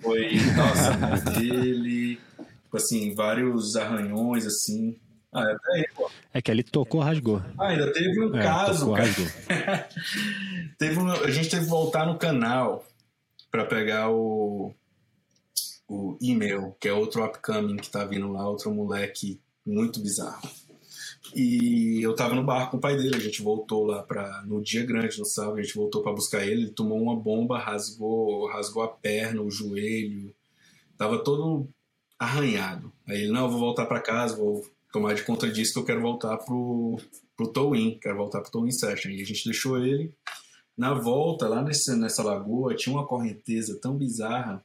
Foi, 0.00 0.30
nossa, 0.56 1.30
dele, 1.32 2.16
tipo 2.64 2.76
assim, 2.76 3.14
vários 3.14 3.76
arranhões, 3.76 4.46
assim. 4.46 4.96
Ah, 5.30 5.42
é 5.42 5.52
até 5.52 5.72
aí, 5.74 5.86
pô. 5.94 6.10
É 6.32 6.40
que 6.40 6.50
ele 6.50 6.62
tocou, 6.62 7.02
rasgou. 7.02 7.42
Ah, 7.58 7.68
ainda 7.68 7.92
teve 7.92 8.18
um 8.18 8.34
é, 8.34 8.42
caso, 8.42 8.86
tocou, 8.86 8.96
cara. 8.96 9.88
teve 10.78 10.98
um, 10.98 11.10
a 11.10 11.30
gente 11.30 11.50
teve 11.50 11.64
que 11.64 11.70
voltar 11.70 12.06
no 12.06 12.16
canal 12.16 12.86
para 13.50 13.66
pegar 13.66 14.10
o, 14.10 14.72
o 15.86 16.16
e-mail, 16.22 16.74
que 16.80 16.88
é 16.88 16.92
outro 16.92 17.22
upcoming 17.22 17.76
que 17.76 17.90
tá 17.90 18.04
vindo 18.04 18.32
lá, 18.32 18.48
outro 18.48 18.72
moleque 18.72 19.38
muito 19.68 20.00
bizarro. 20.00 20.48
E 21.34 22.00
eu 22.02 22.14
tava 22.14 22.34
no 22.34 22.44
barco 22.44 22.72
com 22.72 22.76
o 22.78 22.80
pai 22.80 22.96
dele, 22.96 23.16
a 23.16 23.20
gente 23.20 23.42
voltou 23.42 23.84
lá 23.84 24.02
para 24.02 24.42
no 24.46 24.62
dia 24.62 24.84
grande, 24.84 25.18
no 25.18 25.26
sábado, 25.26 25.58
a 25.58 25.62
gente 25.62 25.74
voltou 25.74 26.02
para 26.02 26.12
buscar 26.12 26.42
ele, 26.42 26.62
ele 26.62 26.70
tomou 26.70 27.00
uma 27.00 27.14
bomba, 27.14 27.58
rasgou, 27.58 28.48
rasgou 28.48 28.82
a 28.82 28.88
perna, 28.88 29.42
o 29.42 29.50
joelho, 29.50 30.34
tava 30.96 31.22
todo 31.22 31.68
arranhado. 32.18 32.90
Aí 33.06 33.22
ele, 33.22 33.32
não, 33.32 33.44
eu 33.44 33.50
vou 33.50 33.60
voltar 33.60 33.86
para 33.86 34.00
casa, 34.00 34.36
vou 34.36 34.64
tomar 34.90 35.14
de 35.14 35.22
conta 35.22 35.50
disso 35.50 35.74
que 35.74 35.78
eu 35.78 35.84
quero 35.84 36.00
voltar 36.00 36.38
pro, 36.38 36.98
pro 37.36 37.52
Towin, 37.52 37.98
quero 38.00 38.16
voltar 38.16 38.40
pro 38.40 38.50
Towin 38.50 38.70
Session. 38.70 39.10
E 39.10 39.20
a 39.20 39.26
gente 39.26 39.44
deixou 39.44 39.78
ele. 39.78 40.14
Na 40.76 40.94
volta, 40.94 41.48
lá 41.48 41.60
nesse, 41.60 41.94
nessa 41.96 42.22
lagoa, 42.22 42.74
tinha 42.74 42.94
uma 42.94 43.06
correnteza 43.06 43.78
tão 43.80 43.96
bizarra 43.96 44.64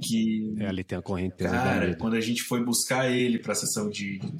que 0.00 0.54
é, 0.58 0.66
ali 0.66 0.82
tem 0.82 0.98
a 0.98 1.02
correnteza 1.02 1.50
cara 1.50 1.94
quando 1.96 2.14
a 2.14 2.20
gente 2.20 2.42
foi 2.44 2.64
buscar 2.64 3.10
ele 3.10 3.38
para 3.38 3.52
a 3.52 3.56
sessão 3.56 3.88
de, 3.88 4.18
de 4.18 4.32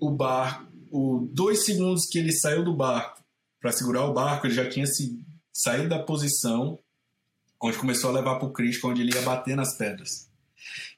o 0.00 0.10
barco 0.10 0.70
o 0.90 1.28
dois 1.32 1.64
segundos 1.64 2.06
que 2.10 2.18
ele 2.18 2.32
saiu 2.32 2.64
do 2.64 2.74
barco 2.74 3.22
para 3.60 3.72
segurar 3.72 4.04
o 4.04 4.12
barco 4.12 4.46
ele 4.46 4.54
já 4.54 4.68
tinha 4.68 4.86
se 4.86 5.18
saído 5.52 5.88
da 5.88 5.98
posição 5.98 6.78
onde 7.62 7.78
começou 7.78 8.10
a 8.10 8.14
levar 8.14 8.38
para 8.38 8.48
o 8.48 8.88
onde 8.88 9.02
ele 9.02 9.14
ia 9.14 9.22
bater 9.22 9.54
nas 9.54 9.76
pedras. 9.76 10.28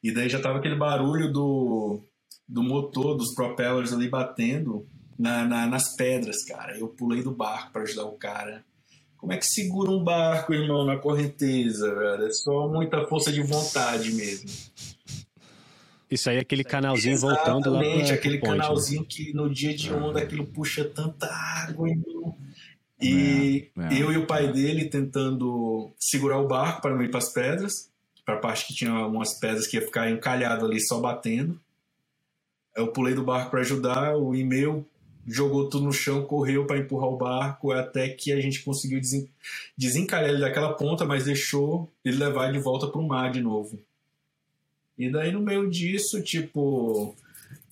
E 0.02 0.12
daí 0.12 0.30
já 0.30 0.40
tava 0.40 0.58
aquele 0.58 0.76
barulho 0.76 1.30
do 1.30 2.00
do 2.46 2.62
motor 2.62 3.16
dos 3.16 3.34
propellers 3.34 3.92
ali 3.92 4.06
batendo 4.06 4.86
na, 5.18 5.44
na, 5.46 5.66
nas 5.66 5.94
pedras 5.96 6.44
cara. 6.44 6.78
Eu 6.78 6.88
pulei 6.88 7.22
do 7.22 7.30
barco 7.30 7.72
para 7.72 7.82
ajudar 7.82 8.04
o 8.04 8.18
cara 8.18 8.64
como 9.24 9.32
é 9.32 9.38
que 9.38 9.46
segura 9.46 9.90
um 9.90 10.04
barco, 10.04 10.52
irmão, 10.52 10.84
na 10.84 10.98
correnteza, 10.98 11.94
velho? 11.94 12.26
É 12.26 12.30
só 12.30 12.68
muita 12.68 13.06
força 13.06 13.32
de 13.32 13.40
vontade 13.40 14.12
mesmo. 14.12 14.50
Isso 16.10 16.28
aí 16.28 16.36
é 16.36 16.40
aquele 16.40 16.62
canalzinho 16.62 17.14
Exatamente, 17.14 17.42
voltando 17.42 17.70
lá 17.72 17.80
Exatamente, 17.80 18.12
aquele 18.12 18.38
ponte, 18.38 18.50
né? 18.50 18.58
canalzinho 18.58 19.00
né? 19.00 19.06
que 19.08 19.32
no 19.32 19.48
dia 19.50 19.74
de 19.74 19.90
onda 19.90 20.20
aquilo 20.20 20.46
puxa 20.46 20.84
tanta 20.84 21.26
água, 21.26 21.88
irmão. 21.88 22.36
E 23.00 23.70
é, 23.78 23.94
é. 23.94 24.02
eu 24.02 24.12
e 24.12 24.18
o 24.18 24.26
pai 24.26 24.52
dele 24.52 24.90
tentando 24.90 25.90
segurar 25.98 26.38
o 26.38 26.46
barco 26.46 26.82
para 26.82 26.94
não 26.94 27.02
ir 27.02 27.08
para 27.08 27.18
as 27.18 27.32
pedras, 27.32 27.90
para 28.26 28.34
a 28.34 28.40
parte 28.40 28.66
que 28.66 28.74
tinha 28.74 28.92
umas 29.06 29.40
pedras 29.40 29.66
que 29.66 29.78
ia 29.78 29.82
ficar 29.82 30.10
encalhado 30.10 30.66
ali 30.66 30.80
só 30.82 31.00
batendo. 31.00 31.58
Eu 32.76 32.88
pulei 32.88 33.14
do 33.14 33.24
barco 33.24 33.50
para 33.50 33.60
ajudar, 33.60 34.18
o 34.18 34.34
e-mail 34.34 34.86
jogou 35.26 35.68
tudo 35.68 35.86
no 35.86 35.92
chão, 35.92 36.24
correu 36.24 36.66
para 36.66 36.78
empurrar 36.78 37.08
o 37.08 37.16
barco, 37.16 37.72
até 37.72 38.08
que 38.08 38.32
a 38.32 38.40
gente 38.40 38.62
conseguiu 38.62 39.00
desen 39.00 39.28
desencalhar 39.76 40.30
ele 40.30 40.40
daquela 40.40 40.74
ponta, 40.74 41.04
mas 41.04 41.24
deixou 41.24 41.90
ele 42.04 42.16
levar 42.16 42.52
de 42.52 42.58
volta 42.58 42.86
para 42.86 43.00
o 43.00 43.06
mar 43.06 43.32
de 43.32 43.40
novo. 43.40 43.78
E 44.98 45.10
daí 45.10 45.32
no 45.32 45.40
meio 45.40 45.68
disso, 45.68 46.22
tipo, 46.22 47.14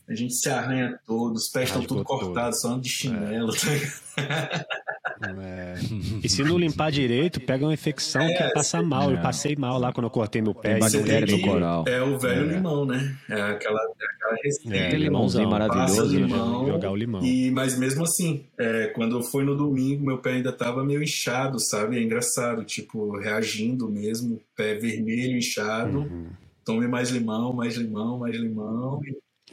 a 0.09 0.14
gente 0.14 0.34
se 0.34 0.48
arranha 0.48 0.98
todo, 1.07 1.34
os 1.34 1.48
pés 1.48 1.68
estão 1.68 1.84
tudo 1.84 2.05
cortados, 2.05 2.61
só 2.61 2.76
de 2.76 2.88
chinelo. 2.88 3.53
É. 3.55 3.57
Tá 4.16 4.66
é. 5.23 5.75
E 6.23 6.29
se 6.29 6.43
não 6.43 6.59
limpar 6.59 6.91
direito, 6.91 7.41
pega 7.41 7.64
uma 7.64 7.75
infecção 7.75 8.23
é, 8.23 8.35
que 8.35 8.55
passa 8.55 8.83
mal. 8.83 9.11
É. 9.11 9.14
Eu 9.14 9.23
passei 9.23 9.55
mal 9.57 9.79
lá 9.79 9.93
quando 9.93 10.07
eu 10.07 10.11
cortei 10.11 10.43
meu 10.43 10.55
pé. 10.55 10.79
Bactéria 10.79 11.37
no 11.37 11.43
coral. 11.43 11.85
É 11.87 12.03
o 12.03 12.18
velho 12.18 12.51
é. 12.51 12.55
limão, 12.55 12.85
né? 12.85 13.16
É 13.29 13.41
aquela, 13.41 13.81
aquela 13.81 14.37
receita. 14.43 14.77
É, 14.77 14.91
limãozinho 14.97 15.49
maravilhoso. 15.49 16.18
Né? 16.18 16.27
Limão, 16.27 16.66
jogar 16.66 16.91
o 16.91 16.97
limão. 16.97 17.23
E, 17.25 17.51
mas 17.51 17.79
mesmo 17.79 18.03
assim, 18.05 18.47
é, 18.59 18.89
quando 18.89 19.23
foi 19.23 19.45
no 19.45 19.57
domingo, 19.57 20.05
meu 20.05 20.18
pé 20.18 20.33
ainda 20.33 20.53
tava 20.53 20.85
meio 20.85 21.03
inchado, 21.03 21.59
sabe? 21.61 21.99
É 21.99 22.03
engraçado, 22.03 22.64
tipo, 22.64 23.18
reagindo 23.18 23.89
mesmo, 23.91 24.41
pé 24.57 24.75
vermelho, 24.75 25.39
inchado. 25.39 26.01
Uhum. 26.01 26.27
Tome 26.64 26.87
mais 26.87 27.11
limão, 27.11 27.53
mais 27.53 27.77
limão, 27.77 28.18
mais 28.18 28.37
limão. 28.37 29.01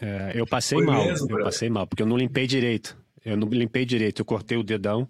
É, 0.02 0.32
eu 0.34 0.46
passei 0.46 0.78
Foi 0.78 0.86
mal, 0.88 1.06
mesmo, 1.06 1.28
eu 1.30 1.44
passei 1.44 1.70
mal, 1.70 1.86
porque 1.86 2.04
eu 2.04 2.08
não 2.08 2.18
limpei 2.18 2.48
direito. 2.48 2.98
Eu 3.26 3.36
não 3.36 3.48
limpei 3.50 3.86
direito, 3.86 4.20
eu 4.22 4.26
cortei 4.26 4.58
o 4.58 4.64
dedão 4.64 5.08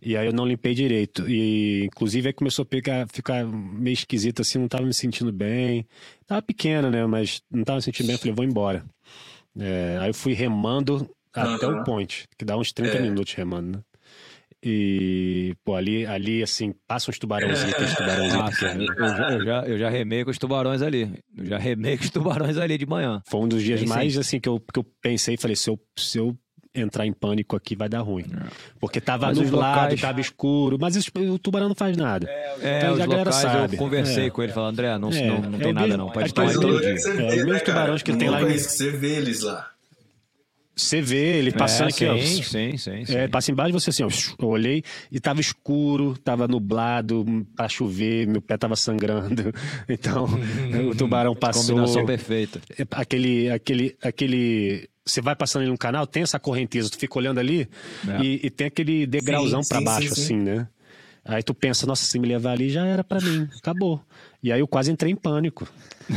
e 0.00 0.16
aí 0.16 0.26
eu 0.26 0.32
não 0.32 0.46
limpei 0.46 0.74
direito. 0.74 1.28
E 1.28 1.84
inclusive 1.84 2.28
aí 2.28 2.32
começou 2.32 2.62
a 2.62 2.66
pegar, 2.66 3.06
ficar 3.08 3.44
meio 3.44 3.94
esquisito 3.94 4.42
assim, 4.42 4.58
não 4.58 4.68
tava 4.68 4.84
me 4.84 4.94
sentindo 4.94 5.32
bem. 5.32 5.86
Tava 6.26 6.42
pequena, 6.42 6.90
né? 6.90 7.04
Mas 7.06 7.42
não 7.50 7.64
tava 7.64 7.76
me 7.76 7.82
sentindo 7.82 8.06
bem, 8.06 8.14
eu 8.14 8.18
falei, 8.18 8.34
vou 8.34 8.44
embora. 8.44 8.84
É, 9.58 9.98
aí 10.00 10.10
eu 10.10 10.14
fui 10.14 10.32
remando 10.32 11.08
até 11.32 11.66
uhum. 11.66 11.80
o 11.80 11.84
point, 11.84 12.26
que 12.38 12.44
dá 12.44 12.56
uns 12.56 12.72
30 12.72 12.96
é. 12.96 13.02
minutos 13.02 13.34
remando, 13.34 13.78
né? 13.78 13.82
E, 14.66 15.54
pô, 15.62 15.74
ali, 15.74 16.06
ali 16.06 16.42
assim, 16.42 16.74
passa 16.88 17.10
uns 17.10 17.18
tubarãozinhos, 17.18 17.74
aqueles 17.74 17.94
tubarãozinhos 17.94 18.62
eu, 18.62 19.08
já, 19.08 19.30
eu, 19.30 19.44
já, 19.44 19.66
eu 19.66 19.78
já 19.78 19.90
remei 19.90 20.24
com 20.24 20.30
os 20.30 20.38
tubarões 20.38 20.80
ali. 20.80 21.22
Eu 21.36 21.44
já 21.44 21.58
remei 21.58 21.98
com 21.98 22.04
os 22.04 22.08
tubarões 22.08 22.56
ali 22.56 22.78
de 22.78 22.86
manhã. 22.86 23.22
Foi 23.26 23.40
um 23.40 23.48
dos 23.48 23.62
dias 23.62 23.80
Bem 23.80 23.88
mais, 23.90 24.14
sim. 24.14 24.20
assim, 24.20 24.40
que 24.40 24.48
eu, 24.48 24.58
que 24.58 24.78
eu 24.78 24.86
pensei, 25.02 25.36
falei, 25.36 25.54
se 25.54 25.68
eu, 25.68 25.78
se 25.98 26.16
eu 26.16 26.34
entrar 26.74 27.06
em 27.06 27.12
pânico 27.12 27.54
aqui 27.54 27.76
vai 27.76 27.88
dar 27.88 28.00
ruim. 28.00 28.24
É. 28.24 28.46
Porque 28.80 29.00
tava 29.00 29.26
mas 29.26 29.38
nublado, 29.38 29.80
locais... 29.80 30.00
tava 30.00 30.20
escuro, 30.20 30.76
mas 30.80 30.96
isso, 30.96 31.10
o 31.32 31.38
tubarão 31.38 31.68
não 31.68 31.74
faz 31.74 31.96
nada. 31.96 32.28
É, 32.28 32.78
então, 32.78 32.94
a 32.94 33.06
galera 33.06 33.32
sabe. 33.32 33.76
Eu 33.76 33.78
conversei 33.78 34.26
é. 34.26 34.30
com 34.30 34.42
ele, 34.42 34.52
falando, 34.52 34.72
André, 34.72 34.98
não, 34.98 35.10
é. 35.10 35.26
não, 35.26 35.40
não 35.42 35.58
tem 35.58 35.72
nada 35.72 35.96
não, 35.96 36.10
pode 36.10 36.34
tomar 36.34 36.52
entendi. 36.52 36.86
É, 36.86 36.94
os 36.94 37.44
mesmos 37.44 37.62
tubarões 37.62 38.02
que 38.02 38.16
tem 38.16 38.28
lá. 38.28 38.42
Em... 38.42 38.58
Você 38.58 38.90
vê 38.90 39.16
eles 39.16 39.42
lá. 39.42 39.70
Você 40.76 41.00
vê 41.00 41.38
ele 41.38 41.52
passando 41.52 41.86
é, 41.86 41.90
aqui, 41.90 41.98
sim, 41.98 42.08
ó. 42.08 42.42
Sim, 42.42 42.76
sim, 42.76 43.04
sim. 43.04 43.16
É, 43.16 43.28
passa 43.28 43.52
embaixo 43.52 43.72
de 43.72 43.80
você 43.80 43.90
assim, 43.90 44.02
ó. 44.02 44.08
Eu 44.42 44.48
olhei 44.48 44.82
e 45.10 45.20
tava 45.20 45.40
escuro, 45.40 46.18
tava 46.18 46.48
nublado, 46.48 47.24
pra 47.54 47.68
chover, 47.68 48.26
meu 48.26 48.42
pé 48.42 48.56
tava 48.56 48.74
sangrando. 48.74 49.52
Então, 49.88 50.26
o 50.90 50.94
tubarão 50.94 51.34
passou. 51.34 51.76
Combinação 51.76 52.04
perfeita. 52.04 52.60
Aquele, 52.90 53.50
aquele, 53.50 53.96
aquele. 54.02 54.88
Você 55.04 55.20
vai 55.20 55.36
passando 55.36 55.62
ali 55.62 55.70
no 55.70 55.78
canal, 55.78 56.06
tem 56.06 56.22
essa 56.22 56.38
correnteza, 56.38 56.88
tu 56.88 56.98
fica 56.98 57.18
olhando 57.18 57.38
ali 57.38 57.68
é. 58.08 58.22
e, 58.22 58.40
e, 58.44 58.50
tem 58.50 58.68
aquele 58.68 59.06
degrauzão 59.06 59.60
para 59.68 59.80
baixo, 59.80 60.08
sim, 60.08 60.14
sim. 60.14 60.22
assim, 60.22 60.36
né? 60.36 60.68
Aí 61.24 61.42
tu 61.42 61.54
pensa, 61.54 61.86
nossa, 61.86 62.04
se 62.04 62.18
me 62.18 62.28
levar 62.28 62.52
ali 62.52 62.68
já 62.68 62.84
era 62.84 63.02
para 63.02 63.20
mim, 63.20 63.48
acabou. 63.56 64.00
E 64.42 64.52
aí 64.52 64.60
eu 64.60 64.68
quase 64.68 64.92
entrei 64.92 65.10
em 65.10 65.16
pânico. 65.16 65.66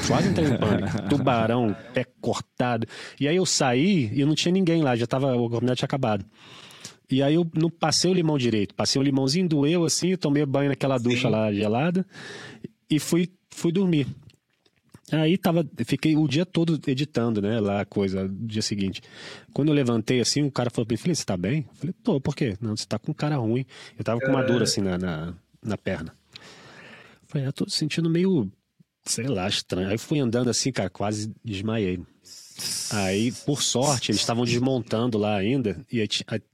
Quase 0.05 0.29
entrei 0.29 0.49
em 0.49 0.57
pânico. 0.57 1.01
Tubarão, 1.09 1.75
pé 1.93 2.05
cortado. 2.19 2.85
E 3.19 3.27
aí 3.27 3.35
eu 3.35 3.45
saí 3.45 4.11
e 4.13 4.25
não 4.25 4.35
tinha 4.35 4.51
ninguém 4.51 4.81
lá, 4.81 4.95
já 4.97 5.07
tava, 5.07 5.33
o 5.35 5.49
caminhão 5.49 5.75
tinha 5.75 5.85
acabado. 5.85 6.25
E 7.09 7.23
aí 7.23 7.35
eu 7.35 7.49
não 7.53 7.69
passei 7.69 8.11
o 8.11 8.13
limão 8.13 8.37
direito, 8.37 8.75
passei 8.75 9.01
o 9.01 9.03
limãozinho, 9.03 9.47
doeu 9.47 9.85
assim, 9.85 10.17
tomei 10.17 10.45
banho 10.45 10.69
naquela 10.69 10.97
ducha 10.97 11.27
Sim. 11.27 11.29
lá 11.29 11.53
gelada 11.53 12.05
e 12.89 12.99
fui, 12.99 13.29
fui 13.49 13.71
dormir. 13.71 14.07
Aí 15.11 15.37
tava, 15.37 15.65
fiquei 15.85 16.17
o 16.17 16.27
dia 16.27 16.45
todo 16.45 16.79
editando, 16.85 17.41
né, 17.41 17.61
lá 17.61 17.81
a 17.81 17.85
coisa, 17.85 18.25
no 18.25 18.47
dia 18.47 18.61
seguinte. 18.61 19.01
Quando 19.53 19.69
eu 19.69 19.73
levantei 19.73 20.19
assim, 20.19 20.43
o 20.43 20.51
cara 20.51 20.69
falou 20.69 20.85
pra 20.85 20.93
mim, 20.93 20.97
Felipe, 20.97 21.17
você 21.17 21.25
tá 21.25 21.37
bem? 21.37 21.65
Eu 21.69 21.75
falei, 21.75 21.95
tô, 22.03 22.19
por 22.19 22.35
quê? 22.35 22.57
Não, 22.59 22.75
você 22.75 22.85
tá 22.85 22.99
com 22.99 23.13
cara 23.13 23.37
ruim. 23.37 23.65
Eu 23.97 24.03
tava 24.03 24.19
com 24.19 24.27
uma 24.27 24.43
dor 24.43 24.61
assim 24.61 24.81
na, 24.81 24.97
na, 24.97 25.33
na 25.63 25.77
perna. 25.77 26.13
Eu 26.33 27.27
falei, 27.27 27.47
eu 27.47 27.53
tô 27.53 27.69
sentindo 27.69 28.09
meio, 28.09 28.51
sei 29.05 29.27
lá, 29.27 29.47
estranho. 29.47 29.87
Aí 29.87 29.97
fui 29.97 30.19
andando 30.19 30.49
assim, 30.49 30.73
cara, 30.73 30.89
quase 30.89 31.33
desmaiei. 31.43 32.01
Aí, 32.91 33.31
por 33.45 33.61
sorte, 33.61 34.11
eles 34.11 34.21
estavam 34.21 34.43
desmontando 34.43 35.17
lá 35.17 35.35
ainda, 35.35 35.79
e 35.91 36.01
a, 36.01 36.05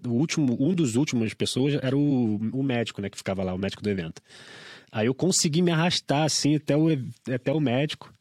o 0.08 0.14
último, 0.14 0.58
um 0.60 0.74
dos 0.74 0.96
últimos 0.96 1.34
pessoas 1.34 1.76
era 1.82 1.96
o, 1.96 2.36
o 2.36 2.62
médico, 2.62 3.02
né, 3.02 3.10
que 3.10 3.18
ficava 3.18 3.44
lá, 3.44 3.54
o 3.54 3.58
médico 3.58 3.82
do 3.82 3.90
evento. 3.90 4.22
Aí 4.92 5.08
eu 5.08 5.14
consegui 5.14 5.62
me 5.62 5.72
arrastar, 5.72 6.24
assim, 6.24 6.56
até 6.56 6.76
o, 6.76 6.88
até 7.34 7.52
o 7.52 7.60
médico. 7.60 8.13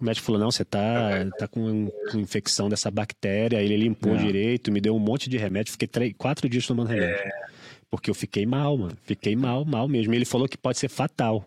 O 0.00 0.04
médico 0.04 0.26
falou: 0.26 0.40
não, 0.40 0.50
você 0.50 0.64
tá, 0.64 1.26
tá 1.38 1.46
com, 1.46 1.90
com 2.10 2.18
infecção 2.18 2.68
dessa 2.68 2.90
bactéria. 2.90 3.60
Ele 3.60 3.76
limpou 3.76 4.14
é. 4.14 4.18
direito, 4.18 4.72
me 4.72 4.80
deu 4.80 4.94
um 4.94 4.98
monte 4.98 5.28
de 5.28 5.36
remédio. 5.36 5.72
Fiquei 5.72 5.88
três, 5.88 6.14
quatro 6.16 6.48
dias 6.48 6.66
tomando 6.66 6.88
remédio. 6.88 7.16
É. 7.16 7.50
Porque 7.90 8.08
eu 8.08 8.14
fiquei 8.14 8.46
mal, 8.46 8.78
mano. 8.78 8.96
Fiquei 9.02 9.36
mal, 9.36 9.64
mal 9.64 9.86
mesmo. 9.86 10.14
Ele 10.14 10.24
falou 10.24 10.48
que 10.48 10.56
pode 10.56 10.78
ser 10.78 10.88
fatal. 10.88 11.44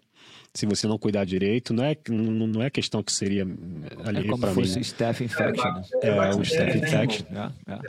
Se 0.53 0.67
você 0.67 0.85
não 0.87 0.99
cuidar 0.99 1.25
direito, 1.25 1.73
não 1.73 1.83
é, 1.83 1.97
não, 2.07 2.45
não 2.45 2.61
é 2.61 2.69
questão 2.69 3.01
que 3.01 3.11
seria 3.11 3.41
ali 3.41 4.27
é 4.27 4.29
como 4.29 4.47
se 4.47 4.53
fosse 4.53 4.79
staph 4.81 5.21
infection. 5.21 5.81
É, 6.03 6.09
é, 6.09 6.35
um 6.35 6.41
staph 6.43 6.75
infection. 6.75 7.25
É, 7.67 7.73
é. 7.73 7.79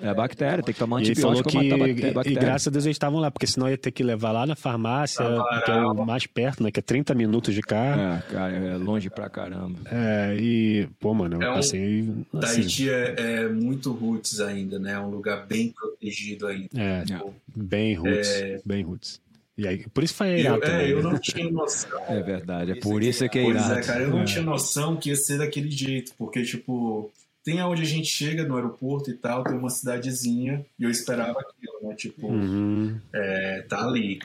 É 0.00 0.14
bactéria, 0.14 0.62
tem 0.62 0.72
que 0.72 0.78
tomar 0.78 0.98
antibiótico. 0.98 1.50
E 1.50 1.66
ele 1.66 1.70
falou 2.10 2.24
que, 2.24 2.30
e 2.30 2.34
graças 2.34 2.68
a 2.68 2.70
Deus 2.70 2.84
eles 2.84 2.94
estavam 2.94 3.20
lá, 3.20 3.30
porque 3.30 3.46
senão 3.46 3.68
ia 3.68 3.78
ter 3.78 3.90
que 3.90 4.02
levar 4.02 4.32
lá 4.32 4.46
na 4.46 4.56
farmácia, 4.56 5.24
que 5.64 5.70
é 5.70 5.76
o 5.76 6.06
mais 6.06 6.26
perto, 6.26 6.62
né? 6.62 6.70
Que 6.70 6.80
é 6.80 6.82
30 6.82 7.14
minutos 7.14 7.54
de 7.54 7.62
carro. 7.62 8.00
É, 8.00 8.22
cara, 8.32 8.52
é 8.52 8.76
longe 8.76 9.10
pra 9.10 9.28
caramba. 9.28 9.78
É, 9.90 10.36
e, 10.38 10.88
pô, 11.00 11.14
mano, 11.14 11.36
eu 11.36 11.50
é 11.50 11.54
passei. 11.54 12.02
Um, 12.02 12.24
assim, 12.38 12.60
Tahiti 12.60 12.90
é, 12.90 13.14
é, 13.16 13.48
muito 13.48 13.92
roots 13.92 14.40
ainda, 14.40 14.78
né? 14.78 14.92
É 14.92 14.98
um 14.98 15.10
lugar 15.10 15.46
bem 15.46 15.70
protegido 15.70 16.46
ainda. 16.46 16.68
É, 16.76 17.04
tipo, 17.04 17.34
bem 17.54 17.94
roots, 17.94 18.28
é... 18.28 18.60
bem 18.64 18.82
roots. 18.82 19.20
E 19.58 19.66
aí, 19.66 19.84
por 19.88 20.04
isso 20.04 20.14
foi 20.14 20.38
irado 20.38 20.64
eu, 20.64 20.70
é, 20.70 20.92
eu 20.92 21.02
não 21.02 21.18
tinha 21.18 21.50
noção. 21.50 22.00
É 22.08 22.22
verdade, 22.22 22.70
é 22.70 22.74
por 22.76 23.02
isso 23.02 23.28
que 23.28 23.40
é 23.40 23.48
irado. 23.48 23.74
Pois 23.74 23.78
é, 23.78 23.92
cara, 23.92 24.04
eu 24.04 24.10
não 24.10 24.20
é. 24.20 24.24
tinha 24.24 24.42
noção 24.42 24.96
que 24.96 25.08
ia 25.08 25.16
ser 25.16 25.38
daquele 25.38 25.70
jeito, 25.70 26.12
porque, 26.16 26.44
tipo, 26.44 27.10
tem 27.44 27.60
aonde 27.60 27.82
a 27.82 27.86
gente 27.86 28.08
chega 28.08 28.44
no 28.44 28.56
aeroporto 28.56 29.10
e 29.10 29.14
tal, 29.14 29.44
tem 29.44 29.56
uma 29.56 29.70
cidadezinha, 29.70 30.64
e 30.78 30.84
eu 30.84 30.90
esperava 30.90 31.40
aquilo, 31.40 31.88
né? 31.88 31.94
Tipo, 31.94 32.28
uhum. 32.28 33.00
é, 33.12 33.62
tá 33.68 33.86
ali. 33.86 34.18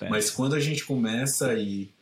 É, 0.00 0.08
Mas 0.08 0.30
quando 0.30 0.54
a 0.54 0.60
gente 0.60 0.84
começa 0.84 1.50
a 1.50 1.54
ir 1.54 1.92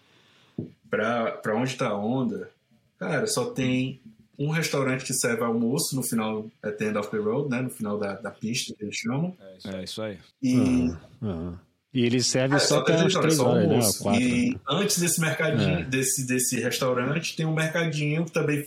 pra, 0.89 1.33
pra 1.33 1.57
onde 1.57 1.77
tá 1.77 1.89
a 1.89 1.99
onda, 1.99 2.51
cara, 2.99 3.27
só 3.27 3.51
tem 3.51 4.01
um 4.39 4.51
restaurante 4.51 5.05
que 5.05 5.13
serve 5.13 5.43
almoço 5.43 5.95
no 5.95 6.03
final, 6.03 6.51
é 6.63 6.71
the 6.71 6.87
end 6.87 6.99
of 6.99 7.11
the 7.11 7.19
road, 7.19 7.51
né? 7.51 7.61
No 7.61 7.71
final 7.71 7.99
da, 7.99 8.15
da 8.15 8.31
pista, 8.31 8.75
que 8.77 8.85
eles 8.85 8.97
chamam. 8.97 9.37
É 9.65 9.85
isso 9.85 10.03
aí. 10.03 10.19
E... 10.43 10.57
Uhum. 10.57 10.97
Uhum. 11.21 11.59
E 11.95 12.07
eles 12.07 12.27
servem 12.27 12.57
é, 12.57 12.59
só, 12.59 12.77
só 12.77 12.81
até 12.81 12.97
umas 12.97 13.13
três 13.13 13.39
horas, 13.39 13.69
né? 13.69 13.81
Quatro, 14.01 14.23
e 14.23 14.51
né? 14.51 14.61
antes 14.67 14.99
desse 14.99 15.21
mercadinho, 15.21 15.81
é. 15.81 15.85
desse, 15.85 16.27
desse 16.27 16.59
restaurante, 16.59 17.37
tem 17.37 17.45
um 17.45 17.53
mercadinho 17.53 18.25
que 18.25 18.33
também 18.33 18.67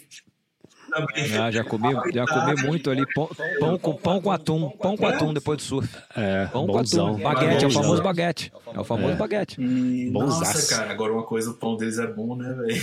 ah, 1.41 1.51
já 1.51 1.63
comi, 1.63 1.93
já 2.13 2.25
comi 2.25 2.61
muito 2.63 2.89
ali. 2.89 3.05
Pão, 3.13 3.29
pão, 3.59 3.77
com, 3.77 3.95
pão 3.95 4.21
com 4.21 4.31
atum. 4.31 4.69
Pão 4.69 4.95
com 4.95 5.05
atum 5.05 5.33
depois 5.33 5.57
do 5.57 5.63
surf. 5.63 5.89
É, 6.15 6.45
pão 6.45 6.65
bonzão. 6.65 7.17
com 7.19 7.27
atum. 7.27 7.41
Baguete, 7.41 7.65
é 7.65 7.67
o 7.67 7.71
famoso 7.71 8.03
baguete. 8.03 8.53
É 8.73 8.79
o 8.79 8.83
famoso 8.83 9.13
é. 9.13 9.15
baguete. 9.15 9.61
E, 9.61 10.09
nossa, 10.11 10.75
cara, 10.75 10.91
agora 10.91 11.13
uma 11.13 11.23
coisa, 11.23 11.51
o 11.51 11.53
pão 11.55 11.75
deles 11.75 11.99
é 11.99 12.07
bom, 12.07 12.35
né, 12.35 12.53
velho? 12.53 12.81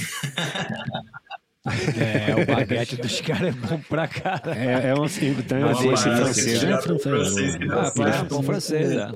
É, 1.65 2.43
o 2.43 2.45
baguete 2.45 2.97
dos 2.97 3.21
caras 3.21 3.55
é 3.55 3.59
bom 3.59 3.81
pra 3.89 4.09
caralho. 4.09 4.59
É, 4.59 4.89
é 4.89 4.95
um 4.95 5.07
então, 5.07 5.59
é 5.59 5.75
francês. 5.75 6.65
É 6.65 6.83
francês. 6.83 7.55
Ah, 7.71 8.25
pão 8.29 8.43
francês, 8.43 8.91
é. 8.91 9.13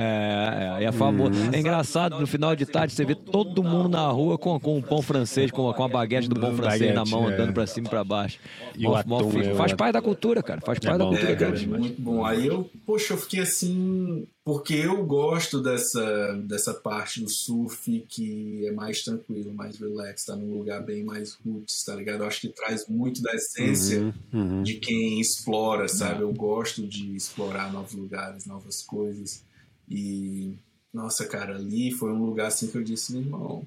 É, 0.00 0.76
é, 0.80 0.84
é 0.84 0.92
famoso. 0.92 1.32
Uhum. 1.32 1.50
É 1.52 1.58
engraçado, 1.58 2.20
no 2.20 2.26
final 2.26 2.54
de 2.54 2.64
tarde, 2.64 2.92
você 2.92 3.04
vê 3.04 3.16
todo 3.16 3.64
mundo 3.64 3.88
na 3.88 4.06
rua 4.08 4.38
com, 4.38 4.58
com 4.60 4.78
um 4.78 4.82
pão 4.82 5.02
francês, 5.02 5.50
com, 5.50 5.72
com 5.72 5.84
a 5.84 5.88
baguete 5.88 6.28
do 6.28 6.38
pão 6.38 6.54
francês 6.54 6.94
na 6.94 7.04
mão, 7.04 7.26
andando 7.26 7.52
pra 7.52 7.66
cima 7.66 7.88
e 7.88 7.90
pra 7.90 8.04
baixo. 8.04 8.38
E 8.76 8.86
o 8.86 8.94
atum, 8.94 9.40
é 9.40 9.54
faz 9.54 9.72
parte 9.72 9.94
da 9.94 10.02
cultura, 10.02 10.40
cara. 10.40 10.60
Faz 10.60 10.78
parte 10.78 10.98
da 10.98 11.04
cultura. 11.04 11.32
É, 11.32 11.66
muito 11.66 12.00
bom. 12.00 12.24
Aí 12.24 12.46
eu, 12.46 12.70
poxa, 12.86 13.14
eu 13.14 13.18
fiquei 13.18 13.40
assim, 13.40 14.24
porque 14.44 14.74
eu 14.74 15.04
gosto 15.04 15.60
dessa, 15.60 16.40
dessa 16.44 16.72
parte 16.72 17.20
do 17.20 17.28
surf 17.28 18.04
que 18.08 18.66
é 18.66 18.72
mais 18.72 19.02
tranquilo, 19.02 19.52
mais 19.52 19.78
relax, 19.78 20.24
tá 20.24 20.36
num 20.36 20.58
lugar 20.58 20.82
bem 20.84 21.02
mais 21.02 21.36
roots, 21.44 21.82
tá 21.84 21.96
ligado? 21.96 22.22
Eu 22.22 22.26
acho 22.28 22.42
que 22.42 22.48
traz 22.48 22.86
muito 22.88 23.20
da 23.20 23.34
essência 23.34 24.00
uhum, 24.32 24.40
uhum. 24.40 24.62
de 24.62 24.74
quem 24.74 25.20
explora, 25.20 25.88
sabe? 25.88 26.22
Eu 26.22 26.32
gosto 26.32 26.86
de 26.86 27.16
explorar 27.16 27.72
novos 27.72 27.94
lugares, 27.94 28.46
novas 28.46 28.82
coisas. 28.82 29.47
E, 29.90 30.54
nossa, 30.92 31.26
cara, 31.26 31.56
ali 31.56 31.90
foi 31.92 32.12
um 32.12 32.24
lugar 32.24 32.48
assim 32.48 32.68
que 32.68 32.76
eu 32.76 32.82
disse, 32.82 33.12
meu 33.12 33.22
irmão, 33.22 33.66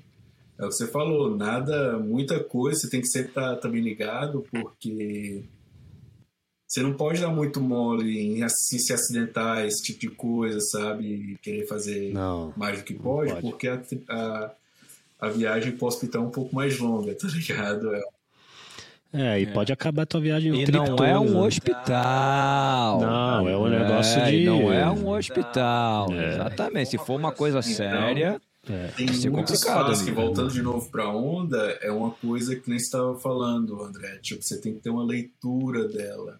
é 0.58 0.66
o 0.66 0.70
que 0.70 0.76
você 0.76 0.88
falou, 0.88 1.36
nada, 1.36 1.98
muita 1.98 2.44
coisa, 2.44 2.80
você 2.80 2.90
tem 2.90 3.02
que 3.02 3.08
sempre 3.08 3.30
estar 3.30 3.56
tá, 3.56 3.62
tá 3.62 3.68
bem 3.68 3.82
ligado, 3.82 4.46
porque 4.52 5.44
você 6.68 6.82
não 6.82 6.94
pode 6.94 7.20
dar 7.20 7.30
muito 7.30 7.60
mole 7.60 8.18
em 8.18 8.44
assim, 8.44 8.80
se 8.80 8.94
acidentar, 8.94 9.66
esse 9.66 9.84
tipo 9.84 10.00
de 10.00 10.10
coisa, 10.10 10.60
sabe? 10.62 11.38
Querer 11.42 11.68
fazer 11.68 12.14
não, 12.14 12.54
mais 12.56 12.78
do 12.78 12.86
que 12.86 12.94
pode, 12.94 13.32
pode. 13.32 13.42
porque 13.42 13.68
a, 13.68 13.82
a, 14.08 14.52
a 15.20 15.30
viagem 15.30 15.76
para 15.76 15.84
o 15.84 15.88
hospital 15.88 16.24
é 16.24 16.28
um 16.28 16.32
pouco 16.32 16.56
mais 16.56 16.80
longa, 16.80 17.14
tá 17.16 17.28
ligado? 17.28 17.94
É 17.94 18.02
é, 19.14 19.42
e 19.42 19.44
é. 19.44 19.46
pode 19.48 19.74
acabar 19.74 20.04
a 20.04 20.06
tua 20.06 20.22
viagem 20.22 20.54
E 20.54 20.72
não 20.72 20.86
todo, 20.86 21.04
é 21.04 21.20
um 21.20 21.38
hospital. 21.40 23.02
Não, 23.02 23.50
é 23.50 23.58
um 23.58 23.68
negócio 23.68 24.20
é, 24.22 24.32
de. 24.32 24.46
Não 24.46 24.72
é 24.72 24.90
um 24.90 25.10
hospital. 25.10 26.12
É. 26.14 26.36
Exatamente. 26.36 26.92
Se 26.92 26.98
for 26.98 27.20
uma 27.20 27.32
coisa 27.32 27.60
então, 27.60 27.74
séria. 27.74 28.42
É. 28.70 28.88
Tem 28.96 29.12
ser 29.12 29.32
complicado 29.32 29.92
ali. 29.92 30.06
que 30.06 30.12
voltando 30.12 30.52
de 30.52 30.62
novo 30.62 30.88
para 30.92 31.06
a 31.06 31.16
onda 31.16 31.58
é 31.82 31.92
uma 31.92 32.12
coisa 32.12 32.56
que 32.56 32.70
nem 32.70 32.78
estava 32.78 33.18
falando, 33.20 33.82
André. 33.84 34.20
Tipo, 34.22 34.44
você 34.44 34.62
tem 34.62 34.74
que 34.76 34.80
ter 34.80 34.92
uma 34.92 35.04
leitura 35.04 35.88
dela. 35.88 36.40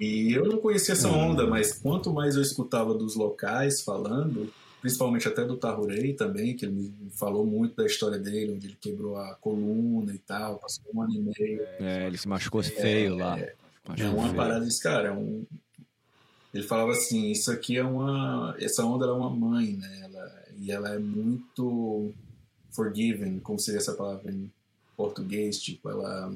E 0.00 0.32
eu 0.32 0.46
não 0.46 0.58
conhecia 0.58 0.94
essa 0.94 1.08
hum. 1.08 1.30
onda, 1.30 1.46
mas 1.46 1.78
quanto 1.78 2.12
mais 2.12 2.34
eu 2.34 2.42
escutava 2.42 2.94
dos 2.94 3.14
locais 3.14 3.82
falando, 3.82 4.50
principalmente 4.84 5.26
até 5.26 5.42
do 5.46 5.56
Tahurei 5.56 6.12
também, 6.12 6.54
que 6.54 6.66
ele 6.66 6.74
me 6.74 7.10
falou 7.10 7.46
muito 7.46 7.74
da 7.74 7.86
história 7.86 8.18
dele, 8.18 8.52
onde 8.52 8.66
ele 8.66 8.76
quebrou 8.78 9.16
a 9.16 9.34
coluna 9.36 10.12
e 10.12 10.18
tal, 10.18 10.58
passou 10.58 10.84
um 10.94 11.00
ano 11.00 11.14
e 11.14 11.20
meio. 11.20 11.62
É, 11.80 12.06
ele 12.06 12.18
se 12.18 12.28
machucou 12.28 12.60
é, 12.60 12.64
feio 12.64 13.16
lá. 13.16 13.40
É, 13.40 13.54
é 13.96 14.08
uma 14.10 14.24
feio. 14.24 14.34
parada 14.34 14.62
desse 14.62 14.82
cara, 14.82 15.08
é 15.08 15.12
um... 15.12 15.46
Ele 16.52 16.64
falava 16.64 16.90
assim, 16.92 17.30
isso 17.30 17.50
aqui 17.50 17.78
é 17.78 17.82
uma... 17.82 18.54
Essa 18.58 18.84
onda 18.84 19.06
é 19.06 19.10
uma 19.10 19.30
mãe, 19.30 19.72
né? 19.72 20.02
Ela, 20.04 20.42
e 20.58 20.70
ela 20.70 20.90
é 20.90 20.98
muito 20.98 22.12
forgiving, 22.70 23.38
como 23.38 23.58
seria 23.58 23.80
essa 23.80 23.94
palavra 23.94 24.30
em 24.30 24.52
português, 24.94 25.58
tipo, 25.58 25.88
ela... 25.88 26.30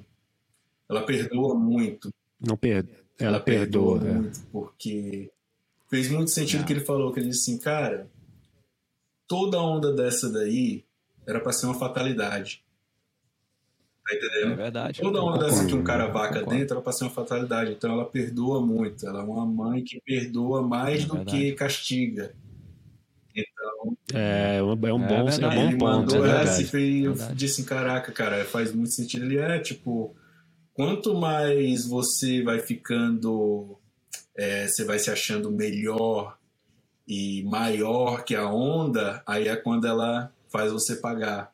Ela 0.89 1.05
perdoa 1.05 1.55
muito. 1.55 2.09
Não 2.41 2.57
perdoa. 2.57 2.97
Ela, 3.19 3.29
ela 3.29 3.41
perdoa, 3.41 3.99
perdoa 3.99 4.11
é. 4.11 4.21
muito, 4.23 4.41
porque 4.51 5.31
fez 5.91 6.09
muito 6.09 6.31
sentido 6.31 6.63
o 6.63 6.65
que 6.65 6.73
ele 6.73 6.81
falou, 6.81 7.13
que 7.13 7.21
ele 7.21 7.29
disse 7.29 7.51
assim, 7.51 7.61
cara, 7.61 8.09
toda 9.29 9.61
onda 9.61 9.93
dessa 9.93 10.33
daí 10.33 10.85
era 11.27 11.39
para 11.39 11.53
ser 11.53 11.67
uma 11.67 11.75
fatalidade. 11.75 12.65
Tá 14.09 14.17
entendendo? 14.17 14.53
É 14.53 14.57
verdade. 14.57 15.01
Toda 15.03 15.23
onda 15.23 15.45
dessa 15.45 15.67
que 15.67 15.75
um 15.75 15.85
cara 15.85 16.07
vaca 16.07 16.43
dentro 16.43 16.77
era 16.77 16.81
pra 16.81 16.93
ser 16.93 17.05
uma 17.05 17.11
fatalidade. 17.11 17.73
Então 17.73 17.93
ela 17.93 18.07
perdoa 18.07 18.65
muito. 18.65 19.07
Ela 19.07 19.21
é 19.21 19.23
uma 19.23 19.45
mãe 19.45 19.85
que 19.85 20.01
perdoa 20.01 20.63
mais 20.63 21.05
é 21.05 21.07
do 21.07 21.25
que 21.27 21.53
castiga. 21.53 22.35
Então. 23.37 23.97
É, 24.15 24.57
é 24.57 24.63
um 24.63 24.73
é 24.73 24.77
bom, 24.77 24.89
é, 24.89 24.93
é 24.93 25.23
um 25.23 25.55
bom 25.55 25.79
ponto. 25.79 26.15
Mandou 26.15 26.27
é 26.27 26.43
essa 26.43 26.79
e 26.81 27.05
eu 27.05 27.15
disse: 27.35 27.63
caraca, 27.65 28.11
cara, 28.11 28.43
faz 28.47 28.73
muito 28.73 28.93
sentido. 28.93 29.27
Ele 29.27 29.39
é 29.39 29.59
tipo. 29.59 30.17
Quanto 30.73 31.15
mais 31.15 31.87
você 31.87 32.43
vai 32.43 32.61
ficando. 32.61 33.79
É, 34.35 34.67
você 34.67 34.85
vai 34.85 34.99
se 34.99 35.11
achando 35.11 35.51
melhor 35.51 36.38
e 37.09 37.43
maior 37.45 38.23
que 38.23 38.35
a 38.35 38.47
onda, 38.47 39.23
aí 39.27 39.49
é 39.49 39.57
quando 39.57 39.87
ela 39.87 40.31
faz 40.51 40.71
você 40.71 40.95
pagar. 40.97 41.51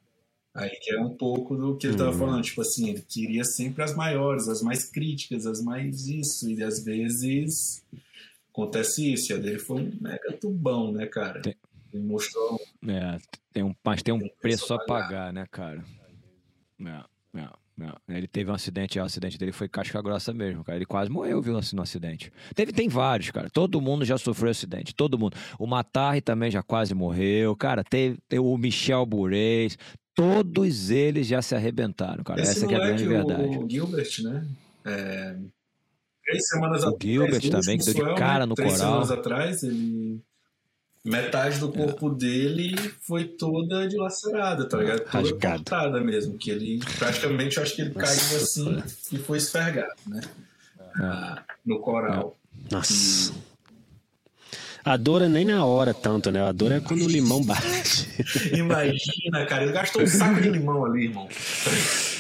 Aí 0.53 0.71
que 0.71 0.93
é 0.93 1.01
um 1.01 1.17
pouco 1.17 1.57
do 1.57 1.77
que 1.77 1.87
ele 1.87 1.95
estava 1.95 2.11
uhum. 2.11 2.19
falando, 2.19 2.43
tipo 2.43 2.61
assim, 2.61 2.91
ele 2.91 3.03
queria 3.03 3.45
sempre 3.45 3.83
as 3.83 3.95
maiores, 3.95 4.49
as 4.49 4.63
mais 4.63 4.85
críticas, 4.85 5.47
as 5.47 5.63
mais 5.63 6.09
isso, 6.09 6.51
e 6.51 6.63
às 6.63 6.83
vezes 6.85 7.85
acontece 8.53 9.13
isso, 9.13 9.33
e 9.33 9.35
a 9.35 9.39
dele 9.39 9.59
foi 9.59 9.81
um 9.81 9.93
mega 10.01 10.33
tubão, 10.33 10.93
né, 10.93 11.07
cara? 11.07 11.41
Ele 11.93 12.05
mostrou. 12.05 12.61
É, 12.87 13.19
tem 13.53 13.63
um, 13.63 13.75
mas 13.85 14.03
tem 14.03 14.15
um, 14.15 14.19
tem 14.19 14.29
preço, 14.41 14.67
preço 14.67 14.75
a 14.75 14.79
pagar, 14.79 15.09
pagar, 15.09 15.33
né, 15.33 15.47
cara? 15.51 15.85
É, 16.81 17.41
é. 17.41 17.49
Não, 17.77 17.93
ele 18.09 18.29
teve 18.29 18.51
um 18.51 18.55
acidente, 18.55 19.01
o 19.01 19.03
acidente 19.03 19.37
dele 19.37 19.51
foi 19.51 19.69
casca 19.69 20.01
grossa 20.01 20.33
mesmo, 20.33 20.63
cara. 20.63 20.79
Ele 20.79 20.87
quase 20.87 21.11
morreu, 21.11 21.43
viu, 21.43 21.57
assim, 21.59 21.75
no 21.75 21.83
acidente. 21.83 22.33
Teve, 22.55 22.73
tem 22.73 22.89
vários, 22.89 23.33
cara. 23.33 23.51
Todo 23.51 23.81
mundo 23.81 24.05
já 24.05 24.17
sofreu 24.17 24.53
acidente, 24.53 24.95
todo 24.95 25.19
mundo. 25.19 25.37
O 25.59 25.67
Matarri 25.67 26.21
também 26.21 26.53
já 26.53 26.63
quase 26.63 26.95
morreu, 26.95 27.57
cara. 27.57 27.83
Teve, 27.83 28.19
teve 28.29 28.41
o 28.41 28.57
Michel 28.57 29.05
Burez, 29.05 29.77
todos 30.15 30.91
eles 30.91 31.27
já 31.27 31.43
se 31.43 31.57
arrebentaram, 31.57 32.23
cara. 32.23 32.41
Esse 32.41 32.65
Essa 32.65 32.73
é 32.73 32.77
a 32.77 32.79
grande 32.79 33.05
verdade. 33.05 33.59
O 33.59 33.69
Gilbert, 33.69 34.23
né? 34.23 34.47
É... 34.85 35.37
Três 36.25 36.49
semanas 36.49 36.85
o 36.85 36.97
Gilbert 37.03 37.51
também, 37.51 37.77
que 37.77 37.93
deu 37.93 37.95
de 37.95 38.15
cara 38.15 38.41
né? 38.41 38.47
no 38.47 38.55
Três 38.55 38.79
coral. 38.79 39.03
Três 39.03 39.09
semanas 39.09 39.11
atrás, 39.11 39.63
ele 39.65 40.23
metade 41.05 41.59
do 41.59 41.71
corpo 41.71 42.11
é. 42.11 42.15
dele 42.15 42.77
foi 43.03 43.25
toda 43.25 43.87
dilacerada, 43.87 44.67
tá 44.67 44.79
ligado? 44.79 45.01
Toda 45.01 45.11
Rasgada. 45.11 45.57
cortada 45.59 46.01
mesmo, 46.01 46.39
que 46.39 46.51
ele 46.51 46.81
praticamente, 46.99 47.59
eu 47.59 47.63
acho 47.63 47.77
que 47.77 47.83
ele 47.83 47.93
Nossa, 47.95 48.07
caiu 48.07 48.37
assim 48.39 48.83
e 49.13 49.19
foi 49.19 49.39
esfregado, 49.39 49.93
né? 50.07 50.21
É. 51.01 51.43
no 51.67 51.81
coral. 51.81 52.37
Nossa. 52.71 53.33
E... 53.33 53.55
A 54.85 54.97
dor 54.97 55.23
é 55.23 55.29
nem 55.29 55.47
na 55.47 55.65
hora 55.65 55.95
tanto, 55.95 56.31
né? 56.31 56.43
A 56.43 56.53
dor 56.53 56.71
é 56.71 56.81
quando 56.81 57.05
o 57.05 57.09
limão 57.09 57.43
bate. 57.43 58.07
Imagina, 58.53 59.47
cara, 59.47 59.65
ele 59.65 59.73
gastou 59.73 60.03
um 60.03 60.07
saco 60.07 60.41
de 60.41 60.51
limão 60.51 60.85
ali, 60.85 61.05
irmão. 61.05 61.29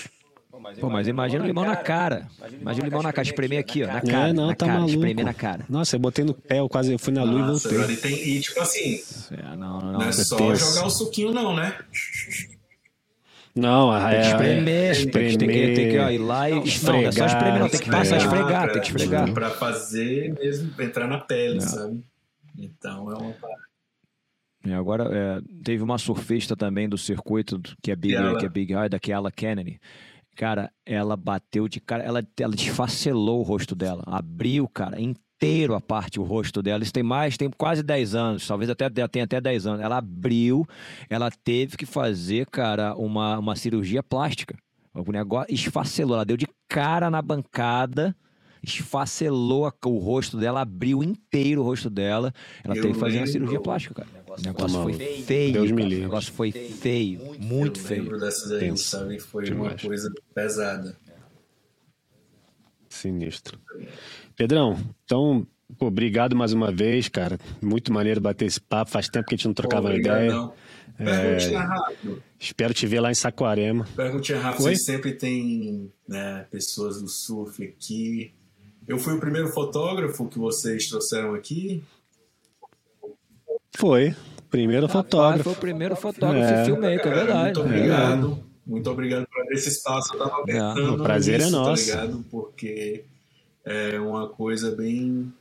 Pô, 0.80 0.88
mas 0.88 1.06
imagina 1.06 1.44
o 1.44 1.46
limão 1.46 1.64
na 1.64 1.76
cara. 1.76 2.26
Imagina 2.60 2.86
o 2.86 2.88
limão 2.88 3.02
na 3.02 3.12
cara, 3.12 3.26
espremer 3.26 3.58
aqui, 3.58 3.82
ó, 3.84 3.86
na 3.86 4.00
cara. 4.00 4.28
É, 4.28 4.32
não, 4.32 4.46
na 4.46 4.54
tá 4.54 4.66
cara, 4.66 4.78
maluco. 4.78 4.94
espremer 4.94 5.24
na 5.24 5.34
cara. 5.34 5.64
Nossa, 5.68 5.96
eu 5.96 6.00
botei 6.00 6.24
no 6.24 6.34
pé, 6.34 6.60
eu 6.60 6.68
quase 6.68 6.92
eu 6.92 6.98
fui 6.98 7.12
na 7.12 7.22
luz 7.22 7.64
e 7.64 7.68
voltei. 7.68 7.96
Tem, 7.96 8.28
e 8.28 8.40
tipo 8.40 8.60
assim, 8.60 9.00
é, 9.30 9.56
não, 9.56 9.80
não, 9.80 9.92
não, 9.92 9.92
não 10.00 10.08
é 10.08 10.12
só 10.12 10.54
jogar 10.54 10.86
o 10.86 10.90
suquinho 10.90 11.32
não, 11.32 11.54
né? 11.54 11.78
Não, 13.54 13.96
é, 13.96 14.10
tem 14.10 14.20
que 14.20 14.26
espremer, 14.26 14.74
é, 14.74 14.92
espremer 14.92 15.38
tem, 15.38 15.48
que, 15.48 15.74
tem 15.74 15.90
que 15.90 15.98
ó, 15.98 16.10
ir 16.10 16.18
lá 16.18 16.50
e 16.50 16.58
esfregar. 16.64 17.02
Não, 17.02 17.08
é 17.08 17.12
só 17.12 17.26
espremer, 17.26 17.60
não, 17.60 17.68
tem 17.68 17.80
que 17.80 17.90
passar 17.90 18.14
a 18.14 18.18
esfregar, 18.18 18.62
pra, 18.64 18.72
tem 18.72 18.82
que 18.82 18.88
esfregar. 18.88 19.32
Pra 19.32 19.50
fazer 19.50 20.34
mesmo, 20.34 20.72
pra 20.72 20.84
entrar 20.84 21.06
na 21.06 21.18
pele, 21.18 21.54
não. 21.54 21.60
sabe? 21.60 22.04
Então 22.58 23.12
é 23.12 23.16
uma 23.16 23.32
parada. 23.32 23.64
É, 24.66 24.74
agora, 24.74 25.08
é, 25.12 25.40
teve 25.62 25.82
uma 25.82 25.98
surfista 25.98 26.56
também 26.56 26.88
do 26.88 26.96
circuito 26.96 27.60
que 27.82 27.90
é 27.90 27.96
Big, 27.96 28.14
que 28.38 28.46
é 28.46 28.48
Big 28.48 28.72
Eye, 28.72 28.88
da 28.88 28.98
Kiala 28.98 29.30
Kennedy. 29.30 29.78
Cara, 30.34 30.70
ela 30.84 31.16
bateu 31.16 31.68
de 31.68 31.80
cara, 31.80 32.02
ela, 32.02 32.26
ela 32.38 32.54
desfacelou 32.54 33.40
o 33.40 33.42
rosto 33.42 33.74
dela, 33.74 34.02
abriu, 34.06 34.68
cara, 34.68 35.00
inteiro 35.00 35.74
a 35.74 35.80
parte, 35.80 36.18
o 36.18 36.22
rosto 36.22 36.62
dela. 36.62 36.82
Isso 36.82 36.92
tem 36.92 37.02
mais, 37.02 37.36
tem 37.36 37.50
quase 37.50 37.82
10 37.82 38.14
anos, 38.14 38.46
talvez 38.46 38.68
até 38.70 38.88
tenha 39.08 39.24
até 39.24 39.40
10 39.40 39.66
anos. 39.66 39.80
Ela 39.80 39.98
abriu, 39.98 40.66
ela 41.08 41.30
teve 41.30 41.76
que 41.76 41.86
fazer, 41.86 42.46
cara, 42.46 42.94
uma, 42.96 43.38
uma 43.38 43.56
cirurgia 43.56 44.02
plástica. 44.02 44.56
O 44.92 45.10
negócio 45.10 45.52
esfacelou, 45.52 46.14
ela 46.16 46.24
deu 46.24 46.36
de 46.36 46.46
cara 46.68 47.10
na 47.10 47.20
bancada 47.20 48.16
esfacelou 48.64 49.70
o 49.84 49.98
rosto 49.98 50.38
dela, 50.38 50.62
abriu 50.62 51.02
inteiro 51.02 51.60
o 51.60 51.64
rosto 51.64 51.90
dela. 51.90 52.32
Ela 52.64 52.74
eu 52.74 52.82
teve 52.82 52.94
que 52.94 53.00
fazer 53.00 53.18
uma 53.18 53.26
cirurgia 53.26 53.60
plástica, 53.60 53.94
cara. 53.94 54.08
O 54.38 54.42
negócio 54.42 54.82
foi 54.82 54.94
feio. 54.94 55.52
Deus 55.52 55.70
me 55.70 55.82
livre. 55.82 56.00
O 56.00 56.08
negócio 56.08 56.32
foi 56.32 56.52
feio, 56.52 57.20
muito 57.38 57.80
eu 57.80 57.84
feio. 57.84 58.02
lembro 58.02 58.18
dessa 58.18 58.48
daí, 58.48 58.76
sabe? 58.76 59.20
Foi 59.20 59.44
Demais. 59.44 59.72
uma 59.72 59.88
coisa 59.88 60.12
pesada. 60.34 60.96
Sinistro. 62.88 63.58
Pedrão, 64.36 64.78
então, 65.04 65.46
pô, 65.78 65.86
obrigado 65.86 66.36
mais 66.36 66.52
uma 66.52 66.72
vez, 66.72 67.08
cara. 67.08 67.38
Muito 67.60 67.92
maneiro 67.92 68.20
bater 68.20 68.46
esse 68.46 68.60
papo. 68.60 68.90
Faz 68.90 69.08
tempo 69.08 69.26
que 69.26 69.34
a 69.34 69.36
gente 69.36 69.46
não 69.46 69.54
trocava 69.54 69.88
pô, 69.90 69.96
ideia. 69.96 70.32
Não. 70.32 70.54
Perguntinha 70.96 71.58
é... 71.58 71.62
rápido. 71.62 72.22
Espero 72.38 72.74
te 72.74 72.86
ver 72.86 73.00
lá 73.00 73.10
em 73.10 73.14
Saquarema. 73.14 73.86
Perguntinha 73.96 74.38
rápido. 74.38 74.62
Vocês 74.62 74.84
sempre 74.84 75.12
tem 75.12 75.92
né, 76.06 76.46
pessoas 76.50 77.00
do 77.00 77.08
surf 77.08 77.62
aqui. 77.64 78.32
Eu 78.86 78.98
fui 78.98 79.14
o 79.14 79.20
primeiro 79.20 79.48
fotógrafo 79.48 80.28
que 80.28 80.38
vocês 80.38 80.86
trouxeram 80.88 81.34
aqui. 81.34 81.82
Foi. 83.76 84.14
Primeiro 84.50 84.88
fotógrafo. 84.88 85.44
Foi 85.44 85.52
o 85.52 85.56
primeiro 85.56 85.96
fotógrafo 85.96 86.54
é. 86.54 86.62
e 86.62 86.64
filmmaker, 86.64 87.12
é 87.12 87.14
verdade. 87.14 87.58
Muito 87.58 87.60
obrigado. 87.60 88.40
É. 88.40 88.54
Muito 88.66 88.90
obrigado 88.90 89.26
por 89.26 89.52
esse 89.52 89.68
espaço. 89.68 90.14
Eu 90.14 90.18
tava 90.18 90.42
é. 90.42 90.44
pensando 90.46 90.94
O 90.94 91.02
prazer 91.02 91.40
é 91.40 91.44
nisso, 91.44 91.48
é 91.48 91.58
nosso. 91.58 91.90
Tá 91.90 92.00
ligado? 92.02 92.24
Porque 92.30 93.04
é 93.64 93.98
uma 93.98 94.28
coisa 94.28 94.70
bem 94.70 95.32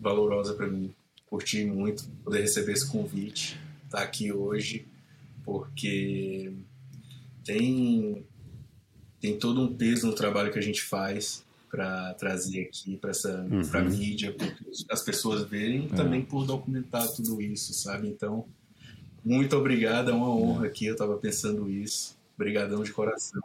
valorosa 0.00 0.54
para 0.54 0.66
mim. 0.66 0.92
Curti 1.28 1.64
muito 1.64 2.04
poder 2.24 2.40
receber 2.40 2.72
esse 2.72 2.90
convite, 2.90 3.60
estar 3.84 3.98
tá 3.98 4.04
aqui 4.04 4.32
hoje, 4.32 4.86
porque 5.44 6.52
tem 7.44 8.24
tem 9.20 9.36
todo 9.36 9.60
um 9.60 9.74
peso 9.74 10.06
no 10.06 10.14
trabalho 10.14 10.52
que 10.52 10.58
a 10.58 10.62
gente 10.62 10.80
faz 10.80 11.44
para 11.70 12.14
trazer 12.14 12.62
aqui 12.62 12.96
para 12.96 13.10
essa 13.10 13.40
uhum. 13.50 13.62
pra 13.68 13.82
mídia, 13.82 14.34
para 14.34 14.46
as 14.90 15.02
pessoas 15.02 15.48
verem, 15.48 15.82
e 15.82 15.92
é. 15.92 15.96
também 15.96 16.22
por 16.22 16.46
documentar 16.46 17.06
tudo 17.08 17.40
isso, 17.40 17.72
sabe? 17.74 18.08
Então, 18.08 18.44
muito 19.24 19.56
obrigado, 19.56 20.10
é 20.10 20.14
uma 20.14 20.30
honra 20.34 20.66
aqui, 20.66 20.86
eu 20.86 20.92
estava 20.92 21.16
pensando 21.16 21.70
isso. 21.70 22.16
Obrigadão 22.34 22.82
de 22.82 22.92
coração. 22.92 23.42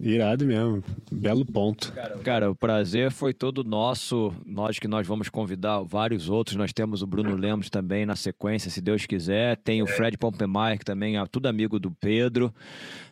Irado 0.00 0.46
mesmo, 0.46 0.82
belo 1.10 1.44
ponto. 1.44 1.92
Cara, 2.22 2.50
o 2.50 2.54
prazer 2.54 3.10
foi 3.10 3.34
todo 3.34 3.64
nosso. 3.64 4.32
Nós 4.46 4.78
que 4.78 4.86
nós 4.86 5.06
vamos 5.06 5.28
convidar 5.28 5.82
vários 5.82 6.28
outros. 6.28 6.56
Nós 6.56 6.72
temos 6.72 7.02
o 7.02 7.06
Bruno 7.06 7.34
Lemos 7.34 7.68
também 7.68 8.06
na 8.06 8.14
sequência, 8.14 8.70
se 8.70 8.80
Deus 8.80 9.04
quiser. 9.06 9.56
Tem 9.56 9.82
o. 9.82 9.88
Fred 9.98 10.16
Pompemeyer, 10.16 10.78
que 10.78 10.84
também 10.84 11.18
é 11.18 11.26
tudo 11.26 11.46
amigo 11.46 11.80
do 11.80 11.90
Pedro. 11.90 12.54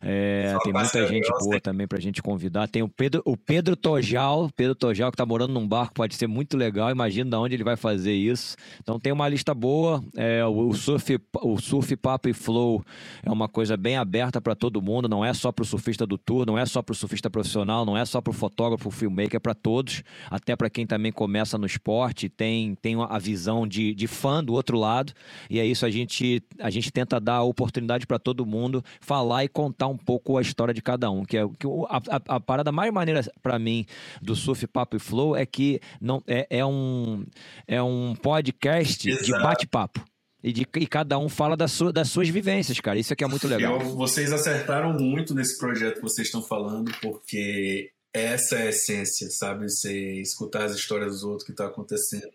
É, 0.01 0.57
tem 0.62 0.72
muita 0.72 1.07
gente 1.09 1.28
boa 1.41 1.61
também 1.61 1.87
pra 1.89 1.99
gente 1.99 2.22
convidar. 2.22 2.68
Tem 2.68 2.82
o 2.82 2.89
Pedro, 2.89 3.22
o 3.24 3.37
Pedro 3.37 3.74
Tojal, 3.74 4.49
Pedro 4.55 4.74
Tojal 4.76 5.11
que 5.11 5.16
tá 5.16 5.26
morando 5.26 5.53
num 5.53 5.66
barco, 5.66 5.95
pode 5.95 6.14
ser 6.14 6.28
muito 6.28 6.57
legal. 6.57 6.91
Imagina 6.91 7.30
de 7.30 7.37
onde 7.37 7.57
ele 7.57 7.64
vai 7.64 7.76
fazer 7.76 8.12
isso. 8.12 8.57
Então 8.80 9.01
tem 9.01 9.12
uma 9.12 9.28
lista 9.28 9.53
boa. 9.53 10.01
É, 10.16 10.45
o, 10.45 10.72
surf, 10.74 11.18
o 11.43 11.59
surf 11.59 11.97
Papo 11.97 12.28
e 12.28 12.32
Flow 12.32 12.84
é 13.24 13.30
uma 13.30 13.49
coisa 13.49 13.76
bem 13.76 13.97
aberta 13.97 14.41
para 14.41 14.55
todo 14.55 14.80
mundo. 14.80 15.09
Não 15.09 15.24
é 15.24 15.34
só 15.34 15.51
pro 15.51 15.64
surfista 15.64 16.07
do 16.07 16.16
tour, 16.16 16.47
não 16.47 16.57
é 16.57 16.64
só 16.64 16.76
só 16.77 16.83
para 16.83 16.93
o 16.93 16.97
surfista 16.97 17.31
profissional, 17.31 17.87
não 17.87 17.97
é 17.97 18.05
só 18.05 18.20
para 18.20 18.31
o 18.31 18.35
fotógrafo, 18.35 18.91
filmmaker, 18.91 19.37
é 19.37 19.39
para 19.39 19.55
todos, 19.55 20.03
até 20.31 20.55
para 20.55 20.68
quem 20.68 20.87
também 20.87 21.11
começa 21.11 21.57
no 21.57 21.64
esporte, 21.64 22.29
tem, 22.29 22.74
tem 22.74 22.97
a 23.03 23.18
visão 23.18 23.66
de, 23.66 23.95
de 23.95 24.07
fã 24.07 24.45
do 24.45 24.53
outro 24.53 24.79
lado, 24.79 25.14
e 25.49 25.59
é 25.59 25.64
isso, 25.64 25.87
a 25.87 25.91
gente, 25.91 26.43
a 26.61 26.68
gente 26.68 26.93
tenta 26.93 27.18
dar 27.18 27.43
oportunidade 27.43 28.07
para 28.07 28.18
todo 28.18 28.45
mundo 28.45 28.85
falar 29.01 29.43
e 29.45 29.49
contar 29.49 29.87
um 29.87 29.97
pouco 29.97 30.37
a 30.37 30.43
história 30.43 30.74
de 30.74 30.83
cada 30.83 31.11
um, 31.11 31.24
que 31.24 31.39
é 31.39 31.49
que 31.59 31.66
a, 31.89 31.97
a, 31.97 32.37
a 32.37 32.41
parada 32.41 32.70
mais 32.70 32.93
maneira 32.93 33.22
para 33.43 33.59
mim 33.59 33.87
do 34.20 34.37
Surf 34.37 34.66
Papo 34.66 34.97
e 34.97 34.99
Flow 34.99 35.35
é 35.35 35.47
que 35.47 35.81
não 35.99 36.22
é, 36.27 36.47
é 36.51 36.66
um, 36.66 37.24
é 37.66 37.83
um 37.83 38.14
podcast 38.14 39.09
Exato. 39.09 39.24
de 39.24 39.33
bate-papo. 39.33 40.15
E, 40.43 40.53
de, 40.53 40.66
e 40.76 40.87
cada 40.87 41.18
um 41.18 41.28
fala 41.28 41.57
das, 41.57 41.78
das 41.93 42.09
suas 42.09 42.28
vivências, 42.28 42.78
cara. 42.80 42.99
Isso 42.99 43.12
aqui 43.12 43.24
é 43.24 43.26
muito 43.26 43.49
legal. 43.49 43.80
Eu, 43.80 43.97
vocês 43.97 44.32
acertaram 44.32 44.93
muito 44.93 45.34
nesse 45.34 45.59
projeto 45.59 45.97
que 45.97 46.03
vocês 46.03 46.28
estão 46.28 46.43
falando, 46.43 46.93
porque 47.01 47.91
essa 48.12 48.57
é 48.57 48.62
a 48.62 48.68
essência, 48.70 49.28
sabe? 49.30 49.68
Você 49.68 50.20
escutar 50.20 50.64
as 50.64 50.74
histórias 50.74 51.12
dos 51.12 51.24
outros 51.24 51.45
que 51.45 51.53
está 51.53 51.66
acontecendo. 51.66 52.30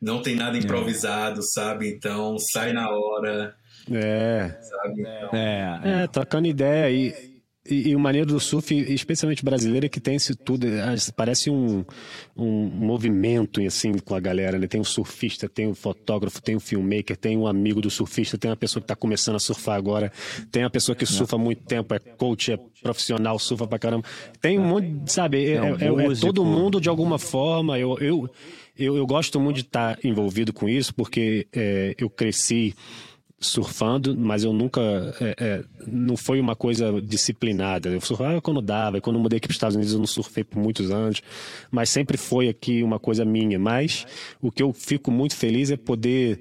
Não 0.00 0.22
tem 0.22 0.36
nada 0.36 0.56
é. 0.56 0.60
improvisado, 0.60 1.40
é. 1.40 1.42
sabe? 1.42 1.88
Então 1.88 2.38
sai 2.38 2.72
na 2.72 2.90
hora. 2.90 3.54
É. 3.90 4.58
Sabe? 4.62 5.00
Então... 5.00 5.30
É, 5.32 5.80
é, 6.04 6.06
trocando 6.06 6.46
ideia 6.46 6.86
aí. 6.86 7.31
E, 7.68 7.90
e, 7.90 7.96
o 7.96 8.00
maneiro 8.00 8.26
do 8.26 8.40
surf, 8.40 8.74
especialmente 8.74 9.44
brasileiro, 9.44 9.86
é 9.86 9.88
que 9.88 10.00
tem 10.00 10.16
isso 10.16 10.34
tudo. 10.34 10.66
É, 10.66 10.96
parece 11.14 11.48
um, 11.48 11.84
um 12.36 12.64
movimento 12.66 13.60
assim 13.64 13.92
com 13.98 14.16
a 14.16 14.20
galera, 14.20 14.58
né? 14.58 14.66
Tem 14.66 14.80
o 14.80 14.84
surfista, 14.84 15.48
tem 15.48 15.68
o 15.68 15.74
fotógrafo, 15.74 16.42
tem 16.42 16.56
o 16.56 16.60
filmmaker, 16.60 17.16
tem 17.16 17.36
um 17.36 17.46
amigo 17.46 17.80
do 17.80 17.88
surfista, 17.88 18.36
tem 18.36 18.50
uma 18.50 18.56
pessoa 18.56 18.80
que 18.80 18.86
está 18.86 18.96
começando 18.96 19.36
a 19.36 19.38
surfar 19.38 19.76
agora, 19.76 20.10
tem 20.50 20.64
uma 20.64 20.70
pessoa 20.70 20.96
que 20.96 21.06
surfa 21.06 21.36
há 21.36 21.38
muito 21.38 21.62
tempo, 21.62 21.94
é 21.94 22.00
coach, 22.00 22.50
é 22.50 22.58
profissional, 22.82 23.38
surfa 23.38 23.64
pra 23.64 23.78
caramba. 23.78 24.04
Tem 24.40 24.58
um 24.58 24.66
monte, 24.66 25.12
sabe? 25.12 25.46
É, 25.46 25.54
é, 25.54 25.58
é, 25.58 26.12
é 26.12 26.14
todo 26.20 26.44
mundo 26.44 26.80
de 26.80 26.88
alguma 26.88 27.16
forma. 27.16 27.78
Eu, 27.78 27.96
eu, 28.00 28.28
eu, 28.76 28.96
eu 28.96 29.06
gosto 29.06 29.38
muito 29.38 29.56
de 29.56 29.62
estar 29.62 29.98
envolvido 30.02 30.52
com 30.52 30.68
isso, 30.68 30.92
porque 30.92 31.46
é, 31.52 31.94
eu 31.96 32.10
cresci 32.10 32.74
surfando, 33.42 34.16
mas 34.16 34.44
eu 34.44 34.52
nunca. 34.52 34.80
É, 35.20 35.34
é, 35.38 35.64
não 35.86 36.16
foi 36.16 36.40
uma 36.40 36.56
coisa 36.56 37.02
disciplinada. 37.02 37.90
Eu 37.90 38.00
surfava 38.00 38.40
quando 38.40 38.62
dava, 38.62 38.98
e 38.98 39.00
quando 39.00 39.18
mudei 39.18 39.36
aqui 39.36 39.48
para 39.48 39.52
os 39.52 39.56
Estados 39.56 39.76
Unidos 39.76 39.92
eu 39.92 39.98
não 39.98 40.06
surfei 40.06 40.44
por 40.44 40.58
muitos 40.58 40.90
anos, 40.90 41.20
mas 41.70 41.90
sempre 41.90 42.16
foi 42.16 42.48
aqui 42.48 42.82
uma 42.82 42.98
coisa 42.98 43.24
minha. 43.24 43.58
Mas 43.58 44.06
o 44.40 44.50
que 44.50 44.62
eu 44.62 44.72
fico 44.72 45.10
muito 45.10 45.36
feliz 45.36 45.70
é 45.70 45.76
poder 45.76 46.40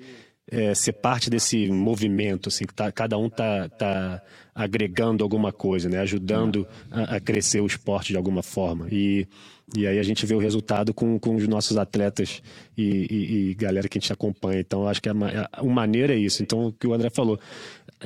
é, 0.50 0.74
ser 0.76 0.94
parte 0.94 1.30
desse 1.30 1.68
movimento, 1.68 2.50
assim, 2.50 2.66
que 2.66 2.74
tá, 2.74 2.92
cada 2.92 3.18
um 3.18 3.30
tá, 3.30 3.70
tá 3.70 4.22
agregando 4.54 5.24
alguma 5.24 5.52
coisa, 5.52 5.90
né? 5.90 6.00
ajudando 6.00 6.68
a, 6.92 7.16
a, 7.16 7.20
crescer 7.20 7.62
o 7.62 7.66
esporte 7.66 8.10
de 8.10 8.18
alguma 8.18 8.44
forma. 8.44 8.88
E, 8.92 9.28
e 9.76 9.88
aí 9.88 10.00
a 10.00 10.04
gente 10.04 10.26
vê 10.26 10.36
o 10.36 10.40
resultado 10.40 10.94
com, 10.94 11.18
com 11.18 11.36
os 11.36 11.48
nossos 11.48 11.78
atletas 11.78 12.42
e, 12.78 12.84
e, 12.84 13.50
e 13.52 13.54
galera 13.54 13.88
que 13.88 13.98
a 13.98 14.02
gente 14.02 14.12
acompanha. 14.12 14.60
Então, 14.60 14.88
acho 14.88 15.02
que 15.02 15.08
a, 15.08 15.14
a, 15.52 15.64
maneira 15.64 16.14
é 16.14 16.18
isso. 16.18 16.44
Então, 16.44 16.68
o 16.68 16.74
que 16.74 16.86
o 16.86 16.94
André 16.94 17.10
falou, 17.10 17.40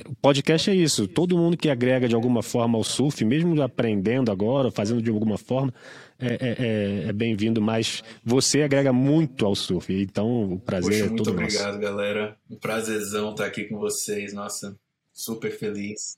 o 0.07 0.16
podcast 0.16 0.70
é 0.70 0.76
isso. 0.76 1.07
Todo 1.07 1.38
mundo 1.38 1.57
que 1.57 1.70
agrega 1.70 2.07
de 2.07 2.13
alguma 2.13 2.43
forma 2.43 2.78
ao 2.78 2.84
surf, 2.84 3.26
mesmo 3.26 3.59
aprendendo 3.61 4.32
agora, 4.32 4.70
fazendo 4.70 5.01
de 5.01 5.09
alguma 5.09 5.38
forma, 5.38 5.74
é, 6.20 6.28
é, 6.28 7.05
é, 7.05 7.09
é 7.09 7.13
bem-vindo, 7.13 7.61
mas 7.61 8.03
você 8.24 8.61
agrega 8.61 8.93
muito 8.93 9.45
ao 9.45 9.55
surf. 9.55 9.91
Então, 9.91 10.53
o 10.53 10.59
prazer 10.59 10.91
Poxa, 10.91 11.05
é 11.05 11.18
todo 11.18 11.34
muito 11.34 11.41
nosso. 11.41 11.57
obrigado, 11.57 11.80
galera. 11.80 12.38
Um 12.49 12.57
prazerzão 12.57 13.32
estar 13.32 13.45
aqui 13.45 13.63
com 13.66 13.80
vocês. 13.80 14.34
Nossa, 14.34 14.78
super 15.11 15.51
feliz. 15.51 16.18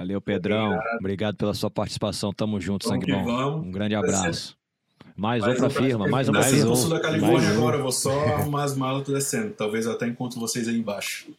Valeu, 0.00 0.18
Pedrão. 0.18 0.68
Obrigado, 0.68 0.98
obrigado 0.98 1.36
pela 1.36 1.52
sua 1.52 1.70
participação. 1.70 2.32
Tamo 2.32 2.58
junto, 2.58 2.88
vamos 2.88 3.04
sangue 3.04 3.12
bom. 3.12 3.22
Vamos. 3.22 3.66
Um 3.66 3.70
grande 3.70 3.94
abraço. 3.94 4.56
Mais, 5.14 5.42
mais 5.42 5.58
um 5.58 5.60
pra 5.60 5.68
firma, 5.68 6.08
mais 6.08 6.26
um 6.26 6.32
pra 6.32 6.42
firma. 6.42 6.70
Eu 6.70 6.74
sul 6.74 6.88
da 6.88 7.00
Califórnia 7.00 7.50
agora, 7.50 7.76
vou 7.76 7.92
só 7.92 8.10
arrumar 8.28 8.64
as 8.64 8.74
malas 8.74 9.06
descendo. 9.06 9.50
Talvez 9.50 9.84
eu 9.84 9.92
até 9.92 10.06
encontre 10.06 10.40
vocês 10.40 10.66
aí 10.66 10.78
embaixo. 10.78 11.30